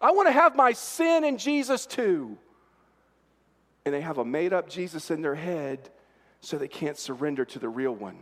I 0.00 0.10
want 0.10 0.26
to 0.26 0.32
have 0.32 0.56
my 0.56 0.72
sin 0.72 1.22
in 1.22 1.38
Jesus 1.38 1.86
too. 1.86 2.36
And 3.84 3.94
they 3.94 4.00
have 4.00 4.18
a 4.18 4.24
made 4.24 4.52
up 4.52 4.68
Jesus 4.68 5.12
in 5.12 5.22
their 5.22 5.36
head, 5.36 5.88
so 6.40 6.58
they 6.58 6.66
can't 6.66 6.98
surrender 6.98 7.44
to 7.44 7.60
the 7.60 7.68
real 7.68 7.94
one. 7.94 8.18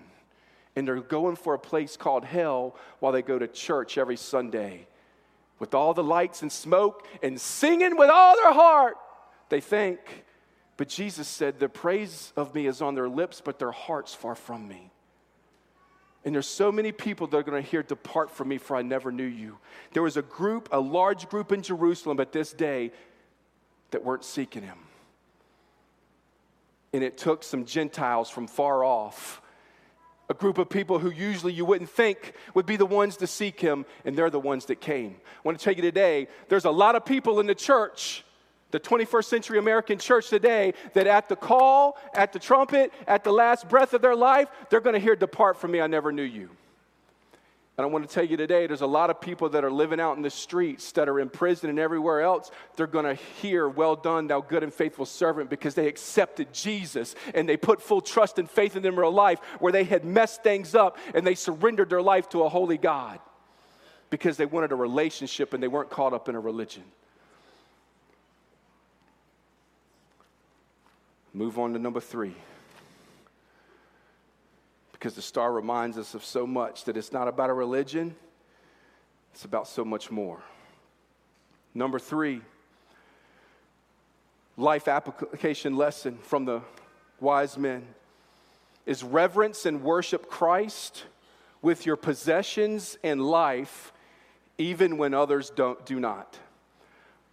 And 0.76 0.86
they're 0.86 1.00
going 1.00 1.36
for 1.36 1.54
a 1.54 1.58
place 1.58 1.96
called 1.96 2.26
hell 2.26 2.76
while 2.98 3.12
they 3.12 3.22
go 3.22 3.38
to 3.38 3.48
church 3.48 3.96
every 3.96 4.16
Sunday 4.18 4.86
with 5.58 5.72
all 5.72 5.94
the 5.94 6.04
lights 6.04 6.42
and 6.42 6.52
smoke 6.52 7.06
and 7.22 7.40
singing 7.40 7.96
with 7.96 8.10
all 8.10 8.36
their 8.36 8.52
heart 8.52 8.96
they 9.50 9.60
think. 9.60 10.24
But 10.76 10.88
Jesus 10.88 11.28
said, 11.28 11.58
The 11.58 11.68
praise 11.68 12.32
of 12.36 12.54
me 12.54 12.66
is 12.66 12.80
on 12.80 12.94
their 12.94 13.08
lips, 13.08 13.42
but 13.44 13.58
their 13.58 13.72
heart's 13.72 14.14
far 14.14 14.34
from 14.34 14.66
me. 14.66 14.90
And 16.24 16.34
there's 16.34 16.46
so 16.46 16.70
many 16.70 16.92
people 16.92 17.26
that 17.28 17.36
are 17.36 17.42
going 17.42 17.62
to 17.62 17.68
hear, 17.68 17.82
Depart 17.82 18.30
from 18.30 18.48
me, 18.48 18.58
for 18.58 18.76
I 18.76 18.82
never 18.82 19.10
knew 19.10 19.24
you. 19.26 19.58
There 19.92 20.02
was 20.02 20.16
a 20.16 20.22
group, 20.22 20.68
a 20.70 20.80
large 20.80 21.28
group 21.28 21.52
in 21.52 21.62
Jerusalem 21.62 22.20
at 22.20 22.32
this 22.32 22.52
day 22.52 22.92
that 23.90 24.04
weren't 24.04 24.24
seeking 24.24 24.62
him. 24.62 24.78
And 26.92 27.02
it 27.02 27.16
took 27.16 27.42
some 27.42 27.64
Gentiles 27.64 28.28
from 28.28 28.46
far 28.46 28.84
off, 28.84 29.40
a 30.28 30.34
group 30.34 30.58
of 30.58 30.68
people 30.68 30.98
who 30.98 31.10
usually 31.10 31.52
you 31.52 31.64
wouldn't 31.64 31.90
think 31.90 32.34
would 32.54 32.66
be 32.66 32.76
the 32.76 32.86
ones 32.86 33.16
to 33.18 33.26
seek 33.26 33.60
him, 33.60 33.84
and 34.04 34.16
they're 34.16 34.30
the 34.30 34.38
ones 34.40 34.66
that 34.66 34.80
came. 34.80 35.16
I 35.16 35.40
want 35.42 35.58
to 35.58 35.64
tell 35.64 35.74
you 35.74 35.82
today, 35.82 36.28
there's 36.48 36.66
a 36.66 36.70
lot 36.70 36.94
of 36.94 37.04
people 37.04 37.40
in 37.40 37.46
the 37.46 37.54
church 37.54 38.24
the 38.70 38.80
21st 38.80 39.24
century 39.24 39.58
American 39.58 39.98
church 39.98 40.28
today 40.28 40.74
that 40.94 41.06
at 41.06 41.28
the 41.28 41.36
call, 41.36 41.98
at 42.14 42.32
the 42.32 42.38
trumpet, 42.38 42.92
at 43.06 43.24
the 43.24 43.32
last 43.32 43.68
breath 43.68 43.94
of 43.94 44.02
their 44.02 44.16
life, 44.16 44.48
they're 44.68 44.80
going 44.80 44.94
to 44.94 45.00
hear, 45.00 45.16
Depart 45.16 45.56
from 45.56 45.72
me, 45.72 45.80
I 45.80 45.86
never 45.86 46.12
knew 46.12 46.22
you. 46.22 46.50
And 47.80 47.86
I 47.86 47.88
want 47.88 48.06
to 48.06 48.14
tell 48.14 48.24
you 48.24 48.36
today, 48.36 48.66
there's 48.66 48.82
a 48.82 48.86
lot 48.86 49.08
of 49.08 49.22
people 49.22 49.48
that 49.48 49.64
are 49.64 49.70
living 49.70 50.00
out 50.00 50.18
in 50.18 50.22
the 50.22 50.28
streets, 50.28 50.92
that 50.92 51.08
are 51.08 51.18
in 51.18 51.30
prison 51.30 51.70
and 51.70 51.78
everywhere 51.78 52.20
else. 52.20 52.50
They're 52.76 52.86
going 52.86 53.06
to 53.06 53.14
hear, 53.40 53.68
Well 53.70 53.96
done, 53.96 54.26
thou 54.26 54.42
good 54.42 54.62
and 54.62 54.72
faithful 54.72 55.06
servant, 55.06 55.48
because 55.48 55.74
they 55.74 55.88
accepted 55.88 56.52
Jesus 56.52 57.14
and 57.32 57.48
they 57.48 57.56
put 57.56 57.80
full 57.80 58.02
trust 58.02 58.38
and 58.38 58.50
faith 58.50 58.76
in 58.76 58.82
their 58.82 58.92
real 58.92 59.10
life 59.10 59.38
where 59.60 59.72
they 59.72 59.84
had 59.84 60.04
messed 60.04 60.42
things 60.42 60.74
up 60.74 60.98
and 61.14 61.26
they 61.26 61.34
surrendered 61.34 61.88
their 61.88 62.02
life 62.02 62.28
to 62.30 62.42
a 62.42 62.50
holy 62.50 62.76
God 62.76 63.18
because 64.10 64.36
they 64.36 64.44
wanted 64.44 64.72
a 64.72 64.76
relationship 64.76 65.54
and 65.54 65.62
they 65.62 65.68
weren't 65.68 65.88
caught 65.88 66.12
up 66.12 66.28
in 66.28 66.34
a 66.34 66.40
religion. 66.40 66.84
Move 71.32 71.58
on 71.58 71.72
to 71.72 71.78
number 71.78 72.00
three. 72.00 72.34
Because 74.92 75.14
the 75.14 75.22
star 75.22 75.52
reminds 75.52 75.96
us 75.96 76.14
of 76.14 76.24
so 76.24 76.46
much 76.46 76.84
that 76.84 76.96
it's 76.96 77.12
not 77.12 77.28
about 77.28 77.50
a 77.50 77.54
religion, 77.54 78.14
it's 79.32 79.44
about 79.44 79.68
so 79.68 79.84
much 79.84 80.10
more. 80.10 80.42
Number 81.74 81.98
three, 81.98 82.42
life 84.56 84.88
application 84.88 85.76
lesson 85.76 86.18
from 86.18 86.44
the 86.44 86.62
wise 87.20 87.56
men 87.56 87.86
is 88.84 89.04
reverence 89.04 89.66
and 89.66 89.82
worship 89.82 90.28
Christ 90.28 91.04
with 91.62 91.86
your 91.86 91.96
possessions 91.96 92.98
and 93.04 93.22
life, 93.22 93.92
even 94.58 94.96
when 94.96 95.14
others 95.14 95.50
don't, 95.50 95.84
do 95.86 96.00
not. 96.00 96.38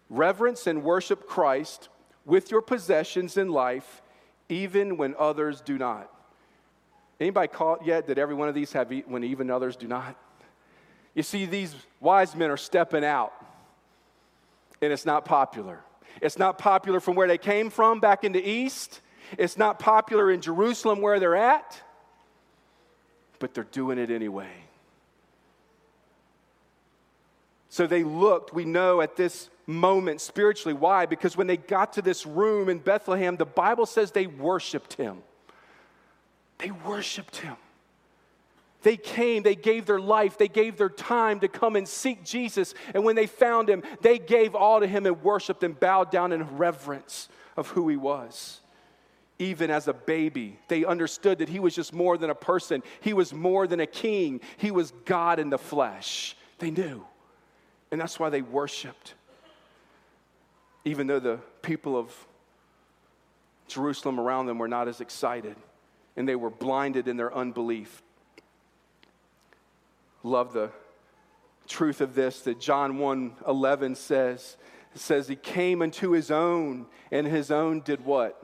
Reverence 0.09 0.67
and 0.67 0.83
worship 0.83 1.27
Christ 1.27 1.89
with 2.27 2.51
your 2.51 2.61
possessions 2.61 3.37
in 3.37 3.49
life, 3.49 4.03
even 4.49 4.97
when 4.97 5.15
others 5.17 5.61
do 5.61 5.77
not. 5.77 6.11
Anybody 7.19 7.47
caught 7.47 7.83
yet 7.83 8.05
that 8.07 8.19
every 8.19 8.35
one 8.35 8.49
of 8.49 8.53
these 8.53 8.73
have 8.73 8.93
when 9.07 9.23
even 9.23 9.49
others 9.49 9.75
do 9.75 9.87
not? 9.87 10.15
You 11.15 11.23
see, 11.23 11.45
these 11.45 11.73
wise 11.99 12.35
men 12.35 12.51
are 12.51 12.57
stepping 12.57 13.03
out, 13.03 13.33
and 14.81 14.93
it's 14.93 15.05
not 15.05 15.25
popular. 15.25 15.79
It's 16.21 16.37
not 16.37 16.59
popular 16.59 16.99
from 16.99 17.15
where 17.15 17.27
they 17.27 17.39
came 17.39 17.71
from 17.71 17.99
back 17.99 18.23
in 18.23 18.33
the 18.33 18.45
east. 18.47 19.01
It's 19.37 19.57
not 19.57 19.79
popular 19.79 20.29
in 20.29 20.41
Jerusalem 20.41 21.01
where 21.01 21.19
they're 21.19 21.35
at, 21.35 21.81
but 23.39 23.53
they're 23.53 23.63
doing 23.63 23.97
it 23.97 24.11
anyway. 24.11 24.51
So 27.77 27.85
they 27.85 28.03
looked, 28.03 28.55
we 28.55 28.65
know, 28.65 29.01
at 29.01 29.15
this 29.15 29.51
moment 29.67 30.19
spiritually. 30.19 30.73
Why? 30.73 31.05
Because 31.05 31.37
when 31.37 31.45
they 31.45 31.57
got 31.57 31.93
to 31.93 32.01
this 32.01 32.25
room 32.25 32.69
in 32.69 32.79
Bethlehem, 32.79 33.37
the 33.37 33.45
Bible 33.45 33.85
says 33.85 34.09
they 34.09 34.25
worshiped 34.25 34.93
him. 34.93 35.19
They 36.57 36.71
worshiped 36.71 37.35
him. 37.35 37.55
They 38.81 38.97
came, 38.97 39.43
they 39.43 39.53
gave 39.53 39.85
their 39.85 39.99
life, 39.99 40.39
they 40.39 40.47
gave 40.47 40.77
their 40.77 40.89
time 40.89 41.39
to 41.41 41.47
come 41.47 41.75
and 41.75 41.87
seek 41.87 42.23
Jesus. 42.23 42.73
And 42.95 43.03
when 43.03 43.15
they 43.15 43.27
found 43.27 43.69
him, 43.69 43.83
they 44.01 44.17
gave 44.17 44.55
all 44.55 44.79
to 44.79 44.87
him 44.87 45.05
and 45.05 45.21
worshiped 45.21 45.61
and 45.61 45.79
bowed 45.79 46.09
down 46.09 46.33
in 46.33 46.57
reverence 46.57 47.29
of 47.55 47.67
who 47.67 47.87
he 47.89 47.95
was. 47.95 48.59
Even 49.37 49.69
as 49.69 49.87
a 49.87 49.93
baby, 49.93 50.57
they 50.67 50.83
understood 50.83 51.37
that 51.37 51.49
he 51.49 51.59
was 51.59 51.75
just 51.75 51.93
more 51.93 52.17
than 52.17 52.31
a 52.31 52.35
person, 52.35 52.81
he 53.01 53.13
was 53.13 53.35
more 53.35 53.67
than 53.67 53.79
a 53.79 53.85
king, 53.85 54.41
he 54.57 54.71
was 54.71 54.93
God 55.05 55.37
in 55.37 55.51
the 55.51 55.59
flesh. 55.59 56.35
They 56.57 56.71
knew. 56.71 57.05
And 57.91 57.99
that's 57.99 58.19
why 58.19 58.29
they 58.29 58.41
worshiped 58.41 59.13
even 60.87 61.05
though 61.05 61.19
the 61.19 61.37
people 61.61 61.97
of 61.97 62.13
Jerusalem 63.67 64.21
around 64.21 64.45
them 64.45 64.57
were 64.57 64.69
not 64.69 64.87
as 64.87 65.01
excited 65.01 65.57
and 66.15 66.27
they 66.27 66.35
were 66.35 66.49
blinded 66.49 67.09
in 67.09 67.17
their 67.17 67.33
unbelief. 67.35 68.01
Love 70.23 70.53
the 70.53 70.71
truth 71.67 71.99
of 71.99 72.15
this 72.15 72.41
that 72.41 72.61
John 72.61 72.99
1 72.99 73.33
11 73.45 73.95
says. 73.95 74.55
It 74.95 75.01
says, 75.01 75.27
He 75.27 75.35
came 75.35 75.81
unto 75.81 76.11
his 76.11 76.31
own, 76.31 76.85
and 77.11 77.27
his 77.27 77.51
own 77.51 77.81
did 77.81 78.05
what? 78.05 78.41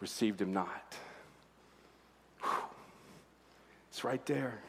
Received 0.00 0.42
him 0.42 0.52
not. 0.52 0.96
Whew. 2.42 2.50
It's 3.90 4.02
right 4.02 4.24
there. 4.26 4.60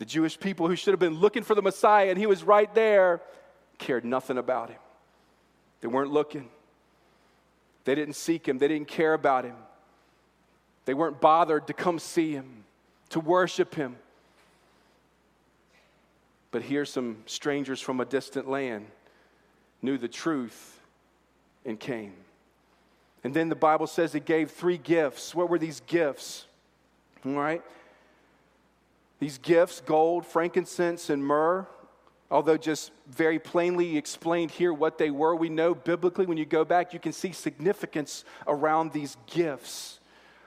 The 0.00 0.06
Jewish 0.06 0.40
people 0.40 0.66
who 0.66 0.76
should 0.76 0.92
have 0.92 0.98
been 0.98 1.18
looking 1.20 1.42
for 1.42 1.54
the 1.54 1.60
Messiah, 1.60 2.08
and 2.08 2.18
he 2.18 2.24
was 2.24 2.42
right 2.42 2.74
there, 2.74 3.20
cared 3.76 4.02
nothing 4.02 4.38
about 4.38 4.70
him. 4.70 4.78
They 5.82 5.88
weren't 5.88 6.10
looking. 6.10 6.48
They 7.84 7.94
didn't 7.94 8.14
seek 8.14 8.48
him. 8.48 8.56
They 8.56 8.66
didn't 8.66 8.88
care 8.88 9.12
about 9.12 9.44
him. 9.44 9.56
They 10.86 10.94
weren't 10.94 11.20
bothered 11.20 11.66
to 11.66 11.74
come 11.74 11.98
see 11.98 12.32
him, 12.32 12.64
to 13.10 13.20
worship 13.20 13.74
him. 13.74 13.96
But 16.50 16.62
here, 16.62 16.86
some 16.86 17.18
strangers 17.26 17.82
from 17.82 18.00
a 18.00 18.06
distant 18.06 18.48
land 18.48 18.86
knew 19.82 19.98
the 19.98 20.08
truth 20.08 20.80
and 21.66 21.78
came. 21.78 22.14
And 23.22 23.34
then 23.34 23.50
the 23.50 23.54
Bible 23.54 23.86
says 23.86 24.14
he 24.14 24.20
gave 24.20 24.50
three 24.50 24.78
gifts. 24.78 25.34
What 25.34 25.50
were 25.50 25.58
these 25.58 25.80
gifts? 25.86 26.46
All 27.26 27.32
right? 27.32 27.62
These 29.20 29.38
gifts 29.38 29.80
gold, 29.80 30.26
frankincense, 30.26 31.08
and 31.08 31.24
myrrh 31.24 31.66
although 32.30 32.56
just 32.56 32.92
very 33.08 33.38
plainly 33.38 33.96
explained 33.96 34.50
here 34.50 34.72
what 34.72 34.98
they 34.98 35.10
were, 35.10 35.34
we 35.34 35.48
know 35.48 35.74
biblically 35.74 36.26
when 36.26 36.38
you 36.38 36.44
go 36.44 36.64
back, 36.64 36.92
you 36.92 37.00
can 37.00 37.12
see 37.12 37.32
significance 37.32 38.24
around 38.46 38.92
these 38.92 39.16
gifts. 39.26 39.98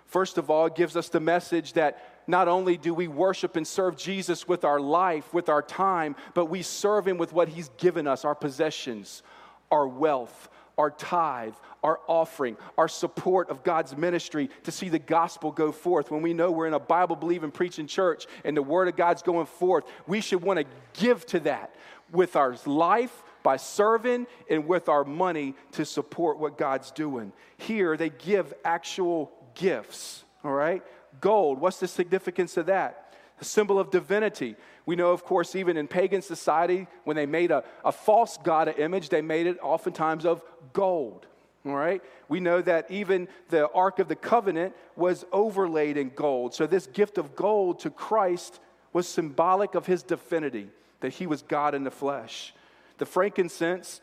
First 0.05 0.37
of 0.37 0.49
all, 0.49 0.67
it 0.67 0.75
gives 0.75 0.95
us 0.95 1.09
the 1.09 1.19
message 1.19 1.73
that 1.73 2.21
not 2.27 2.47
only 2.47 2.77
do 2.77 2.93
we 2.93 3.07
worship 3.09 3.57
and 3.57 3.67
serve 3.67 3.97
Jesus 3.97 4.47
with 4.47 4.63
our 4.63 4.79
life, 4.79 5.33
with 5.33 5.49
our 5.49 5.61
time, 5.61 6.15
but 6.33 6.45
we 6.45 6.61
serve 6.61 7.05
Him 7.05 7.17
with 7.17 7.33
what 7.33 7.49
He's 7.49 7.69
given 7.77 8.07
us 8.07 8.23
our 8.23 8.35
possessions, 8.35 9.23
our 9.69 9.87
wealth, 9.87 10.49
our 10.77 10.91
tithe, 10.91 11.55
our 11.83 11.99
offering, 12.07 12.57
our 12.77 12.87
support 12.87 13.49
of 13.49 13.63
God's 13.63 13.95
ministry 13.95 14.49
to 14.63 14.71
see 14.71 14.89
the 14.89 14.99
gospel 14.99 15.51
go 15.51 15.71
forth. 15.71 16.09
When 16.09 16.21
we 16.21 16.33
know 16.33 16.51
we're 16.51 16.67
in 16.67 16.73
a 16.73 16.79
Bible 16.79 17.15
believing, 17.15 17.51
preaching 17.51 17.87
church 17.87 18.25
and 18.43 18.55
the 18.55 18.61
word 18.61 18.87
of 18.87 18.95
God's 18.95 19.21
going 19.21 19.45
forth, 19.45 19.83
we 20.07 20.21
should 20.21 20.41
want 20.41 20.59
to 20.59 20.65
give 20.93 21.25
to 21.27 21.39
that 21.41 21.75
with 22.11 22.35
our 22.35 22.55
life, 22.65 23.23
by 23.43 23.57
serving, 23.57 24.25
and 24.49 24.65
with 24.67 24.87
our 24.87 25.03
money 25.03 25.53
to 25.73 25.83
support 25.83 26.39
what 26.39 26.57
God's 26.57 26.91
doing. 26.91 27.33
Here, 27.57 27.97
they 27.97 28.09
give 28.09 28.53
actual 28.63 29.31
gifts, 29.55 30.23
all 30.43 30.53
right? 30.53 30.81
Gold, 31.19 31.59
what's 31.59 31.79
the 31.79 31.87
significance 31.87 32.55
of 32.55 32.67
that? 32.67 33.13
A 33.41 33.45
symbol 33.45 33.79
of 33.79 33.91
divinity. 33.91 34.55
We 34.85 34.95
know, 34.95 35.11
of 35.11 35.25
course, 35.25 35.55
even 35.55 35.75
in 35.75 35.87
pagan 35.87 36.21
society, 36.21 36.87
when 37.03 37.15
they 37.17 37.25
made 37.25 37.51
a, 37.51 37.63
a 37.83 37.91
false 37.91 38.37
god 38.43 38.73
image, 38.77 39.09
they 39.09 39.21
made 39.21 39.47
it 39.47 39.57
oftentimes 39.61 40.25
of 40.25 40.41
gold. 40.71 41.25
All 41.65 41.75
right? 41.75 42.01
We 42.27 42.39
know 42.39 42.61
that 42.61 42.91
even 42.91 43.27
the 43.49 43.69
Ark 43.71 43.99
of 43.99 44.09
the 44.09 44.15
Covenant 44.15 44.75
was 44.95 45.25
overlaid 45.31 45.95
in 45.95 46.09
gold. 46.09 46.53
So, 46.53 46.67
this 46.67 46.87
gift 46.87 47.17
of 47.17 47.35
gold 47.35 47.79
to 47.81 47.89
Christ 47.89 48.59
was 48.91 49.07
symbolic 49.07 49.73
of 49.73 49.85
his 49.85 50.03
divinity, 50.03 50.69
that 50.99 51.13
he 51.13 51.25
was 51.25 51.41
God 51.41 51.73
in 51.73 51.83
the 51.83 51.91
flesh. 51.91 52.53
The 52.97 53.05
frankincense 53.05 54.01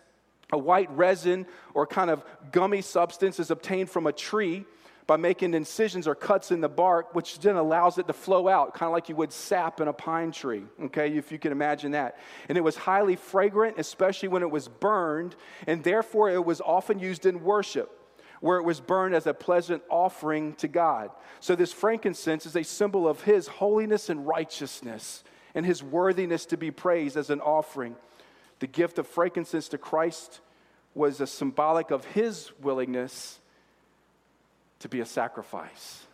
A 0.52 0.58
white 0.58 0.90
resin 0.96 1.46
or 1.74 1.86
kind 1.86 2.11
of 2.11 2.24
gummy 2.50 2.82
substance 2.82 3.38
is 3.38 3.50
obtained 3.50 3.88
from 3.88 4.06
a 4.06 4.12
tree 4.12 4.64
by 5.11 5.16
making 5.16 5.54
incisions 5.54 6.06
or 6.06 6.14
cuts 6.14 6.52
in 6.52 6.61
the 6.61 6.68
bark, 6.68 7.16
which 7.16 7.40
then 7.40 7.56
allows 7.56 7.98
it 7.98 8.06
to 8.06 8.12
flow 8.12 8.46
out, 8.46 8.74
kind 8.74 8.86
of 8.86 8.92
like 8.92 9.08
you 9.08 9.16
would 9.16 9.32
sap 9.32 9.80
in 9.80 9.88
a 9.88 9.92
pine 9.92 10.30
tree, 10.30 10.62
okay, 10.84 11.08
if 11.16 11.32
you 11.32 11.38
can 11.40 11.50
imagine 11.50 11.90
that. 11.90 12.16
And 12.48 12.56
it 12.56 12.61
was 12.61 12.76
highly 12.76 13.16
fragrant, 13.16 13.76
especially 13.76 14.28
when 14.28 14.42
it 14.42 14.50
was 14.52 14.68
burned, 14.68 15.34
and 15.66 15.82
therefore 15.82 16.30
it 16.30 16.44
was 16.44 16.61
often 16.61 17.00
used 17.00 17.26
in 17.26 17.42
worship 17.42 17.90
where 18.38 18.58
it 18.58 18.62
was 18.62 18.78
burned 18.78 19.16
as 19.16 19.26
a 19.26 19.34
pleasant 19.34 19.82
offering 19.90 20.54
to 20.54 20.68
God. 20.68 21.11
So, 21.40 21.56
this 21.56 21.72
frankincense 21.72 22.46
is 22.46 22.54
a 22.54 22.62
symbol 22.62 23.08
of 23.08 23.22
His 23.22 23.48
holiness 23.48 24.11
and 24.11 24.28
righteousness 24.28 25.24
and 25.56 25.66
His 25.66 25.82
worthiness 25.82 26.46
to 26.46 26.56
be 26.56 26.70
praised 26.70 27.16
as 27.16 27.30
an 27.30 27.40
offering. 27.40 27.96
The 28.61 28.68
gift 28.68 28.96
of 29.00 29.08
frankincense 29.08 29.66
to 29.70 29.78
Christ 29.78 30.38
was 30.94 31.20
a 31.20 31.26
symbolic 31.26 31.90
of 31.90 32.04
His 32.04 32.52
willingness 32.62 33.39
to 34.81 34.89
be 34.89 35.01
a 35.01 35.07
sacrifice, 35.07 36.05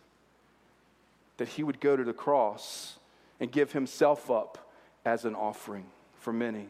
that 1.37 1.49
He 1.49 1.63
would 1.63 1.79
go 1.79 1.95
to 1.95 2.03
the 2.03 2.13
cross 2.13 2.97
and 3.39 3.51
give 3.51 3.71
Himself 3.71 4.31
up 4.31 4.71
as 5.05 5.25
an 5.25 5.35
offering 5.35 5.85
for 6.19 6.31
many. 6.31 6.67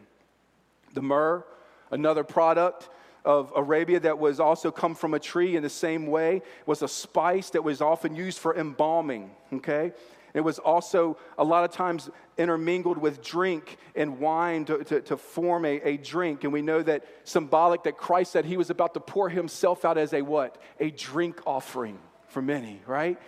The 0.93 1.02
myrrh, 1.02 1.43
another 1.91 2.24
product, 2.24 2.89
of 3.28 3.52
Arabia 3.58 4.00
that 4.00 4.18
was 4.18 4.39
also 4.39 4.72
come 4.72 4.95
from 4.95 5.14
a 5.14 5.20
tree 5.20 5.58
in 5.58 5.62
the 5.62 5.70
same 5.70 6.08
way 6.08 6.41
was 6.66 6.82
a 6.82 6.88
spice 6.88 7.50
that 7.50 7.62
was 7.62 7.82
often 7.82 8.16
used 8.16 8.39
for 8.39 8.56
embalming, 8.56 9.30
okay? 9.52 9.91
It 10.38 10.44
was 10.44 10.60
also 10.60 11.18
a 11.40 11.44
lot 11.44 11.64
of 11.64 11.72
times 11.72 12.12
intermingled 12.38 13.00
with 13.00 13.24
drink 13.24 13.80
and 13.96 14.20
wine 14.20 14.66
to, 14.66 14.84
to, 14.84 15.02
to, 15.02 15.18
form 15.18 15.66
a, 15.66 15.82
a 15.82 15.98
drink. 15.98 16.44
And 16.44 16.54
we 16.54 16.62
know 16.62 16.84
that 16.84 17.06
symbolic 17.24 17.82
that 17.86 17.98
Christ 17.98 18.34
said 18.34 18.46
he 18.46 18.56
was 18.56 18.70
about 18.70 18.94
to 18.94 19.00
pour 19.00 19.30
himself 19.30 19.84
out 19.84 19.98
as 19.98 20.14
a 20.14 20.22
what? 20.22 20.62
A 20.80 20.92
drink 20.92 21.42
offering 21.48 21.98
for 22.28 22.44
many, 22.44 22.84
right? 22.86 23.20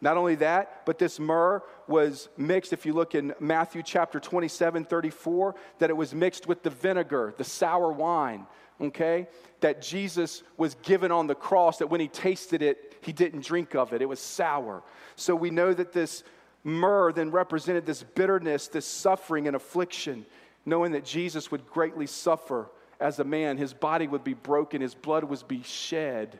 Not 0.00 0.16
only 0.16 0.34
that, 0.36 0.84
but 0.84 0.98
this 0.98 1.20
myrrh 1.20 1.62
was 1.86 2.28
mixed, 2.36 2.72
if 2.72 2.84
you 2.84 2.92
look 2.92 3.14
in 3.14 3.34
Matthew 3.38 3.84
chapter 3.84 4.18
27, 4.18 4.84
34, 4.84 5.54
that 5.78 5.90
it 5.90 5.96
was 5.96 6.12
mixed 6.12 6.48
with 6.48 6.64
the 6.64 6.70
vinegar, 6.70 7.34
the 7.36 7.44
sour 7.44 7.92
wine 7.92 8.48
okay, 8.80 9.26
that 9.60 9.82
Jesus 9.82 10.42
was 10.56 10.76
given 10.82 11.10
on 11.10 11.26
the 11.26 11.34
cross, 11.34 11.78
that 11.78 11.88
when 11.88 12.00
he 12.00 12.08
tasted 12.08 12.62
it, 12.62 12.96
he 13.00 13.12
didn't 13.12 13.44
drink 13.44 13.74
of 13.74 13.92
it. 13.92 14.02
It 14.02 14.08
was 14.08 14.20
sour. 14.20 14.82
So 15.16 15.34
we 15.34 15.50
know 15.50 15.72
that 15.74 15.92
this 15.92 16.22
myrrh 16.64 17.12
then 17.12 17.30
represented 17.30 17.86
this 17.86 18.02
bitterness, 18.02 18.68
this 18.68 18.86
suffering 18.86 19.46
and 19.46 19.56
affliction, 19.56 20.26
knowing 20.66 20.92
that 20.92 21.04
Jesus 21.04 21.50
would 21.50 21.66
greatly 21.66 22.06
suffer 22.06 22.68
as 23.00 23.18
a 23.18 23.24
man. 23.24 23.56
His 23.56 23.72
body 23.72 24.06
would 24.06 24.24
be 24.24 24.34
broken, 24.34 24.80
his 24.80 24.94
blood 24.94 25.24
would 25.24 25.46
be 25.48 25.62
shed, 25.62 26.38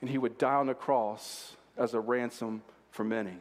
and 0.00 0.10
he 0.10 0.18
would 0.18 0.38
die 0.38 0.54
on 0.54 0.66
the 0.66 0.74
cross 0.74 1.56
as 1.76 1.94
a 1.94 2.00
ransom 2.00 2.62
for 2.90 3.04
many. 3.04 3.36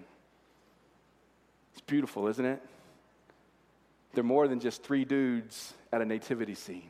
It's 1.71 1.81
beautiful, 1.81 2.27
isn't 2.27 2.45
it? 2.45 2.61
They're 4.13 4.23
more 4.23 4.47
than 4.47 4.59
just 4.59 4.83
three 4.83 5.05
dudes 5.05 5.73
at 5.91 6.01
a 6.01 6.05
nativity 6.05 6.55
scene. 6.55 6.89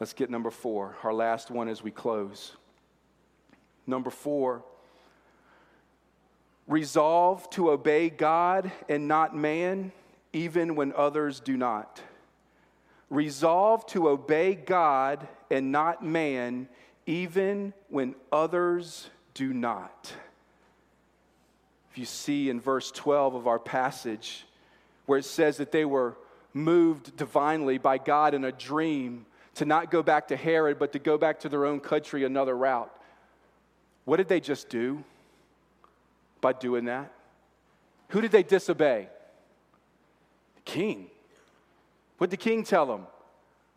Let's 0.00 0.12
get 0.12 0.30
number 0.30 0.50
four, 0.50 0.96
our 1.02 1.12
last 1.12 1.50
one 1.50 1.68
as 1.68 1.82
we 1.82 1.90
close. 1.90 2.56
Number 3.86 4.10
four, 4.10 4.64
resolve 6.66 7.48
to 7.50 7.70
obey 7.70 8.10
God 8.10 8.70
and 8.88 9.08
not 9.08 9.36
man, 9.36 9.92
even 10.32 10.74
when 10.74 10.92
others 10.94 11.40
do 11.40 11.56
not. 11.56 12.00
Resolve 13.10 13.86
to 13.88 14.08
obey 14.08 14.54
God 14.54 15.26
and 15.50 15.70
not 15.70 16.04
man, 16.04 16.68
even 17.06 17.74
when 17.88 18.14
others 18.30 19.10
do 19.34 19.52
not. 19.52 20.12
If 21.90 21.98
you 21.98 22.06
see 22.06 22.48
in 22.48 22.60
verse 22.60 22.90
12 22.90 23.34
of 23.34 23.46
our 23.46 23.58
passage, 23.58 24.46
where 25.04 25.18
it 25.18 25.24
says 25.24 25.58
that 25.58 25.72
they 25.72 25.84
were 25.84 26.16
moved 26.54 27.16
divinely 27.16 27.76
by 27.76 27.98
God 27.98 28.34
in 28.34 28.44
a 28.44 28.52
dream 28.52 29.26
to 29.56 29.66
not 29.66 29.90
go 29.90 30.02
back 30.02 30.28
to 30.28 30.36
Herod, 30.36 30.78
but 30.78 30.92
to 30.92 30.98
go 30.98 31.18
back 31.18 31.40
to 31.40 31.48
their 31.50 31.66
own 31.66 31.80
country 31.80 32.24
another 32.24 32.56
route. 32.56 32.90
What 34.04 34.16
did 34.16 34.28
they 34.28 34.40
just 34.40 34.70
do 34.70 35.04
by 36.42 36.52
doing 36.52 36.84
that? 36.84 37.10
Who 38.08 38.20
did 38.20 38.32
they 38.32 38.42
disobey? 38.42 39.08
The 40.56 40.60
king. 40.60 41.06
What 42.18 42.28
did 42.28 42.38
the 42.38 42.42
king 42.42 42.62
tell 42.62 42.84
them? 42.84 43.06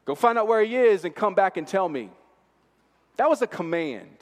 Go 0.03 0.13
find 0.13 0.37
out 0.37 0.47
where 0.47 0.61
he 0.61 0.75
is 0.75 1.05
and 1.05 1.15
come 1.15 1.33
back 1.33 1.55
and 1.55 1.65
tell 1.65 1.87
me. 1.87 2.09
That 3.15 3.29
was 3.29 3.41
a 3.41 3.47
command. 3.47 4.17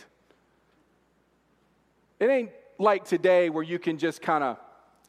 It 2.20 2.30
ain't 2.30 2.52
like 2.78 3.06
today 3.06 3.50
where 3.50 3.64
you 3.64 3.80
can 3.80 3.98
just 3.98 4.22
kind 4.22 4.44
of, 4.44 4.58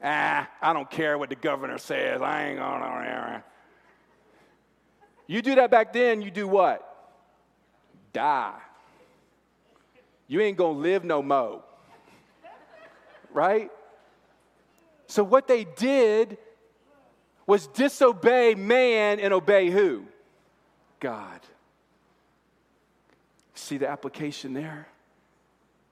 ah, 0.03 0.49
I 0.59 0.73
don't 0.73 0.89
care 0.89 1.17
what 1.19 1.29
the 1.29 1.35
governor 1.35 1.77
says. 1.77 2.21
I 2.21 2.47
ain't 2.47 2.57
gonna. 2.57 3.43
You 5.27 5.41
do 5.41 5.55
that 5.55 5.71
back 5.71 5.93
then, 5.93 6.21
you 6.21 6.31
do 6.31 6.47
what? 6.47 6.81
Die. 8.13 8.53
You 10.27 10.41
ain't 10.41 10.57
gonna 10.57 10.77
live 10.77 11.03
no 11.03 11.21
mo. 11.21 11.63
Right? 13.35 13.69
So, 15.07 15.23
what 15.23 15.47
they 15.47 15.65
did 15.65 16.37
was 17.45 17.67
disobey 17.67 18.55
man 18.55 19.19
and 19.19 19.33
obey 19.33 19.69
who? 19.69 20.05
God. 20.99 21.39
See 23.53 23.77
the 23.77 23.87
application 23.87 24.53
there? 24.53 24.87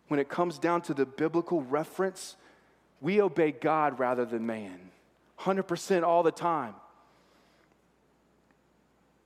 When 0.08 0.20
it 0.20 0.30
comes 0.30 0.58
down 0.58 0.82
to 0.84 0.94
the 0.94 1.06
biblical 1.06 1.62
reference, 1.62 2.36
we 3.02 3.22
obey 3.22 3.52
God 3.52 4.00
rather 4.00 4.26
than 4.26 4.46
man. 4.46 4.80
100% 5.40 6.04
all 6.04 6.24
the 6.24 6.32
time 6.32 6.74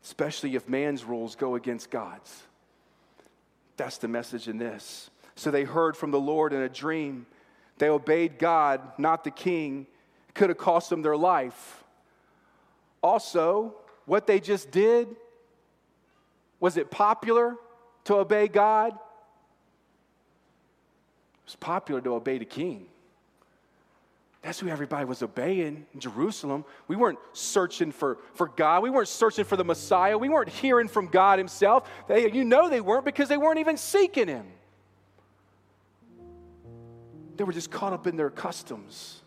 especially 0.08 0.56
if 0.56 0.70
man's 0.70 1.04
rules 1.04 1.36
go 1.36 1.56
against 1.56 1.92
God's. 1.92 2.44
That's 3.76 3.98
the 3.98 4.08
message 4.08 4.48
in 4.48 4.58
this. 4.58 5.10
So 5.36 5.52
they 5.52 5.66
heard 5.66 5.98
from 5.98 6.12
the 6.12 6.20
Lord 6.20 6.54
in 6.54 6.62
a 6.62 6.70
dream. 6.70 7.26
They 7.78 7.90
obeyed 7.90 8.40
God, 8.40 8.82
not 8.98 9.24
the 9.24 9.32
king. 9.32 9.88
It 10.30 10.36
could 10.36 10.50
have 10.50 10.58
cost 10.58 10.90
them 10.90 11.02
their 11.02 11.18
life. 11.18 11.84
Also, 13.02 13.76
what 14.06 14.28
they 14.28 14.40
just 14.40 14.72
did 14.72 15.08
was 16.60 16.78
it 16.78 16.90
popular 16.90 17.56
to 18.06 18.16
obey 18.16 18.48
God? 18.48 18.94
It 18.94 19.00
was 21.46 21.56
popular 21.56 22.02
to 22.02 22.16
obey 22.16 22.40
the 22.40 22.46
king. 22.46 22.88
That's 24.42 24.60
who 24.60 24.70
everybody 24.70 25.06
was 25.06 25.22
obeying 25.22 25.86
in 25.94 26.00
Jerusalem. 26.00 26.64
We 26.88 26.96
weren't 26.96 27.20
searching 27.34 27.92
for, 27.92 28.18
for 28.34 28.48
God. 28.48 28.82
We 28.82 28.90
weren't 28.90 29.08
searching 29.08 29.46
for 29.46 29.58
the 29.58 29.66
Messiah. 29.66 30.18
We 30.18 30.30
weren't 30.30 30.50
hearing 30.50 30.88
from 30.88 31.08
God 31.08 31.38
Himself. 31.38 31.90
They, 32.08 32.32
you 32.32 32.46
know 32.46 32.70
they 32.70 32.82
weren't 32.82 33.06
because 33.06 33.30
they 33.30 33.38
weren't 33.38 33.60
even 33.60 33.78
seeking 33.78 34.28
Him. 34.28 34.46
They 37.38 37.44
were 37.44 37.54
just 37.54 37.72
caught 37.72 37.94
up 37.94 38.08
in 38.08 38.18
their 38.18 38.30
customs. 38.30 39.22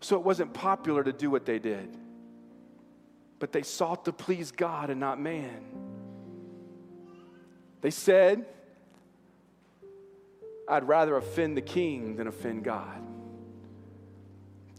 So 0.00 0.16
it 0.16 0.22
wasn't 0.22 0.52
popular 0.52 1.04
to 1.04 1.12
do 1.12 1.30
what 1.30 1.46
they 1.46 1.58
did. 1.58 1.96
But 3.38 3.52
they 3.52 3.62
sought 3.62 4.06
to 4.06 4.12
please 4.12 4.50
God 4.50 4.90
and 4.90 4.98
not 4.98 5.20
man. 5.20 5.62
They 7.82 7.90
said, 7.90 8.46
I'd 10.66 10.88
rather 10.88 11.16
offend 11.16 11.56
the 11.56 11.62
king 11.62 12.16
than 12.16 12.26
offend 12.26 12.64
God. 12.64 13.02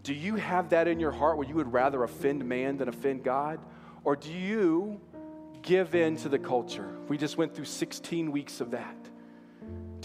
Do 0.02 0.14
you 0.14 0.36
have 0.36 0.70
that 0.70 0.88
in 0.88 1.00
your 1.00 1.12
heart 1.12 1.38
where 1.38 1.48
you 1.48 1.56
would 1.56 1.72
rather 1.72 2.04
offend 2.04 2.46
man 2.46 2.78
than 2.78 2.88
offend 2.88 3.24
God? 3.24 3.60
Or 4.04 4.16
do 4.16 4.32
you 4.32 5.00
give 5.62 5.94
in 5.94 6.18
to 6.18 6.30
the 6.30 6.40
culture? 6.40 6.96
We 7.08 7.18
just 7.18 7.38
went 7.38 7.56
through 7.56 7.66
16 7.66 8.32
weeks 8.32 8.62
of 8.62 8.72
that. 8.72 8.96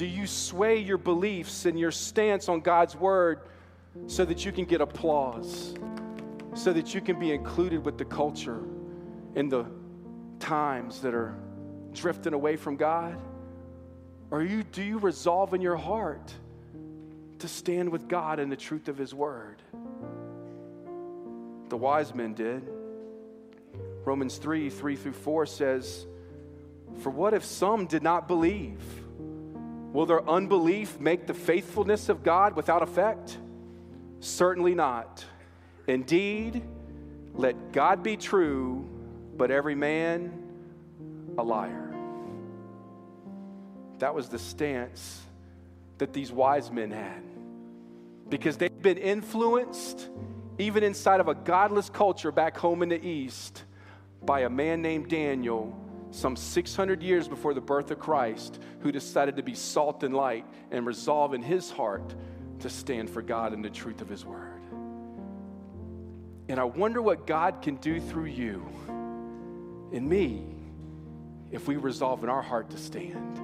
Do 0.01 0.07
you 0.07 0.26
sway 0.26 0.78
your 0.78 0.96
beliefs 0.96 1.66
and 1.66 1.78
your 1.78 1.90
stance 1.90 2.48
on 2.48 2.61
God's 2.61 2.96
word 2.96 3.40
so 4.07 4.24
that 4.24 4.46
you 4.46 4.51
can 4.51 4.64
get 4.64 4.80
applause, 4.80 5.74
so 6.55 6.72
that 6.72 6.94
you 6.94 7.03
can 7.03 7.18
be 7.18 7.32
included 7.32 7.84
with 7.84 7.98
the 7.98 8.07
culture 8.07 8.62
in 9.34 9.51
the 9.51 9.66
times 10.38 11.03
that 11.03 11.12
are 11.12 11.34
drifting 11.92 12.32
away 12.32 12.57
from 12.57 12.76
God? 12.76 13.20
Or 14.30 14.42
you, 14.42 14.62
do 14.62 14.82
you 14.82 14.98
resolve 14.98 15.53
in 15.53 15.61
your 15.61 15.76
heart 15.76 16.32
to 17.40 17.46
stand 17.46 17.90
with 17.90 18.09
God 18.09 18.40
in 18.40 18.48
the 18.48 18.57
truth 18.57 18.88
of 18.88 18.96
His 18.96 19.12
Word? 19.12 19.61
The 21.68 21.76
wise 21.76 22.14
men 22.14 22.32
did. 22.32 22.66
Romans 24.07 24.38
3 24.38 24.70
3 24.70 24.96
through 24.96 25.12
4 25.12 25.44
says, 25.44 26.07
For 27.03 27.11
what 27.11 27.34
if 27.34 27.44
some 27.44 27.84
did 27.84 28.03
not 28.03 28.28
believe? 28.28 28.80
Will 29.93 30.07
their 30.07 30.28
unbelief 30.28 31.01
make 31.01 31.26
the 31.26 31.34
faithfulness 31.34 32.09
of 32.09 32.22
God 32.22 32.55
without 32.55 32.82
effect? 32.82 33.38
Certainly 34.20 34.74
not. 34.74 35.24
Indeed, 35.88 36.62
let 37.34 37.72
God 37.72 38.03
be 38.03 38.16
true, 38.16 38.88
but 39.36 39.51
every 39.51 39.74
man 39.74 40.32
a 41.38 41.43
liar. 41.43 41.93
That 43.99 44.14
was 44.14 44.28
the 44.28 44.38
stance 44.38 45.20
that 45.99 46.12
these 46.12 46.30
wise 46.32 46.70
men 46.70 46.91
had 46.91 47.22
because 48.28 48.57
they've 48.57 48.82
been 48.82 48.97
influenced, 48.97 50.09
even 50.59 50.84
inside 50.84 51.18
of 51.20 51.26
a 51.26 51.34
godless 51.34 51.91
culture 51.91 52.30
back 52.30 52.57
home 52.57 52.82
in 52.82 52.88
the 52.88 53.05
East, 53.05 53.64
by 54.22 54.41
a 54.41 54.49
man 54.49 54.80
named 54.80 55.09
Daniel 55.09 55.76
some 56.11 56.36
600 56.36 57.02
years 57.02 57.28
before 57.28 57.54
the 57.54 57.61
birth 57.61 57.90
of 57.90 57.98
Christ 57.98 58.58
who 58.80 58.90
decided 58.90 59.36
to 59.36 59.42
be 59.42 59.54
salt 59.54 60.02
and 60.02 60.14
light 60.14 60.44
and 60.70 60.86
resolve 60.86 61.34
in 61.34 61.42
his 61.42 61.70
heart 61.70 62.14
to 62.61 62.68
stand 62.68 63.08
for 63.08 63.22
God 63.22 63.52
and 63.52 63.64
the 63.64 63.70
truth 63.70 64.00
of 64.00 64.08
his 64.08 64.24
word. 64.24 64.61
And 66.48 66.58
I 66.58 66.64
wonder 66.64 67.00
what 67.00 67.26
God 67.26 67.62
can 67.62 67.76
do 67.76 68.00
through 68.00 68.26
you 68.26 68.66
and 69.92 70.08
me 70.08 70.44
if 71.52 71.68
we 71.68 71.76
resolve 71.76 72.24
in 72.24 72.30
our 72.30 72.42
heart 72.42 72.70
to 72.70 72.78
stand. 72.78 73.40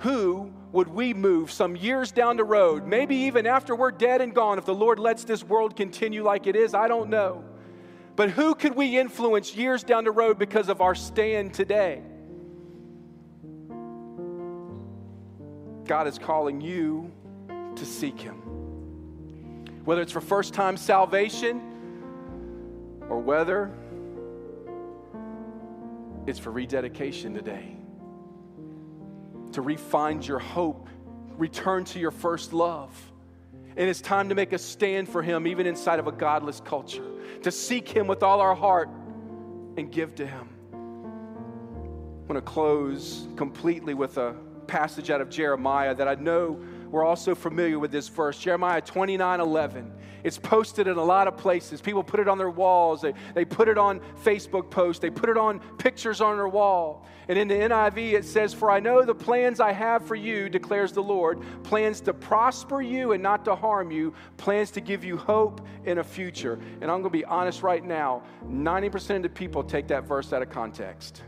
Who 0.00 0.52
would 0.72 0.88
we 0.88 1.14
move 1.14 1.52
some 1.52 1.76
years 1.76 2.10
down 2.10 2.36
the 2.36 2.44
road, 2.44 2.84
maybe 2.84 3.14
even 3.14 3.46
after 3.46 3.76
we're 3.76 3.92
dead 3.92 4.20
and 4.20 4.34
gone, 4.34 4.58
if 4.58 4.64
the 4.64 4.74
Lord 4.74 4.98
lets 4.98 5.24
this 5.24 5.44
world 5.44 5.76
continue 5.76 6.24
like 6.24 6.46
it 6.48 6.56
is? 6.56 6.74
I 6.74 6.88
don't 6.88 7.10
know. 7.10 7.44
But 8.16 8.30
who 8.30 8.54
could 8.54 8.76
we 8.76 8.98
influence 8.98 9.56
years 9.56 9.82
down 9.82 10.04
the 10.04 10.12
road 10.12 10.38
because 10.38 10.68
of 10.68 10.80
our 10.80 10.94
stand 10.94 11.52
today? 11.52 12.02
God 15.84 16.06
is 16.06 16.18
calling 16.18 16.60
you 16.60 17.10
to 17.48 17.84
seek 17.84 18.20
Him. 18.20 18.36
Whether 19.84 20.02
it's 20.02 20.12
for 20.12 20.20
first 20.20 20.54
time 20.54 20.76
salvation 20.76 21.60
or 23.08 23.18
whether 23.18 23.70
it's 26.26 26.38
for 26.38 26.50
rededication 26.50 27.34
today, 27.34 27.76
to 29.52 29.62
refind 29.62 30.26
your 30.26 30.38
hope, 30.38 30.88
return 31.36 31.84
to 31.84 31.98
your 31.98 32.10
first 32.10 32.52
love. 32.52 33.12
And 33.76 33.88
it's 33.88 34.00
time 34.00 34.28
to 34.28 34.34
make 34.34 34.52
a 34.52 34.58
stand 34.58 35.08
for 35.08 35.22
Him, 35.22 35.46
even 35.46 35.66
inside 35.66 35.98
of 35.98 36.06
a 36.06 36.12
godless 36.12 36.60
culture, 36.60 37.04
to 37.42 37.50
seek 37.50 37.88
Him 37.88 38.06
with 38.06 38.22
all 38.22 38.40
our 38.40 38.54
heart 38.54 38.88
and 39.76 39.90
give 39.90 40.14
to 40.16 40.26
Him. 40.26 40.48
I 40.72 42.32
want 42.32 42.34
to 42.34 42.40
close 42.40 43.26
completely 43.36 43.94
with 43.94 44.16
a 44.16 44.36
passage 44.66 45.10
out 45.10 45.20
of 45.20 45.28
Jeremiah 45.28 45.94
that 45.94 46.08
I 46.08 46.14
know 46.14 46.58
we're 46.90 47.04
also 47.04 47.34
familiar 47.34 47.78
with 47.78 47.90
this 47.90 48.08
verse, 48.08 48.38
Jeremiah 48.38 48.80
29 48.80 49.40
11. 49.40 49.92
It's 50.24 50.38
posted 50.38 50.86
in 50.88 50.96
a 50.96 51.04
lot 51.04 51.28
of 51.28 51.36
places. 51.36 51.82
People 51.82 52.02
put 52.02 52.18
it 52.18 52.28
on 52.28 52.38
their 52.38 52.50
walls, 52.50 53.02
they, 53.02 53.12
they 53.34 53.44
put 53.44 53.68
it 53.68 53.76
on 53.76 54.00
Facebook 54.24 54.70
posts, 54.70 55.00
they 55.00 55.10
put 55.10 55.28
it 55.28 55.36
on 55.36 55.60
pictures 55.76 56.22
on 56.22 56.36
their 56.36 56.48
wall. 56.48 57.06
And 57.28 57.38
in 57.38 57.46
the 57.46 57.54
NIV, 57.54 58.14
it 58.14 58.24
says, 58.24 58.54
For 58.54 58.70
I 58.70 58.80
know 58.80 59.04
the 59.04 59.14
plans 59.14 59.60
I 59.60 59.72
have 59.72 60.04
for 60.06 60.14
you, 60.14 60.48
declares 60.48 60.92
the 60.92 61.02
Lord 61.02 61.42
plans 61.62 62.00
to 62.02 62.14
prosper 62.14 62.80
you 62.80 63.12
and 63.12 63.22
not 63.22 63.44
to 63.44 63.54
harm 63.54 63.90
you, 63.90 64.14
plans 64.38 64.70
to 64.72 64.80
give 64.80 65.04
you 65.04 65.18
hope 65.18 65.60
in 65.84 65.98
a 65.98 66.04
future. 66.04 66.58
And 66.80 66.84
I'm 66.90 67.02
going 67.02 67.04
to 67.04 67.10
be 67.10 67.24
honest 67.26 67.62
right 67.62 67.84
now 67.84 68.22
90% 68.46 69.16
of 69.16 69.22
the 69.22 69.28
people 69.28 69.62
take 69.62 69.88
that 69.88 70.04
verse 70.04 70.32
out 70.32 70.40
of 70.40 70.48
context. 70.48 71.22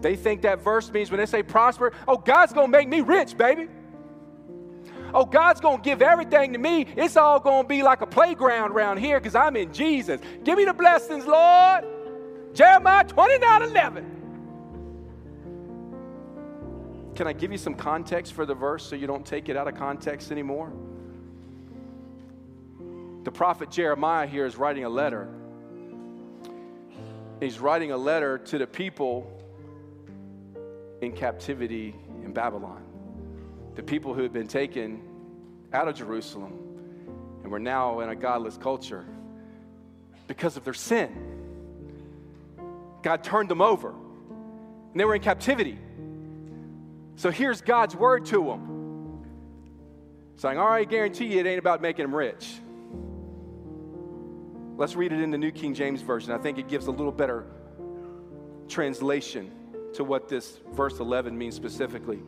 They 0.00 0.16
think 0.16 0.42
that 0.42 0.62
verse 0.62 0.92
means 0.92 1.10
when 1.10 1.18
they 1.18 1.26
say 1.26 1.42
prosper, 1.42 1.92
oh, 2.06 2.16
God's 2.16 2.52
going 2.52 2.66
to 2.66 2.76
make 2.76 2.88
me 2.88 3.00
rich, 3.00 3.36
baby 3.36 3.68
oh, 5.14 5.24
God's 5.24 5.60
going 5.60 5.78
to 5.78 5.82
give 5.82 6.02
everything 6.02 6.52
to 6.52 6.58
me. 6.58 6.86
It's 6.96 7.16
all 7.16 7.40
going 7.40 7.64
to 7.64 7.68
be 7.68 7.82
like 7.82 8.00
a 8.00 8.06
playground 8.06 8.72
around 8.72 8.98
here 8.98 9.18
because 9.20 9.34
I'm 9.34 9.56
in 9.56 9.72
Jesus. 9.72 10.20
Give 10.44 10.56
me 10.56 10.64
the 10.64 10.72
blessings, 10.72 11.26
Lord. 11.26 11.84
Jeremiah 12.54 13.04
29 13.04 13.62
11. 13.62 14.14
Can 17.14 17.26
I 17.26 17.32
give 17.32 17.50
you 17.50 17.58
some 17.58 17.74
context 17.74 18.32
for 18.32 18.46
the 18.46 18.54
verse 18.54 18.84
so 18.84 18.94
you 18.96 19.06
don't 19.06 19.26
take 19.26 19.48
it 19.48 19.56
out 19.56 19.66
of 19.66 19.74
context 19.74 20.30
anymore? 20.30 20.72
The 23.24 23.32
prophet 23.32 23.70
Jeremiah 23.70 24.26
here 24.26 24.46
is 24.46 24.56
writing 24.56 24.84
a 24.84 24.88
letter. 24.88 25.28
He's 27.40 27.58
writing 27.58 27.92
a 27.92 27.96
letter 27.96 28.38
to 28.38 28.58
the 28.58 28.66
people 28.66 29.32
in 31.02 31.12
captivity 31.12 31.94
in 32.24 32.32
Babylon 32.32 32.87
the 33.78 33.82
people 33.84 34.12
who 34.12 34.22
had 34.22 34.32
been 34.32 34.48
taken 34.48 35.00
out 35.72 35.86
of 35.86 35.94
Jerusalem 35.94 36.52
and 37.44 37.52
were 37.52 37.60
now 37.60 38.00
in 38.00 38.08
a 38.08 38.16
godless 38.16 38.56
culture 38.56 39.06
because 40.26 40.56
of 40.56 40.64
their 40.64 40.74
sin. 40.74 41.14
God 43.04 43.22
turned 43.22 43.48
them 43.48 43.60
over 43.60 43.90
and 43.90 44.98
they 44.98 45.04
were 45.04 45.14
in 45.14 45.22
captivity. 45.22 45.78
So 47.14 47.30
here's 47.30 47.60
God's 47.60 47.94
word 47.94 48.26
to 48.26 48.42
them 48.46 49.22
saying, 50.38 50.58
All 50.58 50.68
right, 50.68 50.80
I 50.80 50.90
guarantee 50.90 51.26
you 51.26 51.38
it 51.38 51.46
ain't 51.46 51.60
about 51.60 51.80
making 51.80 52.02
them 52.02 52.14
rich. 52.16 52.54
Let's 54.76 54.96
read 54.96 55.12
it 55.12 55.20
in 55.20 55.30
the 55.30 55.38
New 55.38 55.52
King 55.52 55.72
James 55.72 56.02
Version. 56.02 56.32
I 56.32 56.38
think 56.38 56.58
it 56.58 56.66
gives 56.66 56.88
a 56.88 56.90
little 56.90 57.12
better 57.12 57.46
translation 58.66 59.52
to 59.94 60.02
what 60.02 60.28
this 60.28 60.58
verse 60.72 60.98
11 60.98 61.38
means 61.38 61.54
specifically 61.54 62.20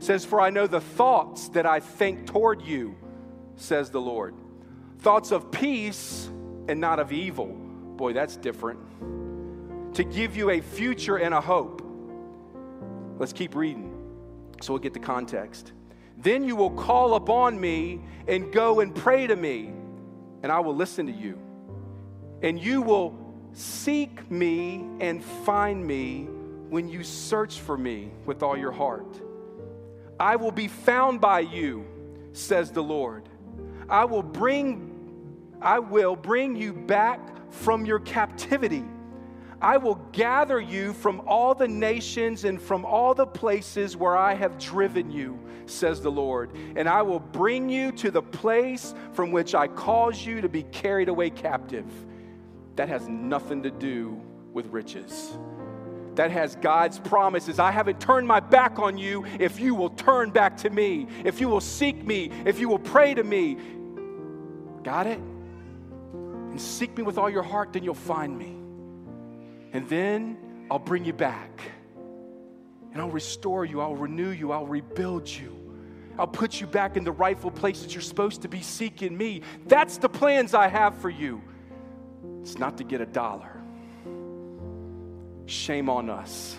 says, 0.00 0.24
For 0.24 0.40
I 0.40 0.50
know 0.50 0.66
the 0.66 0.80
thoughts 0.80 1.48
that 1.50 1.66
I 1.66 1.80
think 1.80 2.26
toward 2.26 2.62
you, 2.62 2.96
says 3.56 3.90
the 3.90 4.00
Lord. 4.00 4.34
Thoughts 5.00 5.32
of 5.32 5.50
peace 5.50 6.28
and 6.68 6.80
not 6.80 6.98
of 6.98 7.12
evil. 7.12 7.46
Boy, 7.46 8.12
that's 8.12 8.36
different. 8.36 8.80
To 9.94 10.04
give 10.04 10.36
you 10.36 10.50
a 10.50 10.60
future 10.60 11.16
and 11.16 11.34
a 11.34 11.40
hope. 11.40 11.82
Let's 13.18 13.32
keep 13.32 13.54
reading 13.54 13.88
so 14.60 14.72
we'll 14.72 14.80
get 14.80 14.94
the 14.94 15.00
context. 15.00 15.72
Then 16.16 16.44
you 16.44 16.56
will 16.56 16.70
call 16.70 17.14
upon 17.14 17.60
me 17.60 18.00
and 18.26 18.52
go 18.52 18.80
and 18.80 18.94
pray 18.94 19.26
to 19.26 19.36
me, 19.36 19.72
and 20.42 20.50
I 20.50 20.60
will 20.60 20.74
listen 20.74 21.06
to 21.06 21.12
you. 21.12 21.38
And 22.42 22.60
you 22.60 22.82
will 22.82 23.16
seek 23.52 24.30
me 24.30 24.84
and 25.00 25.24
find 25.24 25.84
me 25.84 26.28
when 26.68 26.88
you 26.88 27.02
search 27.02 27.60
for 27.60 27.76
me 27.76 28.10
with 28.26 28.42
all 28.42 28.56
your 28.56 28.72
heart. 28.72 29.20
I 30.20 30.36
will 30.36 30.52
be 30.52 30.68
found 30.68 31.20
by 31.20 31.40
you, 31.40 31.84
says 32.32 32.70
the 32.70 32.82
Lord. 32.82 33.28
I 33.88 34.04
will 34.04 34.22
bring 34.22 34.84
I 35.60 35.80
will 35.80 36.14
bring 36.14 36.54
you 36.54 36.72
back 36.72 37.20
from 37.50 37.84
your 37.84 37.98
captivity. 37.98 38.84
I 39.60 39.76
will 39.76 39.96
gather 40.12 40.60
you 40.60 40.92
from 40.92 41.20
all 41.26 41.52
the 41.52 41.66
nations 41.66 42.44
and 42.44 42.62
from 42.62 42.84
all 42.84 43.12
the 43.12 43.26
places 43.26 43.96
where 43.96 44.16
I 44.16 44.34
have 44.34 44.56
driven 44.56 45.10
you, 45.10 45.36
says 45.66 46.00
the 46.00 46.12
Lord. 46.12 46.52
And 46.76 46.88
I 46.88 47.02
will 47.02 47.18
bring 47.18 47.68
you 47.68 47.90
to 47.92 48.12
the 48.12 48.22
place 48.22 48.94
from 49.12 49.32
which 49.32 49.56
I 49.56 49.66
caused 49.66 50.24
you 50.24 50.40
to 50.40 50.48
be 50.48 50.62
carried 50.62 51.08
away 51.08 51.30
captive. 51.30 51.86
That 52.76 52.88
has 52.88 53.08
nothing 53.08 53.64
to 53.64 53.70
do 53.72 54.20
with 54.52 54.66
riches 54.66 55.36
that 56.18 56.32
has 56.32 56.56
God's 56.56 56.98
promises. 56.98 57.60
I 57.60 57.70
haven't 57.70 58.00
turned 58.00 58.26
my 58.26 58.40
back 58.40 58.80
on 58.80 58.98
you 58.98 59.24
if 59.38 59.60
you 59.60 59.76
will 59.76 59.90
turn 59.90 60.30
back 60.30 60.56
to 60.58 60.70
me, 60.70 61.06
if 61.24 61.40
you 61.40 61.48
will 61.48 61.60
seek 61.60 62.04
me, 62.04 62.32
if 62.44 62.58
you 62.58 62.68
will 62.68 62.80
pray 62.80 63.14
to 63.14 63.22
me. 63.22 63.56
Got 64.82 65.06
it? 65.06 65.20
And 65.20 66.60
seek 66.60 66.96
me 66.96 67.04
with 67.04 67.18
all 67.18 67.30
your 67.30 67.44
heart, 67.44 67.72
then 67.72 67.84
you'll 67.84 67.94
find 67.94 68.36
me. 68.36 68.56
And 69.72 69.88
then 69.88 70.66
I'll 70.68 70.80
bring 70.80 71.04
you 71.04 71.12
back. 71.12 71.62
And 72.92 73.00
I'll 73.00 73.10
restore 73.10 73.64
you, 73.64 73.80
I'll 73.80 73.94
renew 73.94 74.30
you, 74.30 74.50
I'll 74.50 74.66
rebuild 74.66 75.28
you. 75.28 75.54
I'll 76.18 76.26
put 76.26 76.60
you 76.60 76.66
back 76.66 76.96
in 76.96 77.04
the 77.04 77.12
rightful 77.12 77.52
place 77.52 77.82
that 77.82 77.94
you're 77.94 78.02
supposed 78.02 78.42
to 78.42 78.48
be 78.48 78.60
seeking 78.60 79.16
me. 79.16 79.42
That's 79.68 79.98
the 79.98 80.08
plans 80.08 80.52
I 80.52 80.66
have 80.66 80.98
for 80.98 81.10
you. 81.10 81.40
It's 82.40 82.58
not 82.58 82.76
to 82.78 82.82
get 82.82 83.00
a 83.00 83.06
dollar. 83.06 83.57
Shame 85.48 85.88
on 85.88 86.10
us 86.10 86.58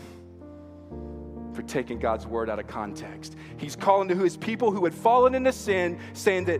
for 1.53 1.61
taking 1.61 1.99
God's 1.99 2.25
word 2.25 2.49
out 2.49 2.57
of 2.57 2.65
context. 2.65 3.35
He's 3.57 3.75
calling 3.75 4.07
to 4.07 4.15
his 4.15 4.35
people 4.35 4.71
who 4.71 4.83
had 4.83 4.95
fallen 4.95 5.35
into 5.35 5.53
sin, 5.53 5.99
saying 6.13 6.45
that 6.45 6.59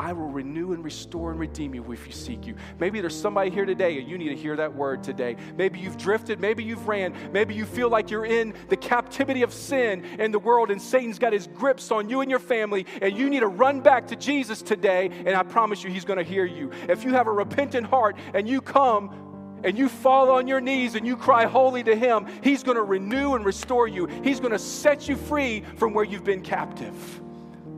I 0.00 0.12
will 0.12 0.28
renew 0.28 0.72
and 0.72 0.84
restore 0.84 1.30
and 1.30 1.38
redeem 1.38 1.72
you 1.72 1.92
if 1.92 2.04
you 2.04 2.12
seek 2.12 2.46
you. 2.46 2.56
Maybe 2.80 3.00
there's 3.00 3.18
somebody 3.18 3.50
here 3.50 3.64
today 3.64 3.98
and 3.98 4.08
you 4.08 4.18
need 4.18 4.28
to 4.30 4.34
hear 4.34 4.56
that 4.56 4.74
word 4.74 5.02
today. 5.02 5.36
Maybe 5.56 5.78
you've 5.78 5.96
drifted, 5.96 6.40
maybe 6.40 6.64
you've 6.64 6.86
ran, 6.88 7.14
maybe 7.32 7.54
you 7.54 7.64
feel 7.64 7.88
like 7.88 8.10
you're 8.10 8.26
in 8.26 8.52
the 8.68 8.76
captivity 8.76 9.42
of 9.42 9.52
sin 9.52 10.04
in 10.18 10.32
the 10.32 10.38
world 10.38 10.70
and 10.70 10.82
Satan's 10.82 11.18
got 11.18 11.32
his 11.32 11.46
grips 11.46 11.90
on 11.90 12.10
you 12.10 12.20
and 12.20 12.30
your 12.30 12.40
family 12.40 12.86
and 13.00 13.16
you 13.16 13.30
need 13.30 13.40
to 13.40 13.46
run 13.46 13.80
back 13.80 14.08
to 14.08 14.16
Jesus 14.16 14.62
today 14.62 15.10
and 15.24 15.30
I 15.30 15.44
promise 15.44 15.84
you 15.84 15.90
he's 15.90 16.04
going 16.04 16.18
to 16.18 16.24
hear 16.24 16.44
you. 16.44 16.70
If 16.88 17.04
you 17.04 17.12
have 17.12 17.26
a 17.26 17.32
repentant 17.32 17.86
heart 17.86 18.16
and 18.34 18.48
you 18.48 18.60
come 18.60 19.25
and 19.64 19.76
you 19.76 19.88
fall 19.88 20.30
on 20.30 20.46
your 20.46 20.60
knees 20.60 20.94
and 20.94 21.06
you 21.06 21.16
cry 21.16 21.46
holy 21.46 21.82
to 21.84 21.96
Him, 21.96 22.26
He's 22.42 22.62
going 22.62 22.76
to 22.76 22.82
renew 22.82 23.34
and 23.34 23.44
restore 23.44 23.88
you. 23.88 24.06
He's 24.06 24.40
going 24.40 24.52
to 24.52 24.58
set 24.58 25.08
you 25.08 25.16
free 25.16 25.62
from 25.76 25.94
where 25.94 26.04
you've 26.04 26.24
been 26.24 26.42
captive. 26.42 26.94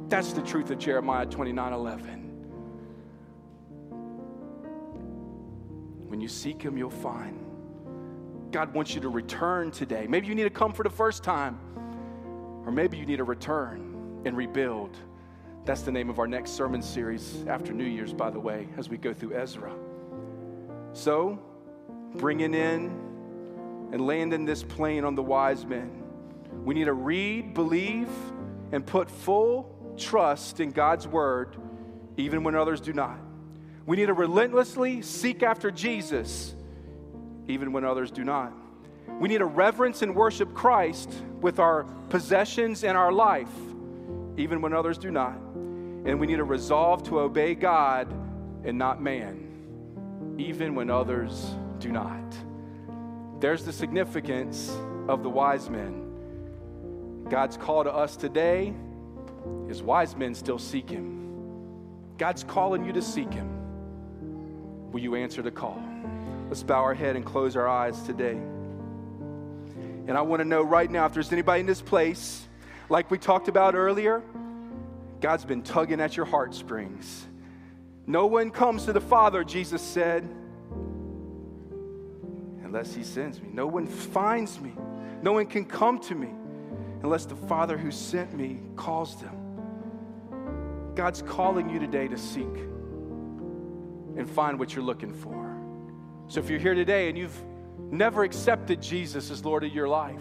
That's 0.09 0.33
the 0.33 0.43
truth 0.43 0.71
of 0.71 0.79
Jeremiah 0.79 1.27
29 1.27 1.73
11. 1.73 2.19
When 6.09 6.21
you 6.21 6.29
seek 6.29 6.63
Him, 6.63 6.77
you'll 6.79 6.91
find. 6.91 7.45
God 8.51 8.73
wants 8.73 8.95
you 8.95 9.01
to 9.03 9.09
return 9.09 9.71
today. 9.71 10.07
Maybe 10.09 10.27
you 10.27 10.35
need 10.35 10.45
to 10.45 10.51
come 10.51 10.73
for 10.73 10.83
the 10.83 10.91
first 10.91 11.23
time, 11.23 11.59
or 12.65 12.73
maybe 12.73 12.97
you 12.97 13.05
need 13.05 13.19
to 13.19 13.25
return 13.25 14.23
and 14.25 14.37
rebuild. 14.37 14.97
That's 15.65 15.83
the 15.83 15.93
name 15.93 16.09
of 16.09 16.19
our 16.19 16.27
next 16.27 16.53
sermon 16.53 16.81
series 16.81 17.45
after 17.47 17.75
New 17.75 17.85
Year's, 17.85 18.15
by 18.15 18.31
the 18.31 18.41
way, 18.41 18.69
as 18.79 18.89
we 18.89 18.97
go 18.97 19.13
through 19.13 19.35
Ezra. 19.35 19.75
So, 20.95 21.39
bringing 22.15 22.55
in 22.55 22.87
and 23.93 24.07
landing 24.07 24.45
this 24.45 24.63
plane 24.63 25.05
on 25.05 25.15
the 25.15 25.23
wise 25.23 25.65
men, 25.65 26.03
we 26.65 26.75
need 26.75 26.85
to 26.85 26.93
read, 26.93 27.55
believe, 27.55 28.09
and 28.73 28.87
put 28.87 29.11
full 29.11 29.95
trust 29.97 30.61
in 30.61 30.71
God's 30.71 31.07
word, 31.07 31.57
even 32.17 32.45
when 32.45 32.55
others 32.55 32.81
do 32.81 32.93
not. 32.93 33.19
We 33.87 33.97
need 33.97 34.07
to 34.07 34.15
relentlessly 34.15 35.03
seek 35.03 35.43
after 35.43 35.71
Jesus, 35.71 36.55
even 37.47 37.73
when 37.73 37.85
others 37.85 38.11
do 38.11 38.25
not. 38.25 38.53
We 39.21 39.29
need 39.29 39.39
to 39.39 39.47
reverence 39.47 40.03
and 40.03 40.15
worship 40.15 40.53
Christ 40.55 41.11
with 41.41 41.59
our 41.59 41.85
possessions 42.11 42.85
and 42.85 42.97
our 42.97 43.11
life, 43.11 43.51
even 44.37 44.61
when 44.61 44.75
others 44.75 44.99
do 44.99 45.11
not. 45.11 45.37
And 46.05 46.21
we 46.21 46.27
need 46.27 46.37
to 46.37 46.45
resolve 46.45 47.03
to 47.05 47.21
obey 47.21 47.55
God 47.55 48.13
and 48.65 48.79
not 48.79 49.01
man, 49.01 50.37
even 50.39 50.75
when 50.75 50.91
others 50.91 51.47
do 51.79 51.91
not. 51.91 52.37
There's 53.41 53.65
the 53.65 53.73
significance 53.73 54.77
of 55.09 55.23
the 55.23 55.31
wise 55.31 55.71
men. 55.71 57.25
God's 57.31 57.57
call 57.57 57.85
to 57.85 57.93
us 57.93 58.17
today 58.17 58.75
is 59.69 59.83
wise 59.83 60.17
men 60.17 60.35
still 60.35 60.59
seek 60.59 60.91
Him. 60.91 61.19
God's 62.17 62.43
calling 62.43 62.85
you 62.85 62.93
to 62.93 63.03
seek 63.03 63.33
Him. 63.33 64.91
Will 64.91 65.01
you 65.01 65.15
answer 65.15 65.43
the 65.43 65.51
call? 65.51 65.83
Let's 66.49 66.63
bow 66.63 66.83
our 66.83 66.95
head 66.95 67.15
and 67.15 67.25
close 67.25 67.57
our 67.57 67.69
eyes 67.69 68.01
today. 68.03 68.39
And 70.07 70.13
I 70.13 70.23
want 70.23 70.41
to 70.41 70.49
know 70.49 70.63
right 70.63 70.91
now 70.91 71.05
if 71.05 71.13
there's 71.13 71.33
anybody 71.33 71.61
in 71.61 71.67
this 71.67 71.83
place, 71.83 72.49
like 72.89 73.11
we 73.11 73.19
talked 73.19 73.49
about 73.49 73.75
earlier, 73.75 74.23
God's 75.21 75.45
been 75.45 75.63
tugging 75.63 76.01
at 76.01 76.17
your 76.17 76.25
heartstrings. 76.25 77.27
No 78.07 78.27
one 78.27 78.51
comes 78.51 78.87
to 78.87 78.95
the 78.95 79.01
Father, 79.03 79.45
Jesus 79.45 79.83
said, 79.83 80.27
unless 82.69 82.95
He 82.95 83.03
sends 83.03 83.41
me. 83.41 83.49
No 83.51 83.67
one 83.67 83.87
finds 83.87 84.61
me. 84.61 84.73
No 85.23 85.33
one 85.33 85.47
can 85.47 85.65
come 85.65 85.99
to 86.01 86.15
me 86.15 86.29
unless 87.03 87.25
the 87.25 87.35
Father 87.35 87.79
who 87.79 87.91
sent 87.91 88.35
me 88.37 88.61
calls 88.77 89.21
them. 89.21 89.35
God's 90.95 91.23
calling 91.23 91.71
you 91.71 91.79
today 91.79 92.09
to 92.09 92.19
seek 92.19 92.45
and 94.17 94.29
find 94.29 94.59
what 94.59 94.75
you're 94.75 94.85
looking 94.85 95.15
for. 95.15 95.57
So 96.27 96.41
if 96.41 96.51
you're 96.51 96.59
here 96.59 96.75
today 96.75 97.09
and 97.09 97.17
you've 97.17 97.43
never 97.91 98.23
accepted 98.23 98.83
Jesus 98.83 99.31
as 99.31 99.45
Lord 99.45 99.65
of 99.65 99.73
your 99.73 99.89
life, 99.89 100.21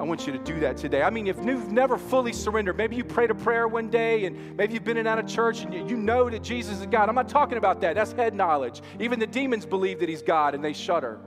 I 0.00 0.02
want 0.02 0.26
you 0.26 0.32
to 0.32 0.38
do 0.38 0.58
that 0.60 0.78
today. 0.78 1.02
I 1.02 1.10
mean, 1.10 1.26
if 1.26 1.36
you've 1.44 1.70
never 1.70 1.98
fully 1.98 2.32
surrendered, 2.32 2.78
maybe 2.78 2.96
you 2.96 3.04
prayed 3.04 3.30
a 3.30 3.34
prayer 3.34 3.68
one 3.68 3.90
day 3.90 4.24
and 4.24 4.56
maybe 4.56 4.72
you've 4.72 4.82
been 4.82 4.96
in 4.96 5.06
and 5.06 5.08
out 5.08 5.18
of 5.18 5.26
church 5.26 5.60
and 5.60 5.90
you, 5.90 5.94
know 5.94 6.30
that 6.30 6.42
Jesus 6.42 6.80
is 6.80 6.86
God. 6.86 7.10
I'm 7.10 7.14
not 7.14 7.28
talking 7.28 7.58
about 7.58 7.82
that. 7.82 7.96
That's 7.96 8.12
head 8.12 8.34
knowledge. 8.34 8.80
Even 8.98 9.20
the 9.20 9.26
demons 9.26 9.66
believe 9.66 10.00
that 10.00 10.08
He's 10.08 10.22
God 10.22 10.54
and 10.54 10.64
they 10.64 10.72
shudder 10.72 11.20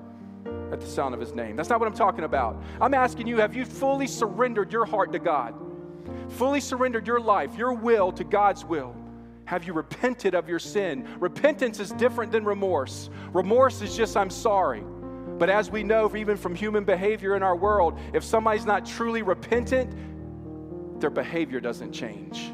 at 0.71 0.81
the 0.81 0.87
sound 0.87 1.13
of 1.13 1.19
His 1.19 1.35
name. 1.35 1.55
That's 1.55 1.69
not 1.69 1.79
what 1.79 1.85
I'm 1.85 1.93
talking 1.93 2.23
about. 2.23 2.63
I'm 2.81 2.95
asking 2.95 3.27
you, 3.27 3.37
have 3.37 3.55
you 3.55 3.63
fully 3.63 4.07
surrendered 4.07 4.73
your 4.73 4.85
heart 4.85 5.13
to 5.13 5.19
God? 5.19 5.53
Fully 6.29 6.59
surrendered 6.59 7.05
your 7.05 7.19
life, 7.19 7.55
your 7.55 7.73
will 7.73 8.11
to 8.13 8.23
God's 8.23 8.65
will? 8.65 8.95
Have 9.45 9.65
you 9.65 9.73
repented 9.73 10.33
of 10.33 10.49
your 10.49 10.57
sin? 10.57 11.07
Repentance 11.19 11.79
is 11.79 11.91
different 11.91 12.31
than 12.31 12.43
remorse. 12.43 13.11
Remorse 13.33 13.83
is 13.83 13.95
just, 13.95 14.17
I'm 14.17 14.31
sorry. 14.31 14.83
But 15.37 15.49
as 15.49 15.69
we 15.69 15.83
know, 15.83 16.15
even 16.15 16.37
from 16.37 16.55
human 16.55 16.83
behavior 16.83 17.35
in 17.35 17.43
our 17.43 17.55
world, 17.55 17.99
if 18.13 18.23
somebody's 18.23 18.65
not 18.65 18.85
truly 18.85 19.21
repentant, 19.21 19.93
their 20.99 21.09
behavior 21.09 21.59
doesn't 21.59 21.91
change. 21.91 22.51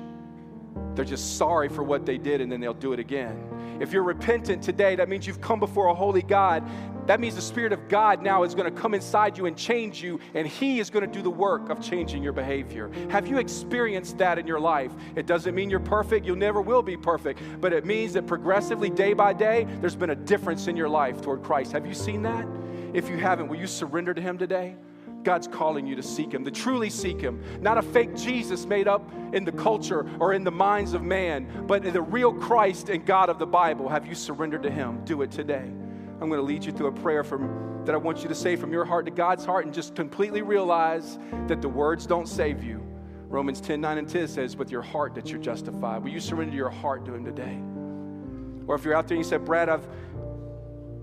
They're 0.96 1.06
just 1.06 1.38
sorry 1.38 1.70
for 1.70 1.84
what 1.84 2.06
they 2.06 2.18
did 2.18 2.42
and 2.42 2.52
then 2.52 2.60
they'll 2.60 2.74
do 2.74 2.94
it 2.94 3.00
again. 3.00 3.78
If 3.80 3.94
you're 3.94 4.04
repentant 4.04 4.62
today, 4.62 4.96
that 4.96 5.08
means 5.08 5.28
you've 5.28 5.42
come 5.42 5.60
before 5.60 5.88
a 5.88 5.94
holy 5.94 6.22
God. 6.22 6.68
That 7.10 7.20
means 7.20 7.34
the 7.34 7.41
Spirit 7.41 7.74
of 7.74 7.88
God 7.88 8.22
now 8.22 8.43
is 8.43 8.53
going 8.53 8.72
to 8.72 8.82
come 8.82 8.93
inside 8.93 9.36
you 9.36 9.47
and 9.47 9.57
change 9.57 10.03
you, 10.03 10.20
and 10.36 10.47
He 10.47 10.80
is 10.80 10.91
going 10.91 11.03
to 11.03 11.12
do 11.12 11.24
the 11.24 11.30
work 11.32 11.72
of 11.72 11.82
changing 11.82 12.22
your 12.22 12.34
behavior. 12.34 12.91
Have 13.10 13.28
you 13.28 13.39
experienced 13.39 14.20
that 14.20 14.38
in 14.38 14.45
your 14.45 14.60
life? 14.60 14.91
It 15.16 15.26
doesn't 15.26 15.55
mean 15.55 15.72
you're 15.72 15.80
perfect, 15.80 16.24
you 16.24 16.36
never 16.36 16.62
will 16.62 16.84
be 16.84 16.95
perfect, 16.95 17.41
but 17.60 17.74
it 17.74 17.84
means 17.84 18.14
that 18.14 18.28
progressively, 18.28 18.91
day 18.91 19.14
by 19.14 19.34
day, 19.34 19.66
there's 19.82 19.95
been 19.95 20.12
a 20.12 20.16
difference 20.16 20.68
in 20.68 20.78
your 20.78 20.88
life 20.88 21.20
toward 21.20 21.41
Christ. 21.41 21.72
Have 21.72 21.88
you 21.88 21.95
seen 21.95 22.22
that? 22.22 22.45
If 22.93 23.10
you 23.10 23.18
haven't, 23.18 23.47
will 23.47 23.57
you 23.57 23.66
surrender 23.66 24.14
to 24.14 24.22
Him 24.22 24.38
today? 24.38 24.76
God's 25.24 25.47
calling 25.47 25.88
you 25.88 25.95
to 25.95 26.03
seek 26.03 26.32
Him, 26.32 26.45
to 26.45 26.51
truly 26.51 26.91
seek 26.91 27.20
Him. 27.20 27.41
Not 27.60 27.80
a 27.80 27.82
fake 27.82 28.16
Jesus 28.16 28.68
made 28.68 28.88
up 28.88 29.12
in 29.34 29.45
the 29.45 29.51
culture 29.51 30.07
or 30.20 30.34
in 30.34 30.43
the 30.43 30.51
minds 30.51 30.93
of 30.93 31.01
man, 31.01 31.66
but 31.66 31.82
the 31.91 32.03
real 32.03 32.34
Christ 32.34 32.89
and 32.89 33.03
God 33.03 33.30
of 33.30 33.39
the 33.39 33.47
Bible. 33.47 33.89
Have 33.89 34.05
you 34.05 34.14
surrendered 34.14 34.62
to 34.62 34.70
Him? 34.70 35.03
Do 35.05 35.24
it 35.24 35.32
today. 35.32 35.72
I'm 36.22 36.28
going 36.28 36.40
to 36.40 36.46
lead 36.46 36.66
you 36.66 36.72
through 36.72 36.88
a 36.88 36.92
prayer 36.92 37.24
from, 37.24 37.84
that 37.86 37.96
I 37.96 37.98
want 37.98 38.24
you 38.24 38.30
to 38.30 38.36
say 38.36 38.56
from 38.56 38.74
your 38.74 38.84
heart 38.84 39.06
to 39.06 39.12
God's 39.12 39.46
heart 39.46 39.66
and 39.66 39.74
just 39.74 39.96
completely 39.96 40.42
realize 40.42 41.18
that 41.48 41.62
the 41.62 41.70
words 41.70 42.06
don't 42.06 42.28
save 42.28 42.64
you. 42.64 42.86
Romans 43.28 43.62
10 43.62 43.80
9 43.80 43.98
and 44.00 44.10
10 44.10 44.28
says, 44.28 44.58
with 44.58 44.72
your 44.72 44.82
heart 44.82 45.16
that 45.16 45.30
you're 45.30 45.40
justified. 45.40 46.04
Will 46.04 46.10
you 46.10 46.20
surrender 46.20 46.56
your 46.56 46.70
heart 46.70 47.06
to 47.06 47.14
Him 47.14 47.24
today? 47.24 47.60
Or 48.68 48.76
if 48.76 48.84
you're 48.84 48.96
out 48.96 49.08
there 49.08 49.16
and 49.16 49.24
you 49.24 49.30
said, 49.30 49.46
Brad, 49.46 49.70
I've 49.70 49.88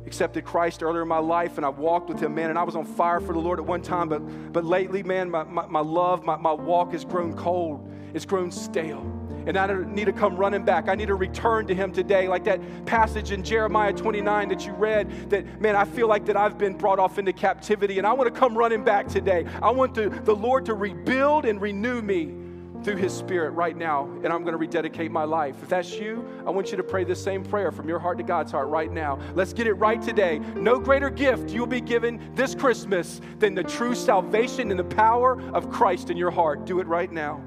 accepted 0.06 0.44
Christ 0.44 0.82
earlier 0.82 1.02
in 1.02 1.08
my 1.08 1.18
life 1.18 1.56
and 1.56 1.66
I 1.66 1.68
walked 1.68 2.08
with 2.08 2.20
him, 2.20 2.34
man, 2.34 2.50
and 2.50 2.58
I 2.58 2.62
was 2.62 2.76
on 2.76 2.84
fire 2.84 3.20
for 3.20 3.32
the 3.32 3.40
Lord 3.40 3.58
at 3.58 3.66
one 3.66 3.82
time, 3.82 4.08
but, 4.08 4.20
but 4.52 4.64
lately, 4.64 5.02
man, 5.02 5.30
my, 5.30 5.42
my, 5.42 5.66
my 5.66 5.80
love, 5.80 6.24
my, 6.24 6.36
my 6.36 6.52
walk 6.52 6.92
has 6.92 7.04
grown 7.04 7.34
cold, 7.34 7.90
it's 8.14 8.24
grown 8.24 8.52
stale. 8.52 9.15
And 9.46 9.56
I 9.56 9.72
need 9.84 10.06
to 10.06 10.12
come 10.12 10.36
running 10.36 10.64
back. 10.64 10.88
I 10.88 10.94
need 10.94 11.06
to 11.06 11.14
return 11.14 11.66
to 11.68 11.74
him 11.74 11.92
today, 11.92 12.28
like 12.28 12.44
that 12.44 12.60
passage 12.84 13.30
in 13.32 13.42
Jeremiah 13.42 13.92
29 13.92 14.48
that 14.48 14.66
you 14.66 14.72
read. 14.72 15.30
That, 15.30 15.60
man, 15.60 15.76
I 15.76 15.84
feel 15.84 16.08
like 16.08 16.26
that 16.26 16.36
I've 16.36 16.58
been 16.58 16.76
brought 16.76 16.98
off 16.98 17.18
into 17.18 17.32
captivity, 17.32 17.98
and 17.98 18.06
I 18.06 18.12
want 18.12 18.32
to 18.32 18.38
come 18.38 18.58
running 18.58 18.84
back 18.84 19.08
today. 19.08 19.46
I 19.62 19.70
want 19.70 19.94
the 19.94 20.34
Lord 20.34 20.66
to 20.66 20.74
rebuild 20.74 21.44
and 21.44 21.60
renew 21.60 22.02
me 22.02 22.34
through 22.82 22.96
His 22.96 23.12
Spirit 23.12 23.50
right 23.50 23.76
now, 23.76 24.04
and 24.22 24.32
I'm 24.32 24.42
going 24.42 24.52
to 24.52 24.58
rededicate 24.58 25.10
my 25.10 25.24
life. 25.24 25.56
If 25.62 25.68
that's 25.68 25.94
you, 25.94 26.28
I 26.46 26.50
want 26.50 26.70
you 26.70 26.76
to 26.76 26.84
pray 26.84 27.04
the 27.04 27.16
same 27.16 27.42
prayer 27.42 27.72
from 27.72 27.88
your 27.88 27.98
heart 27.98 28.18
to 28.18 28.24
God's 28.24 28.52
heart 28.52 28.68
right 28.68 28.92
now. 28.92 29.18
Let's 29.34 29.52
get 29.52 29.66
it 29.66 29.74
right 29.74 30.00
today. 30.00 30.38
No 30.54 30.78
greater 30.78 31.10
gift 31.10 31.50
you'll 31.50 31.66
be 31.66 31.80
given 31.80 32.20
this 32.34 32.54
Christmas 32.54 33.20
than 33.38 33.54
the 33.54 33.64
true 33.64 33.94
salvation 33.94 34.70
and 34.70 34.78
the 34.78 34.84
power 34.84 35.40
of 35.52 35.70
Christ 35.70 36.10
in 36.10 36.16
your 36.16 36.30
heart. 36.30 36.64
Do 36.64 36.78
it 36.80 36.86
right 36.86 37.10
now. 37.10 37.42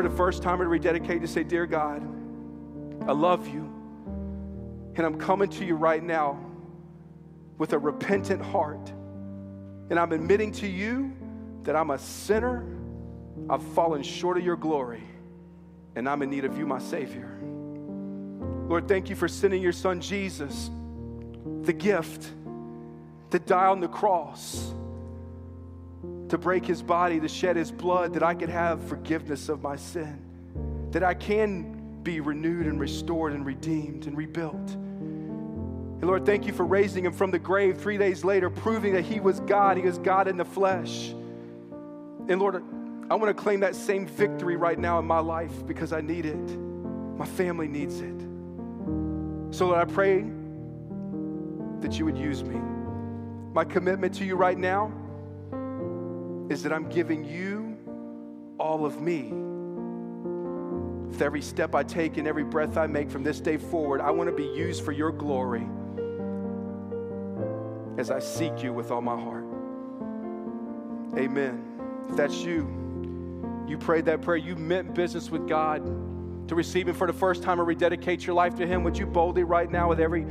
For 0.00 0.08
the 0.08 0.16
first 0.16 0.42
time, 0.42 0.62
or 0.62 0.64
to 0.64 0.70
rededicate 0.70 1.20
to 1.20 1.28
say, 1.28 1.42
Dear 1.42 1.66
God, 1.66 2.02
I 3.06 3.12
love 3.12 3.46
you, 3.46 3.70
and 4.94 5.00
I'm 5.00 5.18
coming 5.18 5.50
to 5.50 5.64
you 5.66 5.74
right 5.74 6.02
now 6.02 6.40
with 7.58 7.74
a 7.74 7.78
repentant 7.78 8.40
heart. 8.40 8.88
And 9.90 9.98
I'm 9.98 10.12
admitting 10.12 10.52
to 10.52 10.66
you 10.66 11.14
that 11.64 11.76
I'm 11.76 11.90
a 11.90 11.98
sinner 11.98 12.64
I've 13.50 13.62
fallen 13.74 14.02
short 14.02 14.38
of 14.38 14.42
your 14.42 14.56
glory, 14.56 15.02
and 15.94 16.08
I'm 16.08 16.22
in 16.22 16.30
need 16.30 16.46
of 16.46 16.56
you, 16.56 16.66
my 16.66 16.78
Savior. 16.78 17.38
Lord, 18.68 18.88
thank 18.88 19.10
you 19.10 19.16
for 19.16 19.28
sending 19.28 19.60
your 19.60 19.72
Son 19.72 20.00
Jesus, 20.00 20.70
the 21.60 21.74
gift, 21.74 22.26
to 23.32 23.38
die 23.38 23.66
on 23.66 23.80
the 23.80 23.88
cross, 23.88 24.72
to 26.30 26.38
break 26.38 26.64
his 26.64 26.82
body, 26.82 27.20
to 27.20 27.28
shed 27.28 27.56
his 27.56 27.70
blood, 27.70 28.14
that 28.14 28.22
I 28.22 28.34
could 28.34 28.48
have 28.48 28.82
forgiveness 28.84 29.48
of 29.48 29.62
my 29.62 29.76
sin, 29.76 30.88
that 30.92 31.02
I 31.02 31.14
can 31.14 32.02
be 32.02 32.20
renewed 32.20 32.66
and 32.66 32.80
restored 32.80 33.32
and 33.32 33.44
redeemed 33.44 34.06
and 34.06 34.16
rebuilt. 34.16 34.70
And 34.70 36.04
Lord, 36.04 36.24
thank 36.24 36.46
you 36.46 36.52
for 36.52 36.64
raising 36.64 37.04
him 37.04 37.12
from 37.12 37.30
the 37.30 37.38
grave 37.38 37.78
three 37.78 37.98
days 37.98 38.24
later, 38.24 38.48
proving 38.48 38.94
that 38.94 39.04
he 39.04 39.20
was 39.20 39.40
God, 39.40 39.76
he 39.76 39.82
was 39.82 39.98
God 39.98 40.28
in 40.28 40.36
the 40.36 40.44
flesh. 40.44 41.10
And 41.10 42.38
Lord, 42.38 42.62
I 43.10 43.16
want 43.16 43.36
to 43.36 43.42
claim 43.42 43.60
that 43.60 43.74
same 43.74 44.06
victory 44.06 44.56
right 44.56 44.78
now 44.78 44.98
in 44.98 45.04
my 45.04 45.18
life 45.18 45.66
because 45.66 45.92
I 45.92 46.00
need 46.00 46.26
it. 46.26 46.58
My 47.18 47.26
family 47.26 47.66
needs 47.66 48.00
it. 48.00 48.20
So, 49.52 49.66
Lord, 49.66 49.78
I 49.78 49.84
pray 49.84 50.24
that 51.80 51.98
you 51.98 52.04
would 52.04 52.16
use 52.16 52.44
me. 52.44 52.56
My 53.52 53.64
commitment 53.64 54.14
to 54.14 54.24
you 54.24 54.36
right 54.36 54.56
now 54.56 54.92
is 56.50 56.64
that 56.64 56.72
I'm 56.72 56.88
giving 56.88 57.24
you 57.24 57.78
all 58.58 58.84
of 58.84 59.00
me. 59.00 59.30
With 61.08 61.22
every 61.22 61.40
step 61.40 61.74
I 61.74 61.84
take 61.84 62.16
and 62.18 62.26
every 62.26 62.44
breath 62.44 62.76
I 62.76 62.88
make 62.88 63.08
from 63.08 63.22
this 63.22 63.40
day 63.40 63.56
forward, 63.56 64.00
I 64.00 64.10
want 64.10 64.28
to 64.28 64.34
be 64.34 64.44
used 64.44 64.84
for 64.84 64.92
your 64.92 65.12
glory 65.12 65.66
as 67.98 68.10
I 68.10 68.18
seek 68.18 68.62
you 68.62 68.72
with 68.72 68.90
all 68.90 69.00
my 69.00 69.14
heart. 69.14 69.44
Amen. 71.16 71.64
If 72.08 72.16
that's 72.16 72.42
you, 72.42 73.64
you 73.68 73.78
prayed 73.78 74.04
that 74.06 74.20
prayer, 74.20 74.36
you 74.36 74.56
meant 74.56 74.92
business 74.94 75.30
with 75.30 75.48
God 75.48 75.84
to 76.48 76.54
receive 76.56 76.88
Him 76.88 76.96
for 76.96 77.06
the 77.06 77.12
first 77.12 77.44
time 77.44 77.60
or 77.60 77.64
rededicate 77.64 78.26
your 78.26 78.34
life 78.34 78.56
to 78.56 78.66
Him, 78.66 78.82
would 78.82 78.98
you 78.98 79.06
boldly 79.06 79.44
right 79.44 79.70
now, 79.70 79.88
with 79.88 80.00
every 80.00 80.26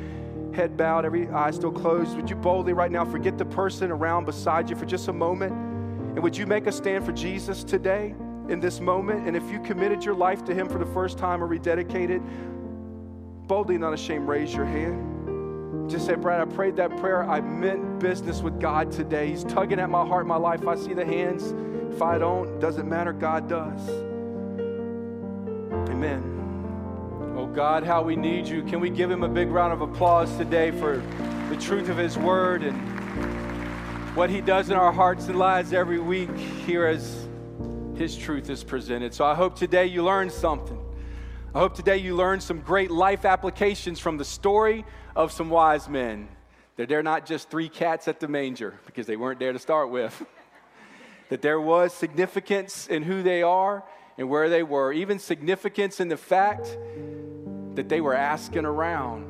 head 0.53 0.76
bowed, 0.76 1.05
every 1.05 1.30
eye 1.30 1.51
still 1.51 1.72
closed, 1.72 2.17
would 2.17 2.30
you 2.30 2.36
boldly 2.36 2.74
right 2.74 2.91
now 2.91 3.05
forget 3.05 3.38
the 3.38 3.45
person 3.45 3.89
around 3.91 4.26
beside 4.26 4.70
you 4.70 4.76
for 4.76 4.86
just 4.86 5.07
a 5.07 5.13
moment? 5.13 5.68
And 6.20 6.24
would 6.26 6.36
you 6.36 6.45
make 6.45 6.67
a 6.67 6.72
stand 6.74 7.05
for 7.05 7.13
Jesus 7.13 7.63
today 7.63 8.13
in 8.49 8.59
this 8.59 8.82
moment? 8.82 9.26
And 9.26 9.38
if 9.38 9.49
you 9.49 9.57
committed 9.61 10.03
your 10.03 10.15
life 10.15 10.43
to 10.47 10.53
Him 10.53 10.67
for 10.67 10.78
the 10.78 10.86
first 10.88 11.17
time 11.17 11.41
or 11.41 11.47
rededicated, 11.47 12.22
boldly, 13.47 13.78
not 13.78 13.93
ashamed, 13.93 14.28
raise 14.28 14.53
your 14.53 14.65
hand. 14.65 15.89
Just 15.89 16.05
say, 16.05 16.15
Brad, 16.15 16.41
I 16.41 16.53
prayed 16.53 16.76
that 16.76 16.97
prayer. 16.97 17.24
I 17.24 17.39
meant 17.39 17.99
business 17.99 18.41
with 18.41 18.59
God 18.59 18.91
today. 18.91 19.30
He's 19.30 19.45
tugging 19.45 19.80
at 19.80 19.89
my 19.89 20.05
heart, 20.05 20.28
my 20.28 20.36
life. 20.36 20.67
I 20.67 20.76
see 20.76 20.93
the 20.93 21.05
hands. 21.05 21.53
If 21.95 22.01
I 22.01 22.17
don't, 22.17 22.59
doesn't 22.59 22.89
matter. 22.89 23.13
God 23.13 23.47
does. 23.47 23.89
Amen. 25.89 27.34
Oh 27.38 27.47
God, 27.47 27.86
how 27.86 28.01
we 28.01 28.17
need 28.17 28.45
you. 28.45 28.63
Can 28.63 28.82
we 28.82 28.89
give 28.89 29.09
him 29.09 29.24
a 29.24 29.30
big 29.30 29.51
round 29.51 29.72
of 29.72 29.80
applause 29.80 30.36
today 30.36 30.72
for 30.72 31.01
the 31.47 31.55
truth 31.55 31.88
of 31.88 31.95
his 31.95 32.17
word 32.17 32.63
and 32.63 32.99
what 34.20 34.30
he 34.30 34.41
does 34.41 34.70
in 34.70 34.76
our 34.76 34.91
hearts 34.91 35.30
and 35.30 35.39
lives 35.39 35.72
every 35.72 35.97
week 35.97 36.36
here 36.65 36.86
as 36.86 37.26
his 37.95 38.17
truth 38.17 38.49
is 38.49 38.65
presented. 38.65 39.13
So 39.13 39.24
I 39.24 39.34
hope 39.34 39.55
today 39.55 39.86
you 39.86 40.03
learned 40.03 40.34
something. 40.34 40.78
I 41.55 41.59
hope 41.59 41.74
today 41.74 41.95
you 41.95 42.17
learned 42.17 42.43
some 42.43 42.59
great 42.59 42.91
life 42.91 43.24
applications 43.24 43.97
from 43.97 44.17
the 44.17 44.26
story 44.26 44.84
of 45.15 45.32
some 45.32 45.49
wise 45.49 45.88
men. 45.88 46.28
That 46.76 46.89
they're 46.89 47.01
not 47.01 47.26
just 47.26 47.49
three 47.49 47.70
cats 47.70 48.09
at 48.09 48.20
the 48.20 48.28
manger 48.28 48.78
because 48.86 49.07
they 49.07 49.15
weren't 49.15 49.39
there 49.39 49.53
to 49.53 49.59
start 49.59 49.89
with. 49.89 50.22
that 51.30 51.41
there 51.41 51.61
was 51.61 51.93
significance 51.93 52.88
in 52.88 53.03
who 53.03 53.24
they 53.24 53.41
are 53.41 53.86
and 54.17 54.28
where 54.28 54.49
they 54.49 54.63
were, 54.63 54.91
even 54.91 55.17
significance 55.17 56.01
in 56.01 56.09
the 56.09 56.17
fact 56.17 56.78
that 57.76 57.88
they 57.88 58.01
were 58.01 58.15
asking 58.15 58.65
around, 58.65 59.24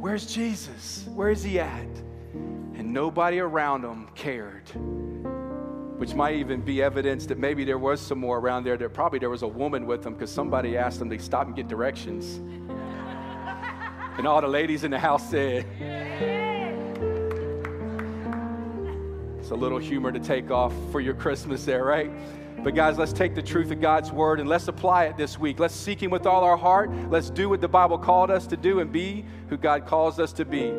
Where's 0.00 0.26
Jesus? 0.26 1.06
Where 1.14 1.30
is 1.30 1.44
he 1.44 1.60
at? 1.60 1.86
And 2.86 2.94
nobody 2.94 3.40
around 3.40 3.82
them 3.82 4.06
cared 4.14 4.70
which 5.98 6.14
might 6.14 6.36
even 6.36 6.60
be 6.60 6.80
evidence 6.82 7.26
that 7.26 7.36
maybe 7.36 7.64
there 7.64 7.78
was 7.78 8.00
some 8.00 8.18
more 8.18 8.38
around 8.38 8.62
there 8.62 8.76
that 8.76 8.92
probably 8.94 9.18
there 9.18 9.30
was 9.30 9.42
a 9.42 9.48
woman 9.48 9.86
with 9.86 10.04
them 10.04 10.12
because 10.12 10.30
somebody 10.30 10.76
asked 10.76 11.00
them 11.00 11.10
to 11.10 11.18
stop 11.18 11.48
and 11.48 11.56
get 11.56 11.66
directions. 11.66 12.36
and 14.18 14.24
all 14.24 14.40
the 14.40 14.46
ladies 14.46 14.84
in 14.84 14.92
the 14.92 14.98
house 14.98 15.28
said, 15.30 15.66
It's 19.40 19.50
a 19.50 19.54
little 19.56 19.78
humor 19.78 20.12
to 20.12 20.20
take 20.20 20.52
off 20.52 20.72
for 20.92 21.00
your 21.00 21.14
Christmas 21.14 21.64
there, 21.64 21.82
right? 21.82 22.12
But 22.62 22.76
guys, 22.76 22.98
let's 22.98 23.12
take 23.14 23.34
the 23.34 23.42
truth 23.42 23.72
of 23.72 23.80
God's 23.80 24.12
word 24.12 24.38
and 24.38 24.48
let's 24.48 24.68
apply 24.68 25.06
it 25.06 25.16
this 25.16 25.40
week. 25.40 25.58
Let's 25.58 25.74
seek 25.74 26.00
Him 26.00 26.12
with 26.12 26.26
all 26.26 26.44
our 26.44 26.58
heart. 26.58 26.92
Let's 27.10 27.30
do 27.30 27.48
what 27.48 27.60
the 27.60 27.68
Bible 27.68 27.98
called 27.98 28.30
us 28.30 28.46
to 28.48 28.56
do 28.56 28.78
and 28.78 28.92
be 28.92 29.24
who 29.48 29.56
God 29.56 29.86
calls 29.86 30.20
us 30.20 30.32
to 30.34 30.44
be. 30.44 30.72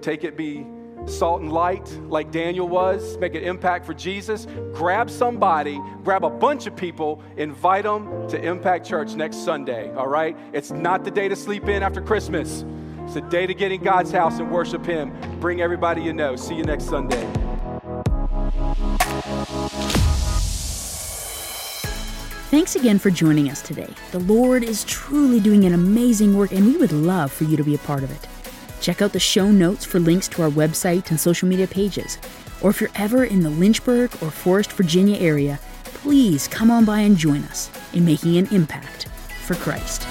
Take 0.00 0.24
it, 0.24 0.38
be 0.38 0.64
salt 1.06 1.40
and 1.40 1.52
light 1.52 1.88
like 2.08 2.30
Daniel 2.30 2.68
was, 2.68 3.16
make 3.18 3.34
an 3.34 3.42
impact 3.42 3.84
for 3.84 3.94
Jesus. 3.94 4.46
Grab 4.72 5.10
somebody, 5.10 5.80
grab 6.02 6.24
a 6.24 6.30
bunch 6.30 6.66
of 6.66 6.76
people, 6.76 7.22
invite 7.36 7.84
them 7.84 8.28
to 8.28 8.42
Impact 8.42 8.86
Church 8.86 9.14
next 9.14 9.44
Sunday, 9.44 9.92
all 9.94 10.08
right? 10.08 10.36
It's 10.52 10.70
not 10.70 11.04
the 11.04 11.10
day 11.10 11.28
to 11.28 11.36
sleep 11.36 11.68
in 11.68 11.82
after 11.82 12.00
Christmas. 12.00 12.64
It's 13.04 13.14
the 13.14 13.20
day 13.22 13.46
to 13.46 13.54
get 13.54 13.70
in 13.70 13.82
God's 13.82 14.10
house 14.10 14.38
and 14.38 14.50
worship 14.50 14.84
Him. 14.84 15.12
Bring 15.40 15.60
everybody 15.60 16.02
you 16.02 16.12
know. 16.12 16.36
See 16.36 16.54
you 16.54 16.64
next 16.64 16.84
Sunday. 16.84 17.30
Thanks 22.50 22.76
again 22.76 23.00
for 23.00 23.10
joining 23.10 23.50
us 23.50 23.60
today. 23.62 23.92
The 24.12 24.20
Lord 24.20 24.62
is 24.62 24.84
truly 24.84 25.40
doing 25.40 25.64
an 25.64 25.74
amazing 25.74 26.36
work, 26.36 26.52
and 26.52 26.64
we 26.64 26.76
would 26.76 26.92
love 26.92 27.32
for 27.32 27.44
you 27.44 27.56
to 27.56 27.64
be 27.64 27.74
a 27.74 27.78
part 27.78 28.04
of 28.04 28.10
it. 28.10 28.28
Check 28.84 29.00
out 29.00 29.14
the 29.14 29.18
show 29.18 29.50
notes 29.50 29.82
for 29.82 29.98
links 29.98 30.28
to 30.28 30.42
our 30.42 30.50
website 30.50 31.08
and 31.08 31.18
social 31.18 31.48
media 31.48 31.66
pages. 31.66 32.18
Or 32.60 32.68
if 32.68 32.82
you're 32.82 32.90
ever 32.96 33.24
in 33.24 33.40
the 33.40 33.48
Lynchburg 33.48 34.12
or 34.20 34.30
Forest, 34.30 34.72
Virginia 34.72 35.16
area, 35.16 35.58
please 35.84 36.46
come 36.48 36.70
on 36.70 36.84
by 36.84 37.00
and 37.00 37.16
join 37.16 37.44
us 37.44 37.70
in 37.94 38.04
making 38.04 38.36
an 38.36 38.46
impact 38.48 39.08
for 39.46 39.54
Christ. 39.54 40.02